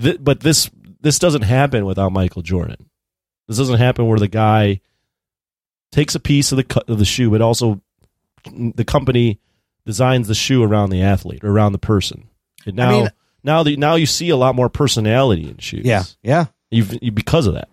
[0.00, 0.68] th- but this
[1.02, 2.88] this doesn't happen without Michael Jordan.
[3.48, 4.80] This doesn't happen where the guy
[5.90, 7.80] takes a piece of the of the shoe, but also
[8.44, 9.40] the company
[9.84, 12.28] designs the shoe around the athlete or around the person.
[12.66, 13.10] And now, mean-
[13.42, 15.84] now the, now you see a lot more personality in shoes.
[15.84, 16.46] Yeah, yeah.
[16.70, 17.68] You've, you, because of that.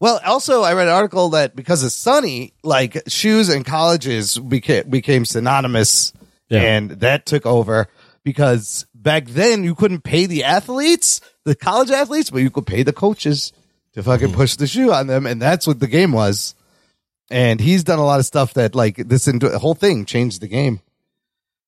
[0.00, 4.88] Well, also, I read an article that because of Sonny, like shoes and colleges became
[4.88, 6.14] became synonymous,
[6.48, 6.60] Yeah.
[6.62, 7.88] and that took over
[8.24, 11.20] because back then you couldn't pay the athletes,
[11.50, 13.52] the college athletes, but you could pay the coaches
[13.94, 14.36] to fucking Mm-hmm.
[14.36, 16.54] push the shoe on them, and that's what the game was.
[17.28, 20.46] And he's done a lot of stuff that, like, this into, whole thing changed the
[20.46, 20.78] game.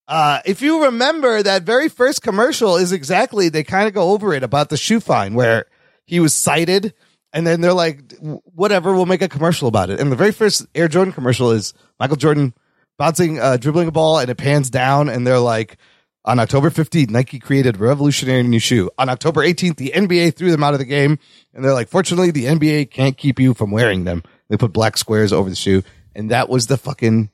[0.07, 4.33] Uh, if you remember that very first commercial is exactly, they kind of go over
[4.33, 5.67] it about the shoe fine where
[6.07, 6.95] he was cited
[7.33, 8.13] and then they're like,
[8.55, 9.99] whatever, we'll make a commercial about it.
[10.01, 12.53] And the very first Air Jordan commercial is Michael Jordan
[12.99, 15.77] bouncing, uh, dribbling a ball and it pans down and they're like,
[16.25, 18.91] on October 15th, Nike created a revolutionary new shoe.
[18.99, 21.19] On October 18th, the NBA threw them out of the game
[21.53, 24.23] and they're like, fortunately, the NBA can't keep you from wearing them.
[24.49, 25.83] They put black squares over the shoe.
[26.15, 27.31] And that was the fucking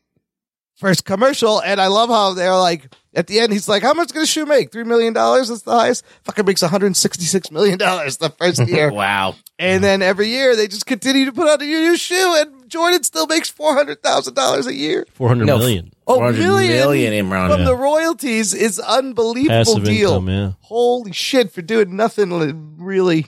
[0.76, 1.60] first commercial.
[1.60, 4.26] And I love how they're like, at the end, he's like, how much can a
[4.26, 4.70] shoe make?
[4.70, 5.12] $3 million?
[5.12, 6.04] That's the highest.
[6.24, 8.90] Fucking makes $166 million the first year.
[8.92, 9.34] wow.
[9.58, 13.02] And then every year they just continue to put out a new shoe and Jordan
[13.02, 15.04] still makes $400,000 a year.
[15.14, 15.92] Four hundred No, million.
[16.06, 17.50] Oh, 400 million, million, Imran.
[17.50, 17.66] from Yeah.
[17.66, 20.10] the royalties is unbelievable Passive deal.
[20.10, 20.52] income, yeah.
[20.60, 23.26] Holy shit for doing nothing li- really.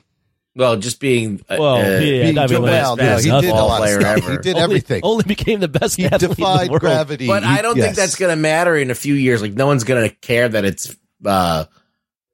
[0.56, 3.50] Well, just being uh, Well, uh, yeah, being I mean, well, that's no, he did
[3.50, 4.16] a lot of player stuff.
[4.24, 4.30] ever.
[4.32, 5.00] He did Only- everything.
[5.04, 6.80] Only became the best he athlete in the defied world.
[6.80, 7.26] gravity.
[7.28, 7.84] But He- I don't yes.
[7.86, 9.42] think that's going to matter in a few years.
[9.42, 11.66] Like no one's going to care that it's uh,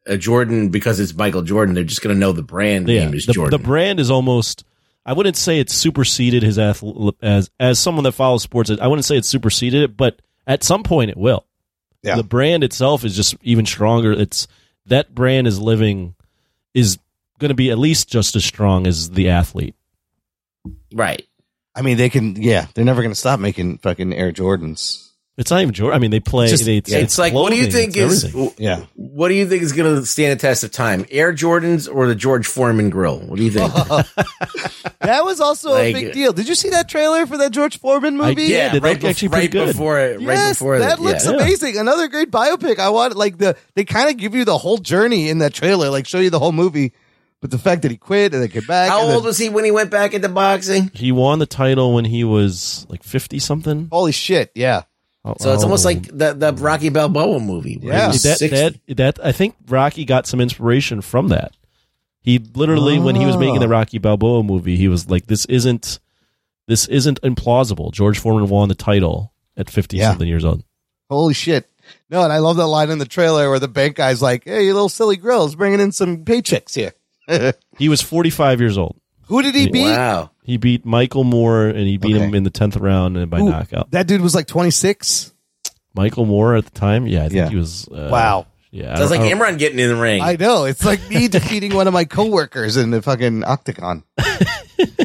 [0.09, 1.75] uh, Jordan because it's Michael Jordan.
[1.75, 3.61] They're just going to know the brand Yeah, name is the, Jordan.
[3.61, 4.65] the brand is almost.
[5.05, 8.71] I wouldn't say it's superseded his athlete as as someone that follows sports.
[8.71, 11.45] I wouldn't say it's superseded it, but at some point it will.
[12.03, 12.17] Yeah.
[12.17, 14.13] The brand itself is just even stronger.
[14.13, 14.49] It's
[14.87, 16.15] that brand is living
[16.75, 16.99] is
[17.39, 19.75] going to be at least just as strong as the athlete.
[20.95, 21.27] right.
[21.75, 25.11] I mean, they can, yeah, they're never going to stop making fucking Air Jordans.
[25.37, 25.95] It's not even Jordan.
[25.95, 26.49] I mean, they play.
[26.49, 28.25] Just- they, it's, yeah, It's like, what do you think is?
[28.25, 28.55] everything.
[28.57, 28.87] Yeah.
[28.95, 31.05] What do you think is going to stand the test of time?
[31.11, 33.19] Air Jordans or the George Foreman grill?
[33.21, 33.71] What do you think?
[35.01, 36.33] That was also Like- a big deal.
[36.33, 38.35] Did you see that trailer for that George Foreman movie?
[38.35, 38.51] did.
[38.51, 39.67] yeah, it right, looked bef- actually pretty right good.
[39.69, 40.15] before it.
[40.17, 41.33] Right yes, before that the- looks yeah.
[41.33, 41.77] amazing.
[41.79, 42.79] Another great biopic.
[42.81, 45.91] I want like the they kind of give you the whole journey in that trailer,
[45.91, 46.93] like show you the whole movie.
[47.47, 48.89] But the fact that he quit and then came back.
[48.91, 50.91] How and old then- was he when he went back into boxing?
[50.95, 53.87] He won the title when he was like fifty something.
[53.93, 54.51] Holy shit!
[54.57, 54.83] Yeah,
[55.25, 55.67] oh, So it's oh.
[55.67, 55.91] almost Oh.
[55.91, 57.77] like the the Rocky Balboa movie.
[57.81, 58.09] where he Yeah.
[58.09, 58.81] was that, 60.
[58.89, 61.53] that that I think Rocky got some inspiration from that.
[62.21, 63.79] He literally, when he was making the ah.
[63.79, 66.01] Rocky Balboa movie, he was like, "This isn't,
[66.67, 70.11] this isn't implausible." George Foreman won the title at fifty Yeah.
[70.11, 70.65] something years old.
[71.09, 71.71] holy shit!
[72.11, 74.65] No, and I love that line in the trailer where the bank guy's like, "Hey,
[74.65, 76.95] you little silly grills, bringing in some paychecks here."
[77.79, 78.97] He was forty five years old.
[79.29, 79.83] Who did he beat?
[79.85, 80.31] wow.
[80.45, 82.25] He beat Michael Moorer, and he beat Okay.
[82.25, 83.91] him in the tenth round and by Ooh, knockout.
[83.91, 85.33] That dude was like twenty six.
[85.95, 87.49] Michael Moorer at the time, yeah, I think Yeah.
[87.49, 87.89] he was.
[87.89, 88.47] Uh, Wow.
[88.71, 90.21] yeah, I Sounds don't- like I don't- Imran getting in the ring.
[90.23, 90.65] I know.
[90.65, 94.05] It's like me defeating one of my coworkers in the fucking octagon.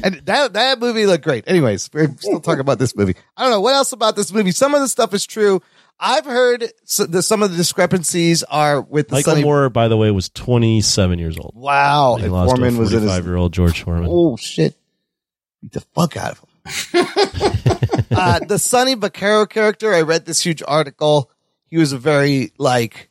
[0.03, 1.45] and that that movie looked great.
[1.47, 3.15] Anyways, we're still talking about this movie.
[3.37, 4.51] I don't know what else about this movie.
[4.51, 5.61] Some of the stuff is true.
[6.03, 9.87] I've heard so the, some of the discrepancies are with the Michael Sonny- Moorer, by
[9.87, 11.53] the way, was twenty seven years old.
[11.55, 14.09] Wow, He lost Foreman to a was in his five year old George Foreman.
[14.11, 14.75] oh shit,
[15.61, 16.47] beat the fuck out of him.
[18.11, 19.93] uh, the Sonny Vaccaro character.
[19.93, 21.29] I read this huge article.
[21.67, 23.09] He was a very like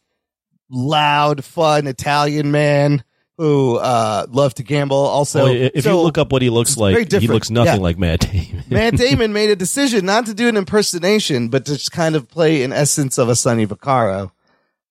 [0.69, 3.05] loud, fun Italian man
[3.41, 4.97] who uh, loved to gamble.
[4.99, 7.81] Also, Well, if so you look up what he looks like, he looks nothing Yeah.
[7.81, 8.65] like Matt Damon.
[8.71, 12.29] Matt Damon made a decision not to do an impersonation, but to just kind of
[12.29, 14.31] play an essence of a Sonny Vaccaro.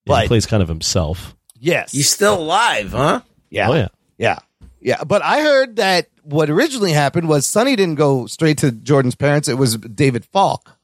[0.06, 1.36] Yeah, he plays kind of himself.
[1.60, 3.22] Yes, He's still alive, huh?
[3.52, 3.88] yeah, Oh yeah.
[4.18, 4.40] Yeah.
[4.82, 5.04] Yeah.
[5.04, 9.48] But I heard that what originally happened was Sonny didn't go straight to Jordan's parents.
[9.48, 10.76] It was David Falk.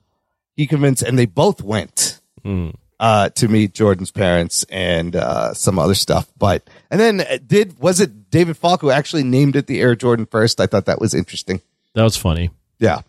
[0.55, 2.69] He convinced, and they both went Hmm.
[3.05, 6.27] Uh, to meet Jordan's parents and uh, some other stuff.
[6.39, 9.95] But, and then uh, did, was it David Falk who actually named it the Air
[9.95, 10.59] Jordan first?
[10.59, 11.61] I thought that was interesting.
[11.93, 12.49] That was funny.
[12.79, 13.01] Yeah.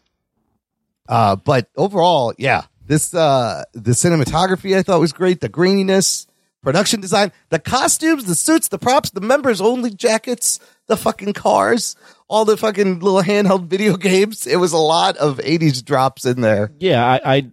[1.09, 5.41] Uh, but overall, yeah, this, uh, the cinematography I thought was great.
[5.41, 6.27] The graininess,
[6.61, 11.97] production design, the costumes, the suits, the props, the members only jackets, the fucking cars,
[12.29, 14.47] all the fucking little handheld video games.
[14.47, 16.71] It was a lot of 80s drops in there.
[16.79, 17.53] Yeah, I, I,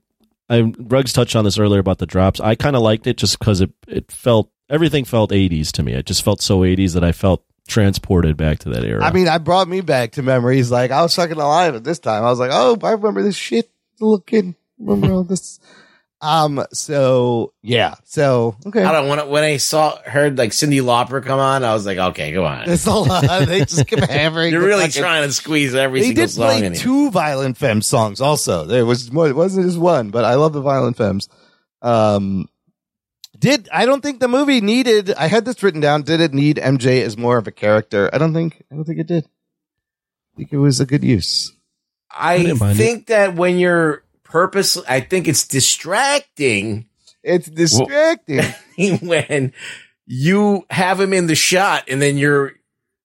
[0.49, 2.39] I Rugs touched on this earlier about the drops.
[2.39, 5.93] I kind of liked it just because it, it felt everything felt 80s to me.
[5.93, 9.03] It just felt so 80s that I felt transported back to that era.
[9.03, 10.69] I mean, I brought me back to memories.
[10.69, 12.23] Like I was fucking alive at this time.
[12.23, 13.69] I was like, oh, I remember this shit.
[13.99, 14.55] little kid.
[14.79, 15.59] Remember all this.
[16.23, 16.65] Um.
[16.71, 17.95] So yeah.
[18.05, 18.83] So okay.
[18.83, 21.97] I don't when when I saw heard like Cyndi Lauper come on, I was like,
[21.97, 22.69] okay, go on.
[22.69, 23.23] It's a lot.
[23.47, 24.53] They just keep hammering.
[24.53, 26.81] You're really fucking- trying to squeeze every They single did song play in here.
[26.81, 28.21] two Violent Femmes songs.
[28.21, 29.27] Also, there was more.
[29.27, 31.27] It wasn't just one, but I love the Violent Femmes.
[31.81, 32.47] Um.
[33.37, 35.13] Did I don't think the movie needed.
[35.15, 36.03] I had this written down.
[36.03, 38.09] Did it need MJ as more of a character?
[38.13, 38.63] I don't think.
[38.71, 39.25] I don't think it did.
[39.25, 41.51] I think it was a good use.
[42.09, 44.03] I didn't mind think that when you're
[44.33, 46.87] purpose, I think it's distracting.
[47.23, 48.41] It's distracting.
[49.01, 49.53] when
[50.07, 52.53] you have him in the shot and then you're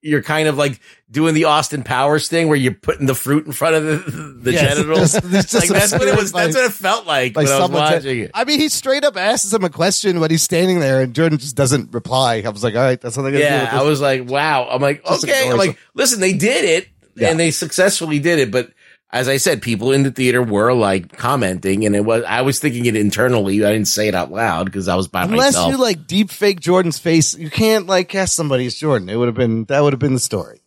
[0.00, 0.80] you're kind of like
[1.10, 3.96] doing the Austin Powers thing where you're putting the fruit in front of the,
[4.42, 5.12] the Yes, genitals.
[5.12, 6.30] just- just like that's what it was.
[6.30, 8.30] obscured That's what it felt like by when I was watching to- it.
[8.32, 11.38] I mean, he straight up asks him a question when he's standing there, and Jordan
[11.38, 12.42] just doesn't reply.
[12.46, 13.50] I was like, all right, that's what I got to do.
[13.50, 14.68] Yeah, with I was like, wow.
[14.70, 15.50] I'm like, Just okay.
[15.50, 17.30] I'm like, listen, they did it Yeah.
[17.30, 18.50] and they successfully did it.
[18.52, 18.70] But
[19.10, 22.58] as I said, people in the theater were like commenting and it was, I was
[22.58, 23.64] thinking it internally.
[23.64, 25.66] I didn't say it out loud because I was by Unless myself.
[25.66, 29.08] Unless you like deep fake Jordan's face, you can't like cast somebody as Jordan.
[29.08, 30.60] It would have been that would have been the story.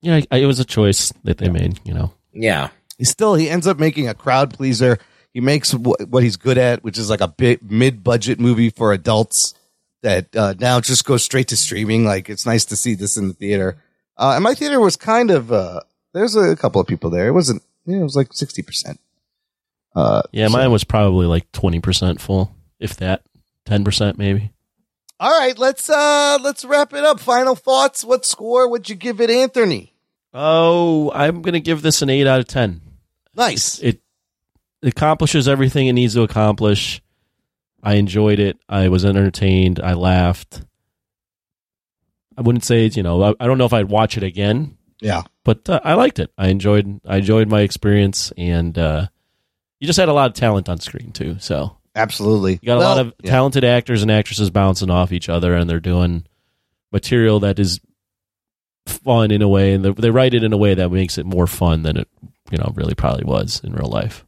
[0.00, 1.80] Yeah, I, it was a choice that they made.
[1.84, 2.12] You know.
[2.32, 2.68] yeah.
[2.98, 4.98] He still he ends up making a crowd pleaser.
[5.34, 8.70] He makes wh- what he's good at, which is like a big mid budget movie
[8.70, 9.52] for adults
[10.02, 12.06] that uh, now just goes straight to streaming.
[12.06, 13.76] Like it's nice to see this in the theater.
[14.16, 15.80] Uh, and my theater was kind of uh,
[16.16, 17.28] there's a couple of people there.
[17.28, 17.62] It wasn't.
[17.84, 18.98] Yeah, it was like sixty percent.
[19.94, 23.22] Uh, Yeah, so- mine was probably like twenty percent full, if that,
[23.64, 24.50] ten percent maybe.
[25.20, 27.20] All right, let's uh let's wrap it up.
[27.20, 28.04] Final thoughts.
[28.04, 29.92] What score would you give it, Anthony?
[30.34, 32.80] Oh, I'm gonna give this an eight out of ten.
[33.34, 33.78] Nice.
[33.80, 34.00] It
[34.82, 37.00] accomplishes everything it needs to accomplish.
[37.82, 38.58] I enjoyed it.
[38.68, 39.80] I was entertained.
[39.80, 40.62] I laughed.
[42.36, 43.22] I wouldn't say you know.
[43.22, 45.22] I, I don't know if I'd watch it again, Yeah.
[45.44, 46.32] but uh, I liked it.
[46.38, 47.00] I enjoyed.
[47.06, 49.06] I enjoyed my experience, and uh,
[49.80, 51.36] you just had a lot of talent on screen too.
[51.38, 52.52] So Absolutely.
[52.62, 53.30] you got a lot of yeah.
[53.30, 56.24] talented actors and actresses bouncing off each other, and they're doing
[56.92, 57.80] material that is
[58.86, 61.26] fun in a way, and they- they write it in a way that makes it
[61.26, 62.08] more fun than it,
[62.50, 64.24] you know, really probably was in real life.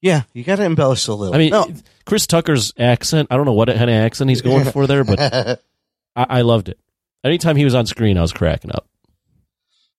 [0.00, 1.34] Yeah, you got to embellish a little.
[1.34, 1.68] I mean, No.
[2.06, 5.20] Chris Tucker's accent, I don't know what kind of accent he's going for there, but
[6.16, 6.78] I, I loved it.
[7.22, 8.86] Anytime he was on screen, I was cracking up.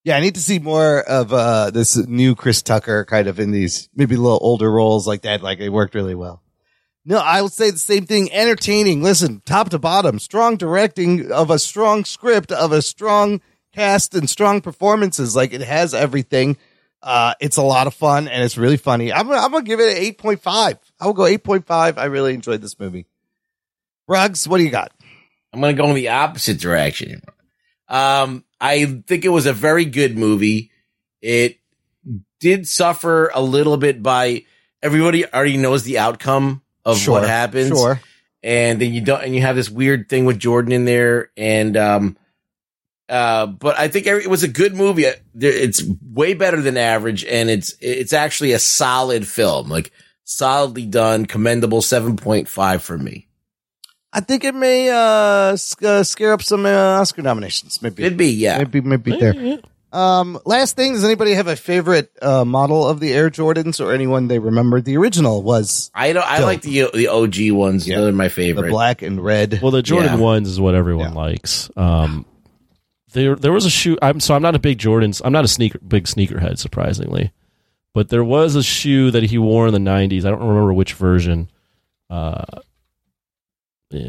[0.03, 3.52] Yeah, I need to see more of uh this new Chris Tucker kind of in
[3.52, 5.41] these maybe a little older roles like that.
[5.41, 6.41] Like it worked really well.
[7.03, 8.32] No, I would say the same thing.
[8.32, 9.02] Entertaining.
[9.02, 13.41] Listen, top to bottom, strong directing of a strong script of a strong
[13.73, 15.36] cast and strong performances.
[15.36, 16.57] Like it has everything.
[17.02, 19.11] Uh, it's a lot of fun and it's really funny.
[19.11, 20.78] I'm, gonna- I'm gonna give it an 8.5.
[20.99, 21.98] I will go 8.5.
[21.98, 23.07] I really enjoyed this movie.
[24.07, 24.91] Rugs, what do you got?
[25.53, 27.22] I'm to go in the opposite direction.
[27.88, 30.71] Um, I think it was a very good movie.
[31.21, 31.57] It
[32.39, 34.45] did suffer a little bit by
[34.81, 37.69] everybody already knows the outcome of Sure, what happens.
[37.69, 37.99] sure.
[38.43, 41.31] And then you don't, and you have this weird thing with Jordan in there.
[41.35, 42.17] And, um,
[43.09, 45.05] uh, but I think it was a good movie.
[45.05, 49.91] Uh, It's way better than average, and it's it's actually a solid film, like
[50.23, 51.81] solidly done, commendable.
[51.81, 53.27] Seven point five for me.
[54.13, 56.69] I think it may uh, sc- uh, scare up some uh,
[56.99, 57.81] Oscar nominations.
[57.81, 58.57] Maybe It'd be yeah.
[58.57, 59.59] maybe maybe there.
[59.93, 63.91] Um, last thing, does anybody have a favorite uh, model of the Air Jordans or
[63.93, 64.79] anyone they remember?
[64.81, 66.25] The original was I don't.
[66.25, 66.45] I Dope.
[66.45, 67.88] like the the OG ones.
[67.88, 67.99] Yeah.
[68.01, 68.69] They're my the favorite.
[68.69, 69.59] black and red.
[69.61, 70.19] Well, the Jordan Yeah.
[70.19, 71.69] ones is what everyone likes.
[71.75, 72.25] Um,
[73.13, 73.97] there, there was a shoe.
[74.01, 75.21] I'm so I'm not a big Jordans.
[75.25, 77.33] I'm not a sneaker big sneakerhead, surprisingly,
[77.93, 80.23] but there was a shoe that he wore in the '90s.
[80.25, 81.49] I don't remember which version.
[82.09, 82.43] Uh,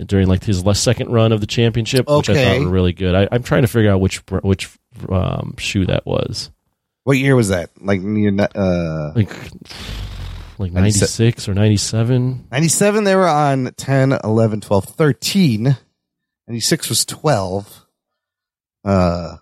[0.06, 3.14] during like his last second run of the championship, which I thought were really good.
[3.14, 4.70] I, I'm trying to figure out which which
[5.08, 6.50] um, shoe that was.
[7.04, 7.70] what year was that?
[7.80, 9.30] Like near uh, Like
[10.58, 12.48] like 96 or 97.
[12.50, 15.76] 97, they were on 10, 11, 12, 13.
[16.48, 17.86] 96 was 12.
[18.84, 19.36] Uh,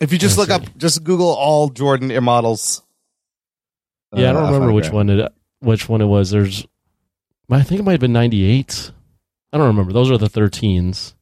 [0.00, 0.66] if you just Let's look see.
[0.66, 2.82] up, just Google all Jordan Air models.
[4.14, 6.30] Yeah, I Uh, don't remember which one it which one it was.
[6.30, 6.66] There's
[7.50, 8.92] I think it might have been 98.
[9.52, 9.92] I don't remember.
[9.92, 11.14] Those are the 13s.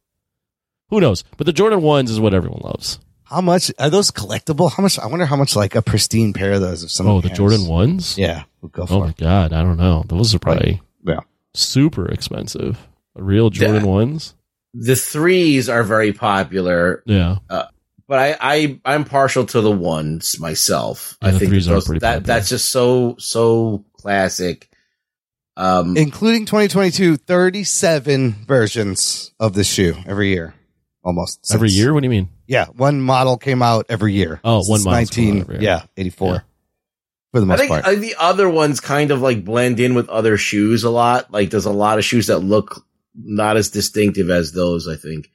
[0.91, 1.25] Who knows?
[1.37, 2.99] But the Jordan 1s is what everyone loves.
[3.25, 4.71] How much are those collectible?
[4.73, 4.99] How much?
[4.99, 6.85] I wonder how much like a pristine pair of those.
[6.85, 7.39] If someone Oh, the has.
[7.39, 8.19] Jordan 1s?
[8.19, 9.17] Yeah, we'll go oh for Oh my it.
[9.17, 10.05] god, I don't know.
[10.07, 11.21] Those are probably Yeah.
[11.55, 12.79] super expensive.
[13.17, 13.91] A Real Jordan Yeah.
[13.91, 14.35] 1s?
[14.77, 17.37] the threes are very popular, Yeah.
[17.49, 17.65] Uh,
[18.09, 21.17] but I, I I'm partial to the ones myself.
[21.23, 22.27] Yeah, I the think threes that are those- pretty that popular.
[22.27, 24.69] that's just so so classic.
[25.57, 30.55] Um, Including 2022, 37 versions of this shoe every year,
[31.05, 31.95] almost Every year?
[31.95, 32.29] What do you mean?
[32.47, 34.41] Yeah, one model came out every year.
[34.45, 35.63] Oh, one Since model's come out 19, every year.
[35.63, 36.33] yeah, 84.
[36.35, 36.41] Yeah.
[37.33, 38.01] for the I most think part.
[38.01, 41.31] the other ones kind of like blend in with other shoes a lot.
[41.33, 44.89] Like there's a lot of shoes that look not as distinctive as those.
[44.89, 45.31] I think.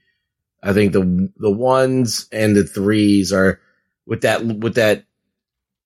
[0.61, 3.61] I think the the ones and the threes are
[4.05, 5.05] with that with that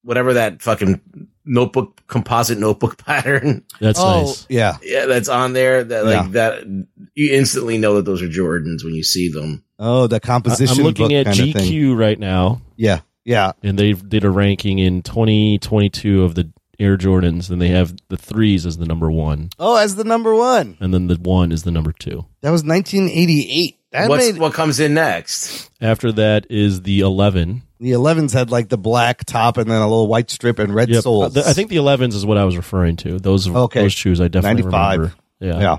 [0.01, 0.99] whatever that fucking
[1.45, 3.63] notebook composite notebook pattern.
[3.79, 4.45] That's oh, nice.
[4.49, 4.77] yeah.
[4.83, 5.83] Yeah, that's on there.
[5.83, 6.27] That like Yeah.
[6.31, 9.63] that you instantly know that those are Jordans when you see them.
[9.79, 10.77] Oh, the composition.
[10.79, 11.53] I'm looking book at kind.
[11.53, 13.51] GQ right now, Yeah, yeah.
[13.61, 16.49] and they did a ranking in 2022 of the
[16.79, 20.33] Air Jordans, and they have the threes as the number one, Oh, as the number
[20.33, 20.77] one.
[20.79, 22.25] and then the one is the number two.
[22.41, 23.77] That was 1988.
[23.91, 25.69] That What's made what comes in next?
[25.79, 27.61] After that is the 11.
[27.83, 30.89] The 11s had like the black top and then a little white strip and red
[30.89, 30.97] Yep.
[30.99, 31.37] Uh, soles.
[31.37, 33.19] I think the 11s is what I was referring to.
[33.19, 33.81] Those Okay.
[33.81, 34.97] those shoes I definitely 95.
[34.99, 35.15] remember.
[35.39, 35.59] Yeah.
[35.59, 35.77] yeah.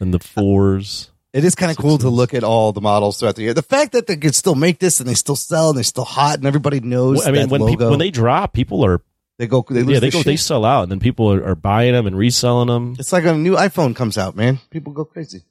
[0.00, 1.10] And the fours.
[1.32, 3.54] It is kind of cool to look at all the models throughout the year.
[3.54, 6.04] The fact that they could still make this and they still sell and they're still
[6.04, 7.26] hot and everybody knows.
[7.26, 7.72] I mean, that when logo.
[7.72, 9.02] people when they drop, people are
[9.38, 10.26] they go, they lose yeah they their go shit.
[10.26, 12.96] they sell out, and then people are, are buying them and reselling them.
[12.98, 14.60] It's like a new iPhone comes out, man.
[14.70, 15.42] People go crazy.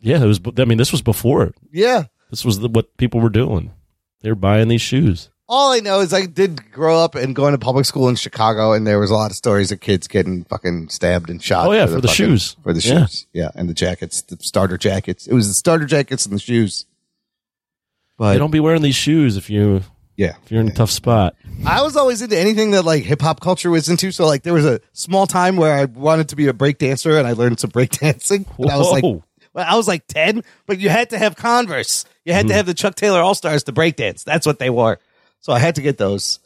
[0.00, 0.40] Yeah, it was.
[0.58, 1.52] I mean, this was before.
[1.70, 2.04] Yeah.
[2.30, 3.70] This was the, what people were doing.
[4.22, 5.30] They were buying these shoes.
[5.48, 8.72] All I know is I did grow up and going to public school in Chicago,
[8.72, 11.68] and there was a lot of stories of kids getting fucking stabbed and shot.
[11.68, 12.56] Oh, yeah, for the fucking- shoes.
[12.64, 13.06] for the Yeah.
[13.06, 15.28] shoes, yeah, and the jackets, the starter jackets.
[15.28, 16.86] It was the starter jackets and the shoes.
[18.18, 19.82] But They don't be wearing these shoes if you
[20.16, 21.36] yeah, if you're in a tough spot.
[21.66, 24.10] I was always into anything that like hip hop culture was into.
[24.10, 27.18] So like there was a small time where I wanted to be a break dancer,
[27.18, 28.46] and I learned some break dancing.
[28.58, 29.22] And I was like, Whoa.
[29.56, 32.04] Well, I was like ten, but you had to have Converse.
[32.24, 32.56] You had to Mm-hmm.
[32.58, 34.22] have the Chuck Taylor All Stars to break dance.
[34.22, 35.00] That's what they wore.
[35.40, 36.38] So I had to get those.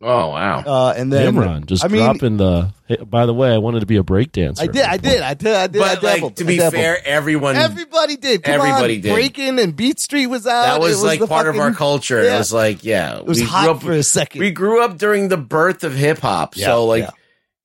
[0.00, 0.60] Oh wow!
[0.64, 2.72] Uh, and then Imran just I mean, dropping the.
[2.86, 4.62] Hey, by the way, I wanted to be a break dancer.
[4.62, 5.82] I did, I did, I did, I did.
[5.82, 6.74] I But like to be dabbled.
[6.74, 8.44] fair, everyone everybody did.
[8.44, 9.00] Come Everybody on.
[9.02, 9.12] did.
[9.12, 10.62] Breaking and Beat Street was out.
[10.66, 12.22] that was, It like the part of our culture.
[12.22, 12.36] Yeah.
[12.36, 14.38] It was like yeah, It was we hot grew up for a second.
[14.38, 17.10] We grew up during the birth of hip hop, Yeah, so like yeah.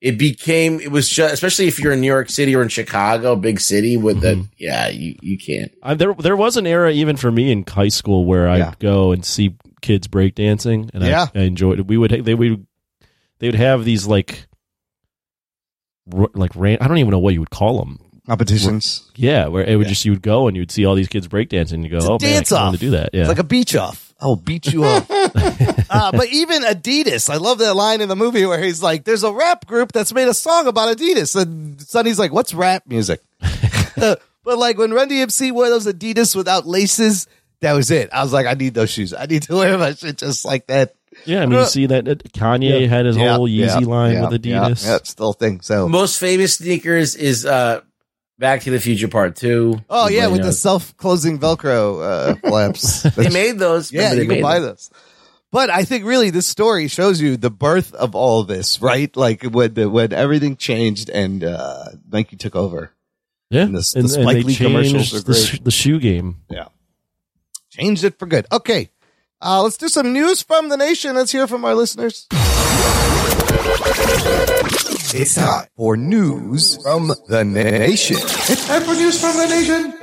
[0.04, 3.36] It became it was just especially if you're in New York City or in Chicago,
[3.38, 4.42] big city with Mm-hmm.
[4.42, 5.72] the yeah, you you can't.
[5.82, 8.74] I, there, there was an era even for me in high school where I'd Yeah.
[8.80, 11.28] go and see kids breakdancing, and Yeah.
[11.34, 11.88] I, I enjoyed it.
[11.88, 12.68] We would they would
[13.40, 14.46] they would have these like
[16.14, 18.00] r- like ran, I don't even know what you would call them.
[18.28, 19.10] competitions.
[19.16, 19.90] Yeah, where it would Yeah.
[19.94, 22.06] just you would go and you'd see all these kids breakdancing, and you go, It's
[22.08, 22.66] a oh man, I dance kind off.
[22.68, 23.10] want to do that.
[23.14, 24.14] Yeah, It's like a beach off.
[24.20, 25.10] I will beat you off.
[25.90, 29.24] uh, but even Adidas, I love that line in the movie where he's like, "There's
[29.24, 33.22] a rap group that's made a song about Adidas," and Sonny's like, "What's rap music?"
[33.96, 37.28] but like when Run DMC wore those Adidas without laces,
[37.62, 38.10] that was it.
[38.12, 39.14] I was like, I need those shoes.
[39.14, 40.96] I need to wear my shit just like that.
[41.26, 41.44] yeah.
[41.44, 44.30] I mean, you see that that Kanye had his Yeah, whole Yeezy yeah, line yeah,
[44.30, 44.86] with Adidas.
[44.86, 45.62] Yeah, it's still a thing.
[45.62, 47.82] So, Most famous sneakers is uh
[48.40, 49.80] Back to the Future Part Two.
[49.90, 53.04] oh yeah, with know, the self-closing Velcro uh, flaps.
[53.16, 53.92] they made those.
[53.92, 54.70] Yeah, you can buy them.
[54.70, 54.90] those.
[55.54, 59.16] But I think really this story shows you the birth of all of this, right?
[59.16, 62.92] Like when the, when everything changed and uh, Nike took over.
[63.52, 65.38] Yeah, And the- the and, Spike they Lee commercials changed are the, great.
[65.46, 66.38] sh- the shoe game.
[66.50, 66.70] Yeah.
[67.70, 68.48] Changed it for good.
[68.52, 68.90] Okay.
[69.42, 71.16] Uh, let's do some news from the nation.
[71.16, 72.26] Let's hear from our listeners.
[75.16, 78.18] It's time for news from the nation.
[78.18, 79.94] It's time for news from the nation.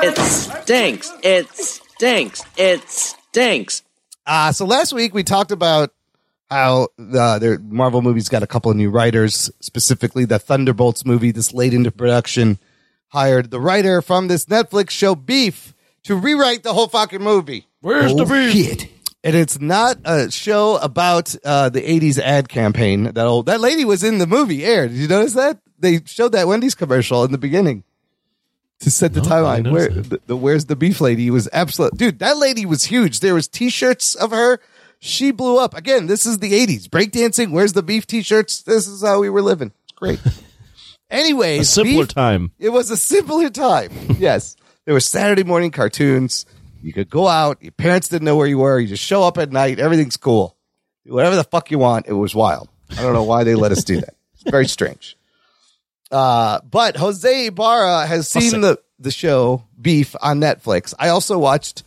[0.00, 1.12] It stinks.
[1.22, 2.42] It stinks.
[2.56, 3.82] It stinks.
[4.26, 5.92] Uh, so last week we talked about
[6.50, 11.32] how uh, their Marvel movies got a couple of new writers, specifically the Thunderbolts movie,
[11.32, 12.58] this late into production,
[13.08, 17.66] hired the writer from this Netflix show Beef to rewrite the whole fucking movie.
[17.80, 18.52] Where's the beef?
[18.52, 18.90] Shit.
[19.24, 23.04] And it's not a show about uh, the 80s ad campaign.
[23.14, 24.86] That old that lady was in the movie Air.
[24.86, 25.58] Did you notice that?
[25.78, 27.82] They showed that Wendy's commercial in the beginning
[28.80, 29.72] to set the No, timeline.
[29.72, 32.18] Where the, the Where's the Beef lady was absolute dude.
[32.20, 33.20] That lady was huge.
[33.20, 34.60] There was t-shirts of her.
[35.00, 35.74] She blew up.
[35.76, 36.88] Again, this is the 80s.
[36.88, 38.62] Breakdancing, Where's the Beef t-shirts.
[38.62, 39.72] This is how we were living.
[39.84, 40.20] It's Great.
[41.10, 42.52] Anyways, A simpler Beef- time.
[42.58, 43.90] it was a simpler time.
[44.18, 44.56] yes.
[44.84, 46.46] There were Saturday morning cartoons.
[46.82, 47.62] You could go out.
[47.62, 48.78] Your parents didn't know where you were.
[48.78, 49.78] You just show up at night.
[49.80, 50.56] Everything's cool.
[51.04, 52.06] Do whatever the fuck you want.
[52.06, 52.68] It was wild.
[52.90, 54.14] I don't know why they let us do that.
[54.34, 55.16] It's very strange.
[56.10, 60.94] Uh, but Jose Ibarra has seen the, the show Beef on Netflix.
[60.98, 61.82] I also watched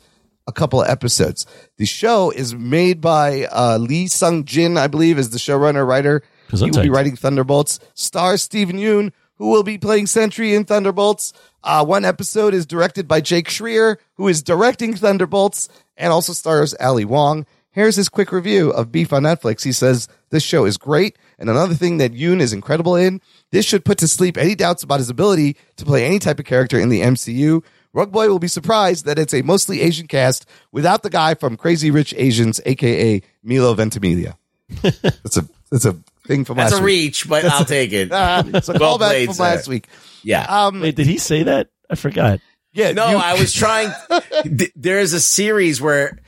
[0.47, 1.45] a couple of episodes.
[1.77, 6.23] The show is made by uh, Lee Sung Jin, I believe, is the showrunner writer.
[6.65, 7.79] He will be writing Thunderbolts.
[7.93, 11.33] Stars Steven Yeun, who will be playing Sentry in Thunderbolts.
[11.63, 16.73] Uh, one episode is directed by Jake Schreier, who is directing Thunderbolts, and also stars
[16.79, 17.45] Ali Wong.
[17.71, 19.63] Here's his quick review of Beef on Netflix.
[19.63, 23.19] He says, This show is great And another thing that Yeun is incredible in,
[23.51, 26.45] this should put to sleep any doubts about his ability to play any type of
[26.45, 27.63] character in the MCU.
[27.93, 31.57] Rug Boy will be surprised that it's a mostly Asian cast without the guy from
[31.57, 34.37] Crazy Rich Asians, aka Milo Ventimiglia.
[34.81, 35.97] That's a that's a
[36.27, 36.91] thing from That's last a week.
[37.05, 38.09] reach, but That's I'll a- take it.
[38.13, 39.43] Ah, it's a Well callback from sir.
[39.43, 39.87] last week.
[40.23, 40.43] Yeah.
[40.43, 41.69] Um, Wait, did he say that?
[41.89, 42.39] I forgot.
[42.71, 42.91] yeah.
[42.91, 43.91] No, you- I was trying.
[44.43, 46.19] th- there's a series where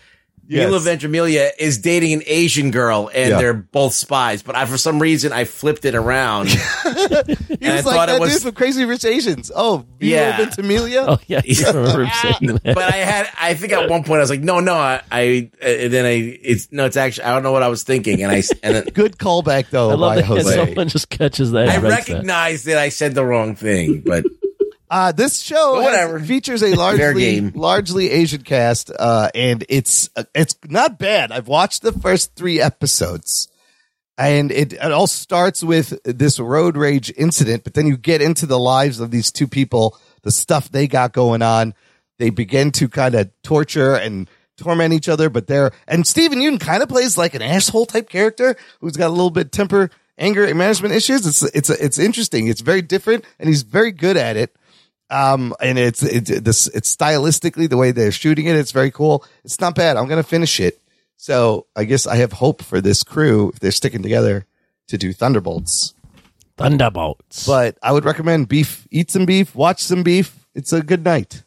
[0.45, 0.67] Yes.
[0.67, 3.37] Milo Ventimiglia is dating an Asian girl, and Yeah.
[3.37, 4.43] they're both spies.
[4.43, 6.49] But I, for some reason, I flipped it around.
[7.63, 9.49] He and I like thought that it was dude from Crazy Rich Asians.
[9.55, 10.37] Oh, Milo Yeah.
[10.37, 11.05] Ventimiglia.
[11.07, 12.75] Oh yeah, I remember him saying that.
[12.75, 15.49] but I had, I think at one point I was like, no, no, I, I
[15.61, 16.09] and then I,
[16.41, 18.83] it's no, it's actually, I don't know what I was thinking, and I, and then
[18.93, 20.53] Good callback though I love by that Jose.
[20.55, 21.69] someone just catches that.
[21.69, 22.25] I and writes that.
[22.65, 24.25] that I said the wrong thing, but
[24.93, 30.25] Uh, this show But has- features a largely largely Asian cast, uh, and it's uh,
[30.35, 31.31] it's not bad.
[31.31, 33.47] I've watched the first three episodes,
[34.19, 38.45] and it, it all starts with this road rage incident, but then you get into
[38.45, 41.73] the lives of these two people, the stuff they got going on.
[42.19, 46.59] They begin to kind of torture and torment each other, but they're and Steven Yeun
[46.59, 49.89] kind of plays like an asshole type character who's got a little bit temper,
[50.19, 51.25] anger, and management issues.
[51.25, 52.47] It's it's it's interesting.
[52.47, 54.55] It's very different, and he's very good at it.
[55.13, 58.55] Um, and it's, it's, this, it's stylistically the way they're shooting it.
[58.55, 59.23] It's very cool.
[59.43, 59.95] It's not bad.
[59.95, 60.81] I'm going to finish it.
[61.17, 64.45] So I guess I have hope for this crew if they're sticking together
[64.87, 65.93] to do Thunderbolts.
[66.57, 67.45] Thunderbolts.
[67.45, 70.35] But I would recommend beef, eat some beef, watch some beef.
[70.55, 71.43] It's a good night.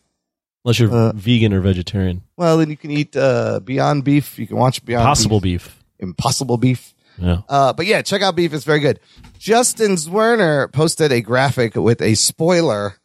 [0.65, 2.23] Unless you're Uh, vegan or vegetarian.
[2.37, 4.39] Well, then you can eat, uh, Beyond Beef.
[4.39, 5.83] You can watch Beyond Possible beef.
[5.99, 6.93] Impossible Beef.
[7.19, 7.43] Yeah.
[7.49, 8.53] Uh, but yeah, check out Beef.
[8.53, 9.01] It's very good.
[9.39, 12.97] Justin Zwerner posted a graphic with a spoiler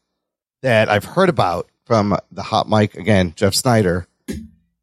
[0.62, 4.08] that I've heard about from the hot mic again, Jeff Sneider,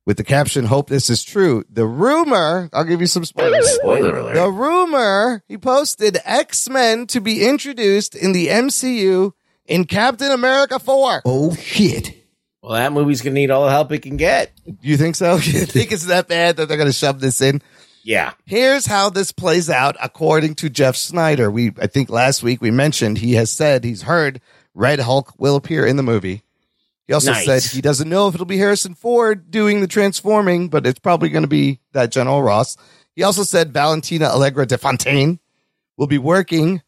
[0.07, 1.65] with the caption, hope this is true.
[1.71, 3.69] The rumor, I'll give you some spoilers.
[3.75, 4.35] Spoiler alert.
[4.35, 9.33] The rumor, he posted X-Men to be introduced in the MCU
[9.67, 11.23] in Captain America 4.
[11.25, 12.15] Oh shit.
[12.63, 14.51] well, that movie's gonna need all the help it can get.
[14.81, 15.35] You think so?
[15.43, 17.61] You think it's that bad that they're going to shove this in?
[18.03, 21.51] Yeah, Here's how this plays out according to Jeff Sneider.
[21.51, 24.41] We, I think last week we mentioned he has said he's heard
[24.79, 26.43] Red Hulk will appear in the movie.
[27.09, 27.45] He also Nice.
[27.47, 31.31] said he doesn't know if it'll be Harrison Ford doing the transforming, but it's probably
[31.31, 32.77] going to be that General Ross.
[33.17, 35.41] He also said Valentina Allegra de Fontaine
[35.97, 36.83] will be working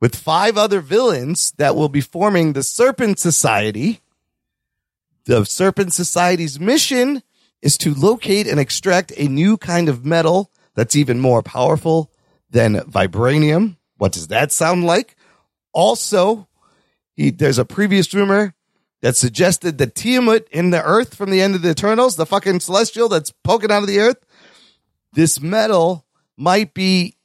[0.00, 4.00] with five other villains that will be forming the Serpent Society.
[5.26, 7.22] The Serpent Society's mission
[7.62, 12.10] is to locate and extract a new kind of metal that's even more powerful
[12.50, 13.76] than vibranium.
[13.98, 15.16] What does that sound like?
[15.72, 16.45] Also,
[17.16, 18.54] he, there's a previous rumor
[19.02, 22.60] that suggested that Tiamut in the earth from the end of the Eternals, the fucking
[22.60, 24.18] celestial that's poking out of the earth,
[25.12, 26.04] this metal
[26.36, 27.16] might be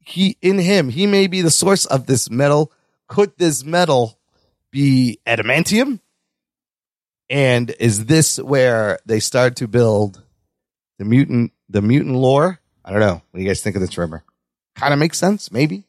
[0.00, 0.88] he in him.
[0.88, 2.72] He may be the source of this metal.
[3.08, 4.18] Could this metal
[4.70, 6.00] be adamantium?
[7.28, 10.22] And is this where they start to build
[10.98, 12.60] the mutant the mutant lore?
[12.84, 13.14] I don't know.
[13.30, 14.24] What do you guys think of this rumor?
[14.76, 15.84] Kind of makes sense, maybe.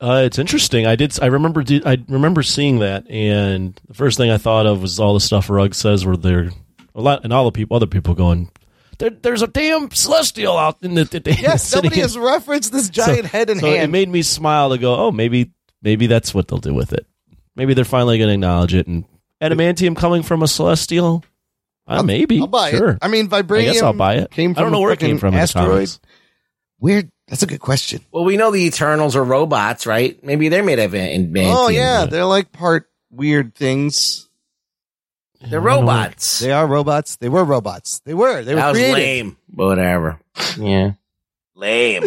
[0.00, 0.86] Uh, it's interesting.
[0.86, 1.18] I did.
[1.22, 1.64] I remember.
[1.86, 5.48] I remember seeing that, and the first thing I thought of was all the stuff
[5.48, 6.50] Rugg says, where they're
[6.94, 8.50] a lot, and all the people, other people going,
[8.98, 12.90] there, "There's a damn celestial out in the." the Yes, sitting somebody has referenced this
[12.90, 16.34] giant So- head and so It made me smile to go, "Oh, maybe, maybe that's
[16.34, 17.06] what they'll do with it.
[17.54, 19.06] Maybe they're finally going to acknowledge it." And
[19.42, 21.24] adamantium coming from a celestial,
[21.86, 22.38] uh, maybe.
[22.40, 22.90] I'll buy sure.
[22.90, 22.98] it.
[23.00, 23.60] I mean, vibranium.
[23.60, 24.30] I guess I'll buy it.
[24.30, 25.32] Came from I don't know where it came from.
[25.32, 25.90] in Asteroid.
[26.80, 27.10] Weird.
[27.28, 28.02] That's a good question.
[28.12, 30.22] Well, we know the Eternals are robots, right?
[30.22, 34.28] Maybe they're made of an Oh yeah, they're like part weird things.
[35.40, 36.38] They're robots.
[36.38, 37.16] They are robots.
[37.16, 38.00] They were robots.
[38.04, 38.42] They were.
[38.42, 38.94] They were that was created.
[38.94, 39.36] lame.
[39.52, 40.20] Whatever.
[40.58, 40.92] Yeah.
[41.54, 42.04] Lame.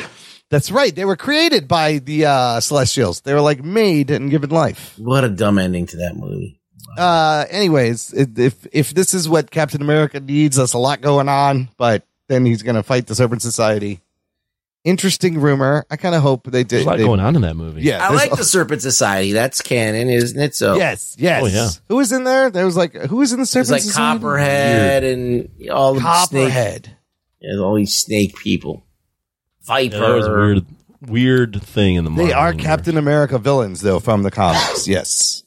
[0.50, 0.96] That's right.
[0.96, 3.22] They were created by the uh, Celestials.
[3.22, 4.96] They were like made and given life.
[4.98, 6.60] What a dumb ending to that movie.
[6.98, 11.70] Uh, anyways, if if this is what Captain America needs, that's a lot going on.
[11.78, 14.02] But then he's going to fight the Serpent Society.
[14.86, 15.86] Interesting rumor.
[15.92, 16.70] I kind of hope they did.
[16.70, 17.82] There's a lot they- going on in that movie.
[17.82, 19.34] Yeah, I there's- like the Serpent Society.
[19.34, 20.56] That's canon, isn't it?
[20.56, 21.44] So Yes, yes.
[21.44, 21.70] Oh, yeah.
[21.90, 22.50] Who was in there?
[22.50, 24.20] There was like who was in the It's Serpent like Society?
[24.20, 26.96] Copperhead and all the snake, Copperhead.
[27.42, 28.86] yeah, all these snake people.
[29.64, 29.96] Viper.
[29.96, 30.66] Yeah, there was a weird,
[31.02, 32.10] weird thing in the.
[32.10, 32.28] Movie.
[32.28, 32.66] They are modeling there.
[32.66, 34.88] Captain America villains, though, from the comics.
[34.88, 35.44] yes,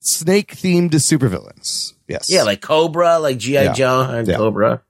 [0.00, 1.94] snake themed supervillains.
[2.06, 3.62] Yes, Yeah, like Cobra, like G.I.
[3.64, 3.72] Yeah.
[3.72, 4.36] Joe and Yeah.
[4.36, 4.82] Cobra.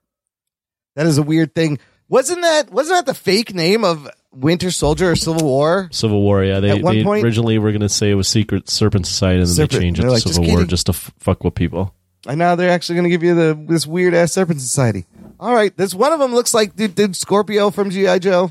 [0.97, 1.79] that is a weird thing.
[2.11, 5.89] Wasn't that wasn't that the fake name of Winter Soldier or Civil War?
[5.93, 6.61] Civil War, yeah.
[6.61, 9.39] They, At one they point- originally were going to say it was Secret Serpent Society,
[9.39, 9.71] and then Serpent.
[9.73, 10.69] they changed it They're to like, just Civil War kidding.
[10.69, 11.95] just to f- fuck with people.
[12.27, 15.07] And now they're actually going to give you the this weird ass Serpent Society.
[15.39, 18.51] All right, this one of them looks like dude, dude Scorpio from GI Joe.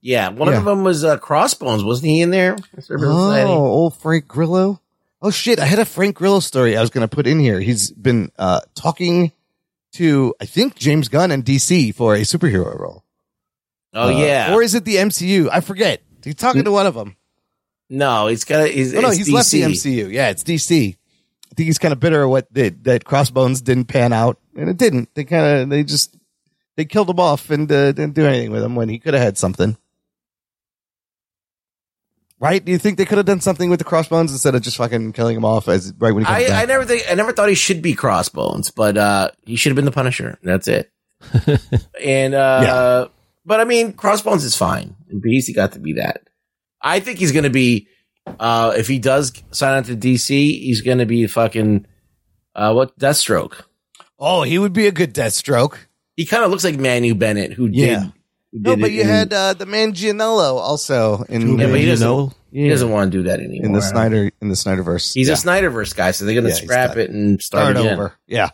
[0.00, 0.58] Yeah, one Yeah.
[0.58, 2.56] of them was uh, Crossbones, wasn't he in there?
[2.90, 4.80] Oh, old Frank Grillo.
[5.22, 5.58] Oh shit!
[5.58, 7.58] I had a Frank Grillo story I was going to put in here.
[7.60, 9.32] He's been uh, talking
[9.92, 13.04] to I think James Gunn and DC for a superhero role.
[13.94, 15.48] Oh Uh, yeah, or is it the MCU?
[15.50, 16.02] I forget.
[16.24, 17.16] He's talking to one of them.
[17.88, 18.68] no, he's got.
[18.68, 20.10] He's, Oh no, he's left the MCU.
[20.12, 20.94] Yeah, it's DC.
[21.50, 24.76] I think he's kind of bitter what that that Crossbones didn't pan out, and it
[24.76, 25.14] didn't.
[25.14, 26.16] They kind of they just
[26.76, 29.22] they killed him off and uh, didn't do anything with him when he could have
[29.22, 29.76] had something.
[32.40, 32.64] Right?
[32.64, 35.12] Do you think they could have done something with the Crossbones instead of just fucking
[35.12, 36.62] killing him off as right when he comes I, back?
[36.62, 39.76] I never think I never thought he should be Crossbones, but uh, he should have
[39.76, 40.38] been the Punisher.
[40.42, 40.90] That's it.
[42.00, 43.08] and uh,
[43.44, 44.94] but I mean, Crossbones is fine.
[45.10, 46.28] And Beastie got to be that.
[46.80, 47.88] I think he's going to be
[48.38, 51.86] uh, if he does sign on to DC, he's going to be fucking
[52.54, 53.62] uh, what Deathstroke.
[54.18, 55.76] Oh, he would be a good Deathstroke.
[56.16, 58.00] He kind of looks like Manu Bennett, who Yeah.
[58.00, 58.12] did.
[58.52, 62.34] Who No, but you in- had uh, the Manganiello also in Yeah, but he doesn't.
[62.50, 63.66] He doesn't want to do that anymore.
[63.66, 65.12] in the Snyder in the Snyderverse.
[65.12, 65.34] He's Yeah.
[65.34, 68.14] a Snyderverse guy, so they're going to Yeah, scrap it and start, Start over.
[68.26, 68.48] Yeah.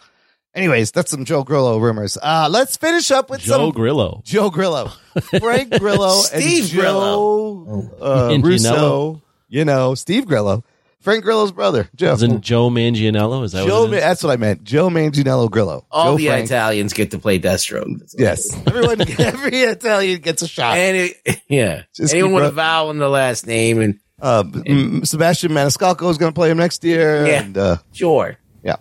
[0.53, 2.17] Anyways, that's some Joe Grillo rumors.
[2.21, 4.23] Uh, let's finish up with some Joe some Grillo.
[4.25, 4.91] Joe Grillo,
[5.41, 8.71] Frank Grillo, Steve and Joe uh, And Russo.
[8.75, 9.23] Gianello.
[9.49, 10.65] You know, Steve Grillo,
[11.05, 12.15] Frank Grillo's brother, Joe.
[12.15, 13.45] Isn't Joe Manganiello?
[13.45, 14.03] Is that Joe, what it is?
[14.03, 14.65] that's what I meant.
[14.65, 15.87] Joe Manganiello Grillo.
[15.91, 16.47] All Joe the Frank.
[16.47, 18.01] Italians get to play Deathstroke.
[18.19, 20.77] Yes, everyone, every Italian gets a shot.
[20.79, 25.05] And it, yeah, Just anyone with a vowel in the last name, and Uh, m-
[25.05, 27.27] Sebastian Maniscalco is going to play him next year.
[27.27, 27.43] Yeah.
[27.43, 28.39] And, uh, sure.
[28.63, 28.77] Yeah.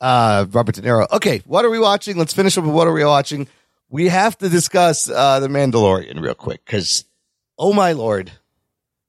[0.00, 1.06] Uh, Robert De Niro.
[1.12, 1.42] Okay.
[1.44, 2.16] What are we watching?
[2.16, 3.46] Let's finish up with what are we watching?
[3.90, 7.04] We have to discuss, uh, The Mandalorian real quick because,
[7.58, 8.30] oh my lord,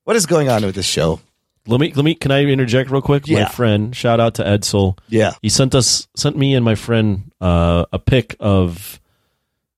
[0.03, 1.21] what is going on with this show?
[1.67, 2.15] Let me let me.
[2.15, 3.27] Can I interject real quick?
[3.27, 3.43] Yeah.
[3.43, 4.97] My friend, shout out to Edsel.
[5.07, 5.33] Yeah.
[5.41, 8.99] he sent us sent me and my friend uh, a pic of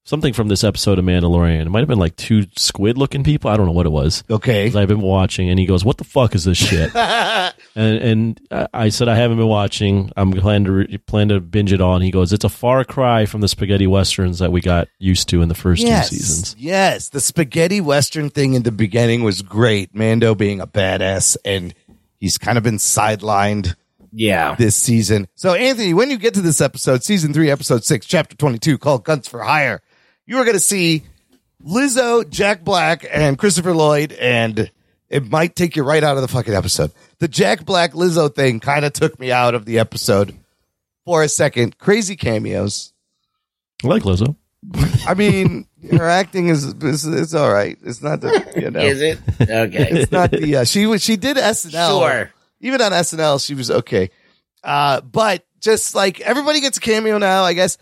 [0.04, 1.62] something from this episode of Mandalorian.
[1.62, 3.50] It might have been like two squid looking people.
[3.52, 4.24] I don't know what it was.
[4.30, 4.72] Okay.
[4.74, 8.68] I've been watching, and he goes, "What the fuck is this shit?" and and I-
[8.74, 10.12] I said, "I haven't been watching.
[10.18, 12.84] I'm planning to re- plan to binge it all." And he goes, "It's a far
[12.84, 16.10] cry from the spaghetti westerns that we got used to in the first yes.
[16.10, 17.10] two seasons." Yes.
[17.10, 19.94] The spaghetti Western thing in the beginning was great.
[19.96, 21.74] Mando being a badass and
[22.20, 23.76] he's kind of been sidelined
[24.12, 25.28] Yeah, this season.
[25.36, 29.04] So, Anthony, when you get to this episode, season three, episode six, chapter 22, called
[29.04, 29.82] Guns for Hire,
[30.32, 31.04] you are going to see
[31.62, 34.72] Lizzo, Jack Black, and Christopher Lloyd, and
[35.10, 36.94] it might take you right out of the fucking episode.
[37.20, 40.34] The Jack Black Lizzo thing kind of took me out of the episode
[41.04, 41.78] for a second.
[41.80, 42.94] Crazy cameos.
[43.84, 44.38] I like Lizzo.
[45.06, 47.78] I mean, her acting is, is, is all right.
[47.84, 49.90] It's not the, you know, is it okay?
[49.92, 52.32] it's not the, uh, she was, she did SNL Sure.
[52.62, 54.12] even on SNL, she was okay.
[54.64, 57.78] Uh, but just like everybody gets a cameo now, I guess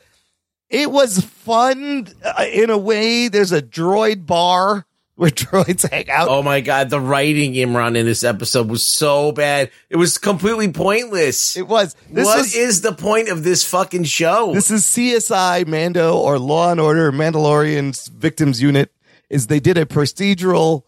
[0.69, 3.27] it was fun uh, in a way.
[3.27, 4.85] There's a droid bar
[5.15, 6.29] where droids hang out.
[6.29, 9.69] Oh my god, the writing Imran in this episode was so bad.
[9.89, 11.57] It was completely pointless.
[11.57, 11.95] It was.
[12.09, 14.53] This What was- is the point of this fucking show?
[14.53, 18.91] This is CSI Mando or Law and Order Mandalorian's Victims Unit.
[19.29, 20.83] Is they did a procedural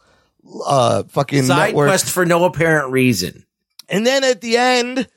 [0.65, 1.89] uh fucking Side network.
[1.89, 3.45] quest for no apparent reason.
[3.89, 5.07] And then at the end,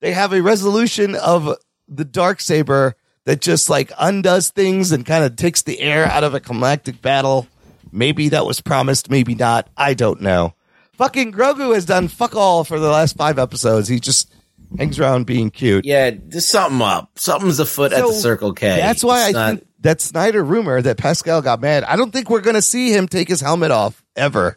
[0.00, 1.54] they have a resolution of
[1.88, 6.24] the dark saber that just like undoes things and kind of takes the air out
[6.24, 7.46] of a climactic battle.
[7.92, 9.68] Maybe that was promised, maybe not.
[9.76, 10.54] I don't know.
[10.94, 13.88] Fucking Grogu has done fuck all for the last five episodes.
[13.88, 14.32] He just
[14.78, 15.84] hangs around being cute.
[15.84, 17.10] Yeah, there's something up.
[17.18, 18.76] Something's afoot at the Circle K.
[18.76, 21.82] That's why It's I not- think that Sneider rumor that Pascal got mad.
[21.84, 24.56] I don't think we're going to see him take his helmet off ever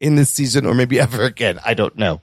[0.00, 1.60] in this season or maybe ever again.
[1.64, 2.20] I don't know.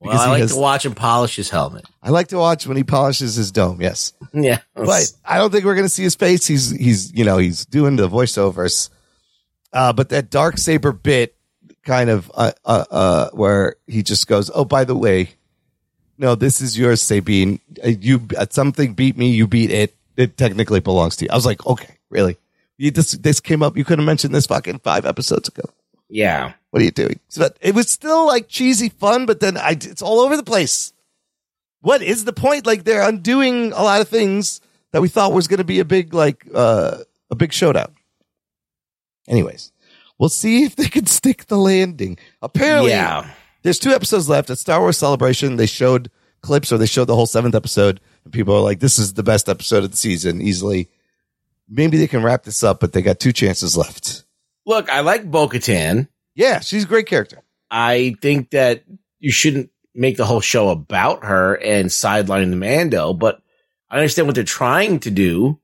[0.00, 1.84] Well, I like has- to watch him polish his helmet.
[2.02, 3.80] I like to watch when he polishes his dome.
[3.82, 4.14] Yes.
[4.32, 6.46] Yeah, but I don't think we're going to see his face.
[6.46, 8.88] He's he's you know he's doing the voiceovers,
[9.72, 11.34] uh, but that dark saber bit
[11.84, 15.30] kind of uh, uh uh where he just goes, oh by the way,
[16.16, 17.60] no, this is yours, Sabine.
[17.84, 19.94] Uh, You uh, something beat me, you beat it.
[20.16, 21.30] It technically belongs to you.
[21.30, 22.36] I was like, okay, really?
[22.78, 23.76] You this this came up.
[23.76, 25.68] You could have mentioned this fucking five episodes ago.
[26.08, 26.52] yeah.
[26.70, 27.18] What are you doing?
[27.28, 30.92] So it was still like cheesy fun, but then I, it's all over the place.
[31.80, 32.66] What is the point?
[32.66, 34.60] Like they're undoing a lot of things
[34.92, 36.98] that we thought was going to be a big, like, uh,
[37.30, 37.94] a big showdown.
[39.28, 39.72] Anyways,
[40.18, 42.18] we'll see if they can stick the landing.
[42.42, 43.30] Apparently, Yeah.
[43.62, 45.56] there's two episodes left at Star Wars Celebration.
[45.56, 46.10] They showed
[46.42, 49.22] clips or they showed the whole seventh episode and people are like, this is the
[49.22, 50.88] best episode of the season easily.
[51.68, 54.24] Maybe they can wrap this up, but they got two chances left.
[54.66, 56.08] Look, I like Bo Katan.
[56.40, 57.42] Yeah, she's a great character.
[57.70, 58.84] I think that
[59.18, 63.42] you shouldn't make the whole show about her and sideline the Mando, but
[63.90, 65.60] I understand what they're trying to do.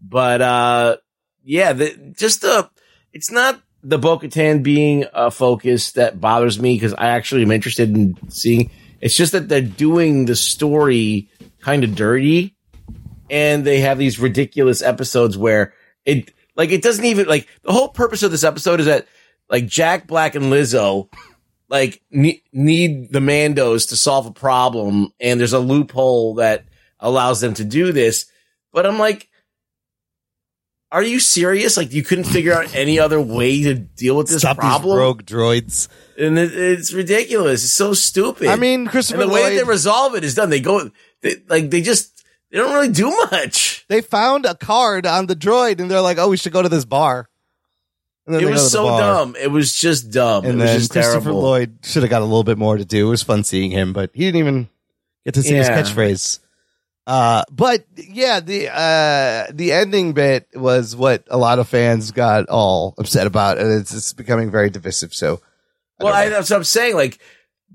[0.00, 0.98] But uh
[1.42, 2.70] yeah, the, just the
[3.12, 7.50] it's not the Bo Katan being a focus that bothers me because I actually am
[7.50, 8.70] interested in seeing.
[9.00, 11.28] It's just that they're doing the story
[11.60, 12.54] kind of dirty,
[13.30, 15.74] and they have these ridiculous episodes where
[16.04, 19.08] it like it doesn't even like the whole purpose of this episode is that
[19.48, 21.08] like Jack Black and Lizzo
[21.68, 26.64] like ne- need the Mandos to solve a problem, and there's a loophole that
[27.00, 28.26] allows them to do this.
[28.72, 29.28] But I'm like,
[30.92, 31.76] are you serious?
[31.76, 34.96] Like you couldn't figure out any other way to deal with this Stop problem?
[34.96, 35.88] these rogue droids.
[36.18, 37.64] and it, it's ridiculous.
[37.64, 38.48] It's so stupid.
[38.48, 40.50] I mean, Christopher and the way that they resolve it is done.
[40.50, 40.90] They go,
[41.22, 43.84] they, like they just they don't really do much.
[43.88, 46.68] They found a card on the droid and they're like, "Oh, we should go to
[46.68, 47.28] this bar."
[48.26, 49.00] It they go to was so bar.
[49.00, 49.36] dumb.
[49.40, 50.44] It was just dumb.
[50.44, 51.42] And it was then just Christopher terrible.
[51.42, 53.06] Lloyd should have got a little bit more to do.
[53.08, 54.68] It was fun seeing him, but he didn't even
[55.24, 55.76] get to see Yeah.
[55.76, 56.38] his catchphrase.
[57.06, 62.48] Uh, but yeah, the uh, the ending bit was what a lot of fans got
[62.48, 65.12] all upset about, and it's, it's becoming very divisive.
[65.14, 65.42] So,
[66.00, 66.94] Well, I, that's what I'm saying.
[66.94, 67.18] Like,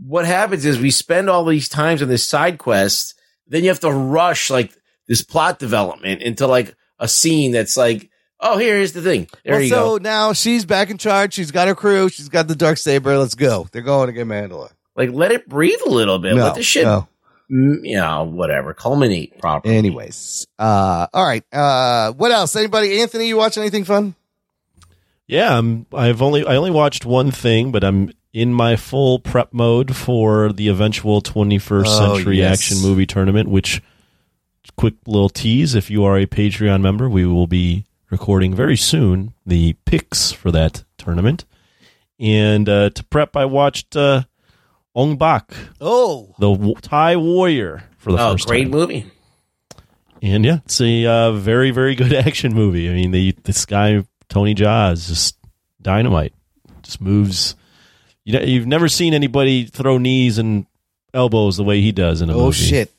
[0.04, 3.14] what happens is we spend all these times on this side quest,
[3.46, 4.72] then you have to rush like
[5.08, 8.09] this plot development into like a scene that's like,
[8.40, 9.28] oh, here's the thing.
[9.44, 10.04] There well, you so go.
[10.04, 11.34] now she's back in charge.
[11.34, 12.10] She's got her crew.
[12.10, 13.18] She's got the dark saber.
[13.18, 13.68] Let's go.
[13.72, 14.72] They're going to get Mandalore.
[14.96, 16.36] Like, let it breathe a little bit.
[16.36, 17.08] No, let the shit, no.
[17.50, 19.78] you know, whatever, culminate properly.
[19.78, 21.44] Anyways, uh, all right.
[21.54, 22.56] Uh, what else?
[22.56, 23.02] Anybody?
[23.02, 24.16] Anthony, you watch anything fun?
[25.28, 29.54] Yeah, I'm, I've only I only watched one thing, but I'm in my full prep
[29.54, 32.54] mode for the eventual 21st Oh, century yes.
[32.60, 33.48] action movie tournament.
[33.48, 33.82] Which,
[34.76, 39.34] quick little tease: if you are a Patreon member, we will be recording very soon
[39.46, 41.46] the picks for that tournament.
[42.20, 44.24] And uh, to prep, I watched uh,
[44.96, 48.72] Ong Bak, Oh, the w- Thai warrior, for the oh, first great time.
[48.72, 49.12] movie.
[50.22, 52.90] And yeah, it's a uh, very, very good action movie.
[52.90, 55.38] I mean, the this guy Tony Jaa is just
[55.82, 56.34] dynamite.
[56.82, 57.56] Just moves.
[58.26, 60.66] You know, you've never seen anybody throw knees and
[61.14, 62.48] elbows the way he does in a oh movie.
[62.48, 62.90] Oh shit!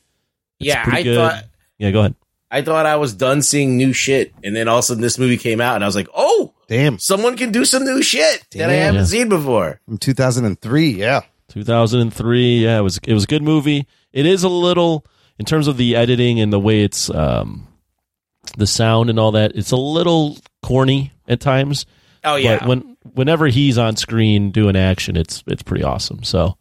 [0.59, 1.15] It's Yeah, I good.
[1.15, 1.43] thought
[1.77, 2.15] Yeah, go ahead.
[2.53, 5.17] I thought I was done seeing new shit, and then all of a sudden this
[5.17, 8.45] movie came out, and I was like, oh, Damn, someone can do some new shit
[8.51, 9.05] that I haven't Yeah.
[9.05, 9.79] seen before.
[9.85, 10.89] from 2003.
[10.91, 11.21] Yeah.
[11.49, 12.59] 2003.
[12.59, 13.87] Yeah, it was it was a good movie.
[14.13, 15.05] It is a little
[15.37, 17.67] in terms of the editing and the way it's um
[18.57, 19.51] the sound and all that.
[19.55, 21.85] It's a little corny at times.
[22.23, 26.23] Oh yeah, But when whenever he's on screen doing action, it's it's pretty awesome.
[26.23, 26.57] So,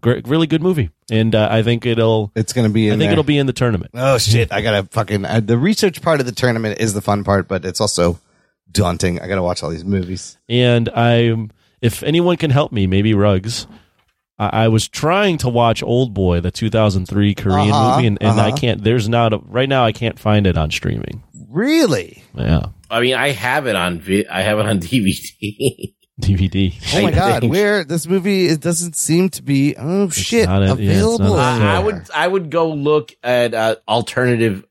[0.00, 2.32] great, really good movie, and uh, I think it'll.
[2.34, 2.88] It's gonna be.
[2.88, 3.12] In I think there.
[3.12, 3.90] it'll be in the tournament.
[3.94, 4.52] Oh shit!
[4.52, 7.64] I gotta fucking uh, the research part of the tournament is the fun part, but
[7.64, 8.18] it's also
[8.70, 9.20] daunting.
[9.20, 10.38] I gotta watch all these movies.
[10.48, 11.50] And I'm,
[11.80, 13.66] if anyone can help me, maybe Rugs.
[14.38, 18.40] I, I was trying to watch Old Boy, the 2003 Korean Uh-huh, movie, and, and
[18.40, 18.56] I uh-huh.
[18.56, 18.84] can't.
[18.84, 19.84] There's not a, right now.
[19.84, 21.22] I can't find it on streaming.
[21.48, 22.22] Really?
[22.34, 25.94] Yeah, I mean, I have it on vi- I have it on DVD.
[26.20, 26.74] DVD.
[26.94, 27.44] Oh my god!
[27.48, 29.74] Where this movie it doesn't seem to be.
[29.78, 30.46] Oh shit!
[30.48, 31.36] not a- yeah, it's available.
[31.36, 34.64] not a- I, I would I would go look at uh, alternative.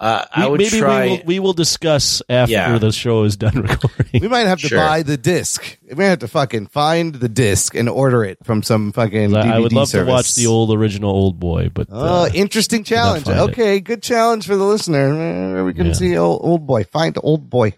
[0.00, 1.04] Uh, I would maybe try.
[1.04, 2.78] we will, we will discuss after Yeah.
[2.78, 4.22] the show is done recording.
[4.22, 4.78] we might have to Sure.
[4.78, 5.78] buy the disc.
[5.88, 9.30] We might have to fucking find the disc and order it from some fucking.
[9.30, 10.08] DVD I I would love service.
[10.08, 13.24] to watch the old original Old Boy, but Oh, uh, interesting challenge.
[13.26, 13.42] find it.
[13.52, 15.64] Okay, good challenge for the listener.
[15.64, 15.92] We can Yeah.
[15.92, 16.82] see old, old boy.
[16.82, 17.74] Find old boy.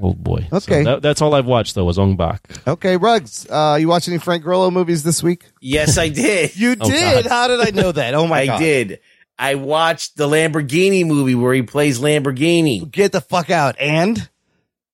[0.00, 0.46] Old Boy.
[0.50, 0.82] So Okay.
[0.84, 2.40] that, that's all I've watched though was Ong Bak.
[2.66, 3.46] Okay, Rugs.
[3.48, 5.44] Uh, you watch any Frank Grillo movies this week?
[5.60, 6.56] yes, I did.
[6.56, 7.24] You Oh, did.
[7.24, 7.26] God.
[7.30, 8.14] How did I know that?
[8.14, 8.54] Oh my I god!
[8.56, 9.00] I did.
[9.38, 12.88] I watched the Lamborghini movie where he plays Lamborghini.
[12.90, 13.76] Get the fuck out.
[13.80, 14.28] And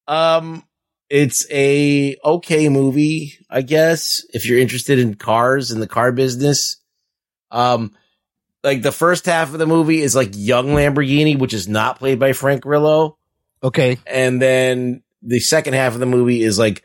[0.09, 0.65] Um,
[1.09, 6.77] it's a okay movie, I guess, if you're interested in cars and the car business.
[7.51, 7.95] Um,
[8.63, 12.19] like the first half of the movie is like young Lamborghini, which is not played
[12.19, 13.17] by Frank Grillo.
[13.63, 16.83] Okay, And then the second half of the movie is like,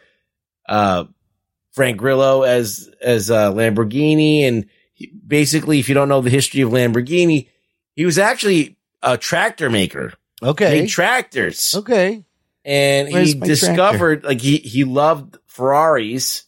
[0.67, 1.05] uh,
[1.71, 4.41] Frank Grillo as, as, uh, Lamborghini.
[4.47, 7.49] And he- basically, if you don't know the history of Lamborghini,
[7.95, 10.13] he was actually a tractor maker.
[10.43, 12.23] okay, Made tractors okay.
[12.65, 16.43] and Where's he discovered like he he loved Ferraris,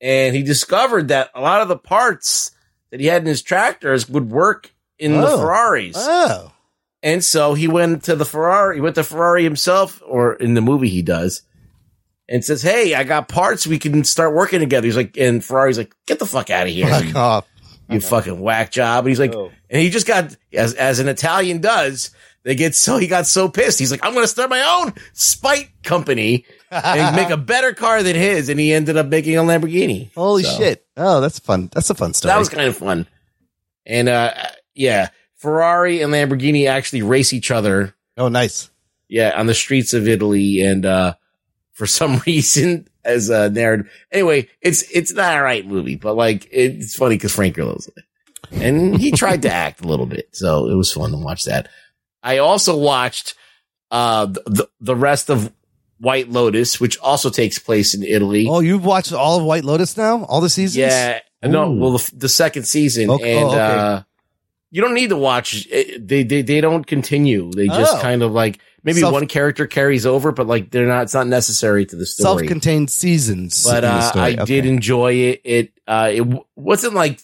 [0.00, 2.50] and he discovered that a lot of the parts
[2.90, 5.38] that he had in his tractors would work in the Oh.
[5.40, 6.52] Ferraris, Oh,
[7.04, 8.76] and so he went to the Ferrari.
[8.76, 11.42] He went to Ferrari himself, or in the movie he does,
[12.28, 13.66] and says, "Hey, I got parts.
[13.66, 16.72] We can start working together." He's like, and Ferrari's like, "Get the fuck out of
[16.72, 17.46] here, fuck you, off.
[17.88, 19.52] you fucking whack job!" And he's like, Oh.
[19.70, 22.10] and he just got as as an Italian does.
[22.42, 23.78] They get so he got so pissed.
[23.78, 28.02] He's like, I'm going to start my own spite company and make a better car
[28.02, 28.50] than his.
[28.50, 30.12] And he ended up making a Lamborghini.
[30.14, 30.84] Holy So, shit!
[30.94, 31.70] Oh, that's fun.
[31.72, 32.32] That's a fun story.
[32.32, 33.06] That was kind of fun.
[33.86, 34.34] And uh,
[34.74, 35.08] yeah,
[35.44, 37.94] Ferrari and Lamborghini actually race each other.
[38.16, 38.70] oh, nice.
[39.08, 41.14] Yeah, on the streets of Italy, and uh,
[41.74, 43.90] for some reason as a narrative.
[44.10, 48.02] Anyway, it's it's not a right movie, but like it's funny because Frank Grillo's in
[48.02, 51.44] it, and he tried to act a little bit, so it was fun to watch
[51.44, 51.68] that.
[52.22, 53.34] I also watched
[53.90, 55.52] uh the the rest of
[55.98, 58.46] White Lotus, which also takes place in Italy.
[58.48, 60.76] Oh, you've watched all of White Lotus now, all the seasons.
[60.78, 63.58] Yeah, no, well, the, the second season, Okay- and oh, okay.
[63.60, 64.02] uh,
[64.74, 65.68] you don't need to watch.
[65.70, 67.48] It, they they they don't continue.
[67.52, 68.00] They just Oh.
[68.02, 71.04] kind of like maybe Self- one character carries over, but like they're not.
[71.04, 72.38] It's not necessary to the story.
[72.40, 73.62] self-contained seasons.
[73.62, 74.24] but uh, story.
[74.24, 74.44] I Okay.
[74.46, 75.40] did enjoy it.
[75.44, 77.20] It uh, it w- wasn't like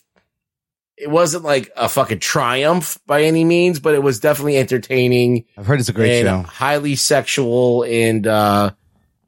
[0.96, 5.44] it wasn't like a fucking triumph by any means, but it was definitely entertaining.
[5.58, 6.48] I've heard it's a great and show.
[6.50, 8.70] highly sexual and uh,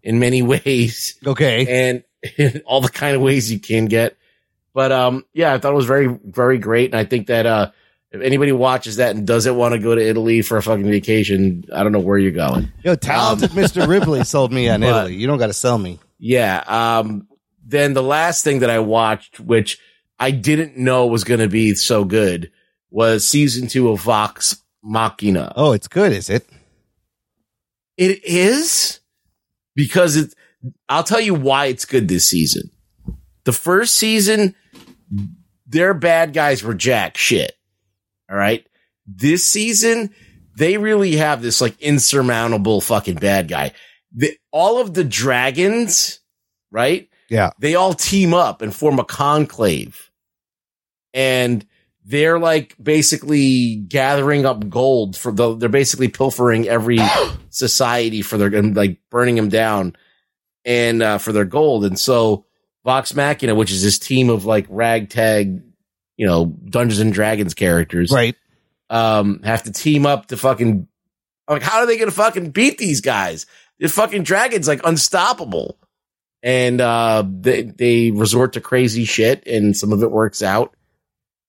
[0.04, 1.66] in many ways Okay.
[1.90, 4.16] and all the kind of ways you can get.
[4.74, 7.72] But um, yeah, I thought it was very, very great, and I think that uh,
[8.12, 11.64] if anybody watches that and doesn't want to go to Italy for a fucking vacation,
[11.74, 12.70] I don't know where you're going.
[12.84, 13.86] Yo, talented Mr.
[13.88, 15.14] Ripley sold me on But- Italy.
[15.16, 15.98] You don't got to sell me.
[16.18, 16.62] Yeah.
[16.66, 17.26] Um.
[17.64, 19.78] Then the last thing that I watched, which
[20.18, 22.50] I didn't know was going to be so good,
[22.90, 25.52] was season two of Vox Machina.
[25.56, 26.44] Oh, it's good, is it?
[27.96, 29.00] It is
[29.74, 30.34] because it.
[30.88, 32.70] I'll tell you why it's good this season.
[33.44, 34.54] The first season,
[35.66, 37.52] their bad guys were jack shit.
[38.32, 38.66] All right.
[39.06, 40.14] This season,
[40.56, 43.72] they really have this like insurmountable fucking bad guy.
[44.14, 46.20] The, all of the dragons,
[46.70, 47.10] right?
[47.28, 47.50] Yeah.
[47.58, 50.10] They all team up and form a conclave.
[51.12, 51.66] And
[52.04, 57.00] they're like basically gathering up gold for the, they're basically pilfering every
[57.50, 59.94] society for their, and like burning them down
[60.64, 61.84] and, uh, for their gold.
[61.84, 62.46] And so
[62.82, 65.62] Vox Machina, which is this team of like ragtag,
[66.16, 68.10] you know, Dungeons and Dragons characters.
[68.10, 68.36] Right.
[68.90, 70.86] Um, have to team up to fucking,
[71.48, 73.46] like, how are they to fucking beat these guys?
[73.78, 75.78] The fucking dragon's like unstoppable.
[76.42, 80.74] And, uh, they, they resort to crazy shit and some of it works out.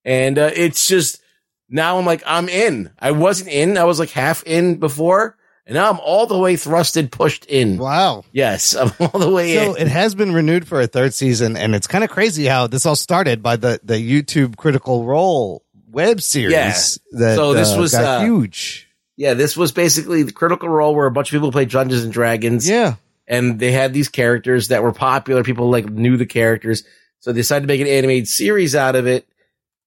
[0.04, 1.20] And, uh, it's just,
[1.68, 2.90] now I'm like, I'm in.
[2.98, 3.76] I wasn't in.
[3.76, 5.36] I was like half in before.
[5.66, 7.78] And now I'm all the way thrusted, pushed in.
[7.78, 8.24] Wow.
[8.32, 9.86] Yes, I'm all the way So in.
[9.86, 12.84] it has been renewed for a third season, and it's kind of crazy how this
[12.84, 16.52] all started by the, the YouTube Critical Role web series.
[16.52, 16.74] Yeah.
[17.18, 18.88] That, So this uh, was, got uh, huge.
[19.16, 22.12] Yeah, this was basically the Critical Role where a bunch of people played Dungeons and
[22.12, 22.68] Dragons.
[22.68, 22.96] Yeah.
[23.26, 25.42] And they had these characters that were popular.
[25.44, 26.82] People like knew the characters.
[27.20, 29.26] So they decided to make an animated series out of it.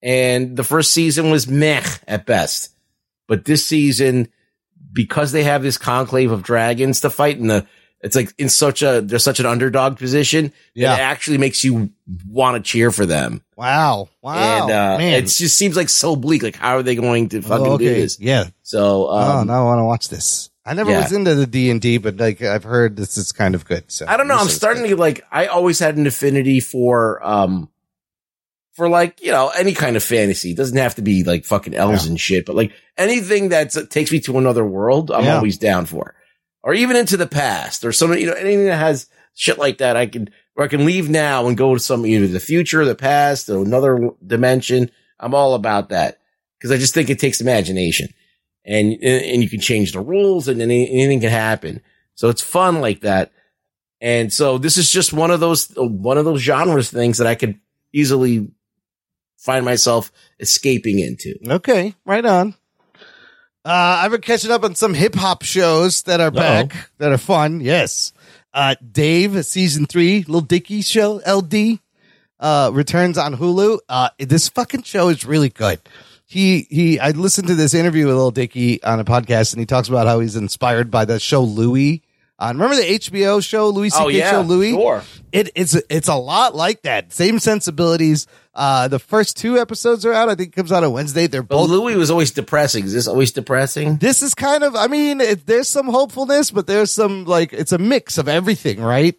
[0.02, 2.72] And the first season was meh at best.
[3.28, 4.30] But this season,
[4.98, 7.68] because they have this conclave of dragons to fight and the,
[8.02, 10.52] it's like in such a, they're such an underdog position.
[10.74, 10.96] Yeah.
[10.96, 11.92] It actually makes you
[12.28, 13.44] want to cheer for them.
[13.56, 14.10] Wow.
[14.24, 14.64] Wow.
[14.64, 15.14] and, uh, man.
[15.14, 16.42] it just seems like so bleak.
[16.42, 18.20] Like, how are they going to fucking Oh, do this?
[18.20, 18.46] Yeah.
[18.64, 20.50] So, oh, um, now I want to watch this.
[20.66, 21.04] I never yeah.
[21.04, 23.90] was into the D and D, but like I've heard this is kind of good.
[23.90, 24.36] So I don't know.
[24.36, 25.26] I'm starting to like.
[25.32, 27.70] I always had an affinity for um
[28.78, 30.52] for like you know any kind of fantasy.
[30.52, 34.12] It doesn't have to be like fucking elves and shit, but like anything that takes
[34.12, 35.36] me to another world, I'm Yeah.
[35.38, 36.14] always down for.
[36.64, 39.98] Or even into the past, or some you know anything that has shit like that.
[39.98, 42.86] I can or I can leave now and go to some either the future, or
[42.86, 44.92] the past, or another dimension.
[45.20, 46.20] I'm all about that
[46.58, 48.10] because I just think it takes imagination,
[48.64, 51.82] and and you can change the rules, and any, anything can happen.
[52.16, 53.32] So it's fun like that.
[54.02, 57.34] And so this is just one of those one of those genres things that I
[57.36, 57.60] could
[57.94, 58.52] easily
[59.38, 61.36] find myself escaping into.
[61.48, 62.56] Okay, right on.
[63.64, 67.18] Uh, I've been catching up on some hip hop shows that are back that are
[67.18, 67.60] fun.
[67.60, 68.14] Yes.
[68.54, 71.80] Uh, Dave, season three, Lil Dicky show, LD,
[72.40, 73.80] uh, returns on Hulu.
[73.90, 75.82] Uh, this fucking show is really good.
[76.26, 79.66] He, he, I listened to this interview with Lil Dicky on a podcast and he
[79.66, 82.04] talks about how he's inspired by the show Louie.
[82.40, 84.04] Uh, remember the HBO show, Louis C.K.
[84.04, 84.72] Oh, yeah, show, Louis?
[84.74, 85.02] sure.
[85.32, 87.12] It, it's, it's a lot like that.
[87.12, 88.28] Same sensibilities.
[88.54, 90.30] Uh, the first two episodes are out.
[90.30, 91.28] I think it comes out on Wednesday.
[91.28, 92.86] They're But both Louis was always depressing.
[92.86, 93.98] Is this always depressing?
[93.98, 97.72] this is kind of, I mean, it, there's some hopefulness, but there's some like, it's
[97.72, 99.16] a mix of everything, right?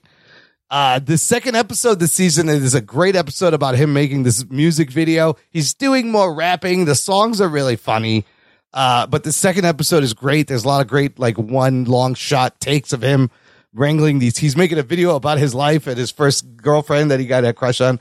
[0.70, 4.90] Uh, the second episode this season is a great episode about him making this music
[4.90, 5.34] video.
[5.50, 6.84] He's doing more rapping.
[6.84, 8.26] The songs are really funny.
[8.72, 10.46] Uh, but the second episode is great.
[10.46, 13.30] There's a lot of great, like one long shot takes of him
[13.74, 14.38] wrangling these.
[14.38, 17.52] He's making a video about his life and his first girlfriend that he got a
[17.52, 18.00] crush on.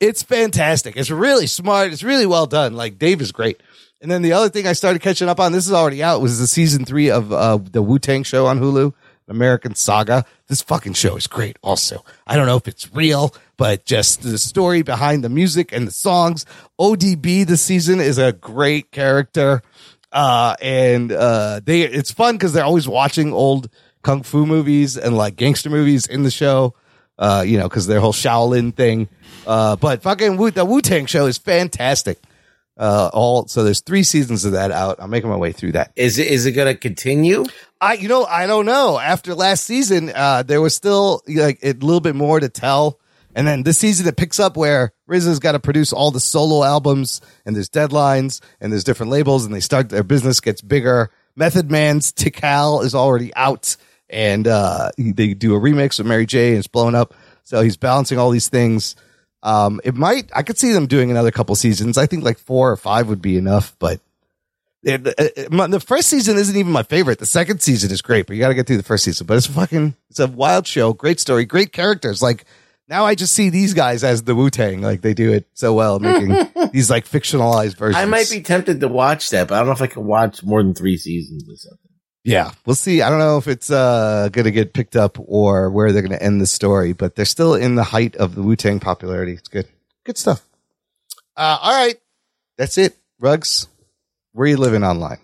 [0.00, 0.96] It's fantastic.
[0.96, 1.92] It's really smart.
[1.92, 2.74] It's really well done.
[2.74, 3.60] Like Dave is great.
[4.00, 6.38] And then the other thing I started catching up on, this is already out, was
[6.38, 8.94] the season three of uh, the Wu Tang show on Hulu,
[9.26, 10.24] American Saga.
[10.46, 11.58] This fucking show is great.
[11.62, 15.86] Also, I don't know if it's real, but just the story behind the music and
[15.86, 16.46] the songs.
[16.80, 19.62] ODB this season is a great character,
[20.12, 23.70] uh, and uh, they it's fun because they're always watching old
[24.02, 26.74] kung fu movies and like gangster movies in the show.
[27.18, 29.08] Uh, you know, because their whole Shaolin thing.
[29.44, 32.20] Uh, but fucking Wu, the Wu Tang show is fantastic.
[32.76, 34.96] Uh, all so there's three seasons of that out.
[35.00, 35.90] I'm making my way through that.
[35.96, 37.44] Is it is it going to continue?
[37.80, 39.00] I, you know, I don't know.
[39.00, 43.00] After last season, uh, there was still like a little bit more to tell.
[43.34, 46.62] And then this season it picks up where RZA's got to produce all the solo
[46.64, 51.10] albums and there's deadlines and there's different labels and they start their business gets bigger.
[51.34, 53.76] Method Man's Tical is already out
[54.10, 57.14] and, uh, they do a remix with Mary J and it's blowing up.
[57.44, 58.96] So he's balancing all these things.
[59.42, 61.96] Um, it might, I could see them doing another couple seasons.
[61.96, 64.00] I think like four or five would be enough, but
[64.82, 67.18] it, it- my- the first season isn't even my favorite.
[67.18, 69.26] The second season is great, but you got to get through the first season.
[69.26, 72.20] But it's fucking, it's a wild show, great story, great characters.
[72.22, 72.44] Like
[72.88, 74.80] now, I just see these guys as the Wu Tang.
[74.80, 78.02] Like they do it so well, making these like fictionalized versions.
[78.02, 80.42] I might be tempted to watch that, but I don't know if I can watch
[80.42, 81.88] more than three seasons or something.
[82.24, 83.00] Yeah, we'll see.
[83.00, 86.18] I don't know if it's uh, going to get picked up or where they're going
[86.18, 89.32] to end the story, but they're still in the height of the Wu Tang popularity.
[89.32, 89.68] It's good,
[90.04, 90.46] good stuff.
[91.36, 91.96] Uh, all right,
[92.56, 92.96] that's it.
[93.20, 93.68] Rugs,
[94.32, 95.18] where are you living online?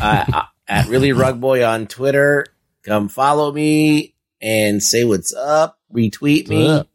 [0.00, 2.46] uh, uh, at really rug boy on Twitter.
[2.84, 5.79] Come follow me and say what's up.
[5.92, 6.66] Retweet me.
[6.66, 6.88] What's?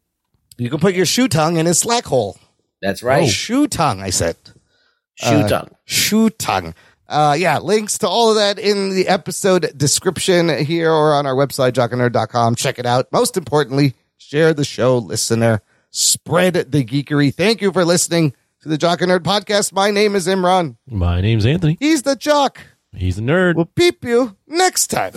[0.57, 2.37] You can put your shoe tongue in his slack hole.
[2.81, 3.23] That's right.
[3.23, 4.37] Oh, shoe tongue, I said.
[5.15, 5.75] Shoe Uh, tongue.
[5.85, 6.73] Shoe tongue.
[7.07, 11.35] Uh, yeah, links to all of that in the episode description here or on our
[11.35, 12.55] website, jockandnerd.com.
[12.55, 13.11] Check it out.
[13.11, 15.61] Most importantly, share the show, listener.
[15.91, 17.33] Spread the geekery.
[17.33, 19.71] Thank you for listening to the Jock and Nerd podcast.
[19.73, 20.77] My name is Imran.
[20.89, 21.77] My name's Anthony.
[21.79, 22.61] He's the Jock.
[22.95, 23.55] He's a nerd.
[23.55, 25.13] We'll peep you next time.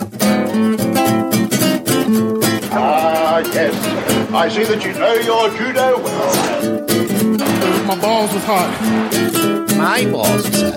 [2.71, 3.73] Ah, yes.
[4.31, 7.85] I see that you know your judo well.
[7.87, 8.69] My balls was hot.
[9.77, 10.68] My balls was hot.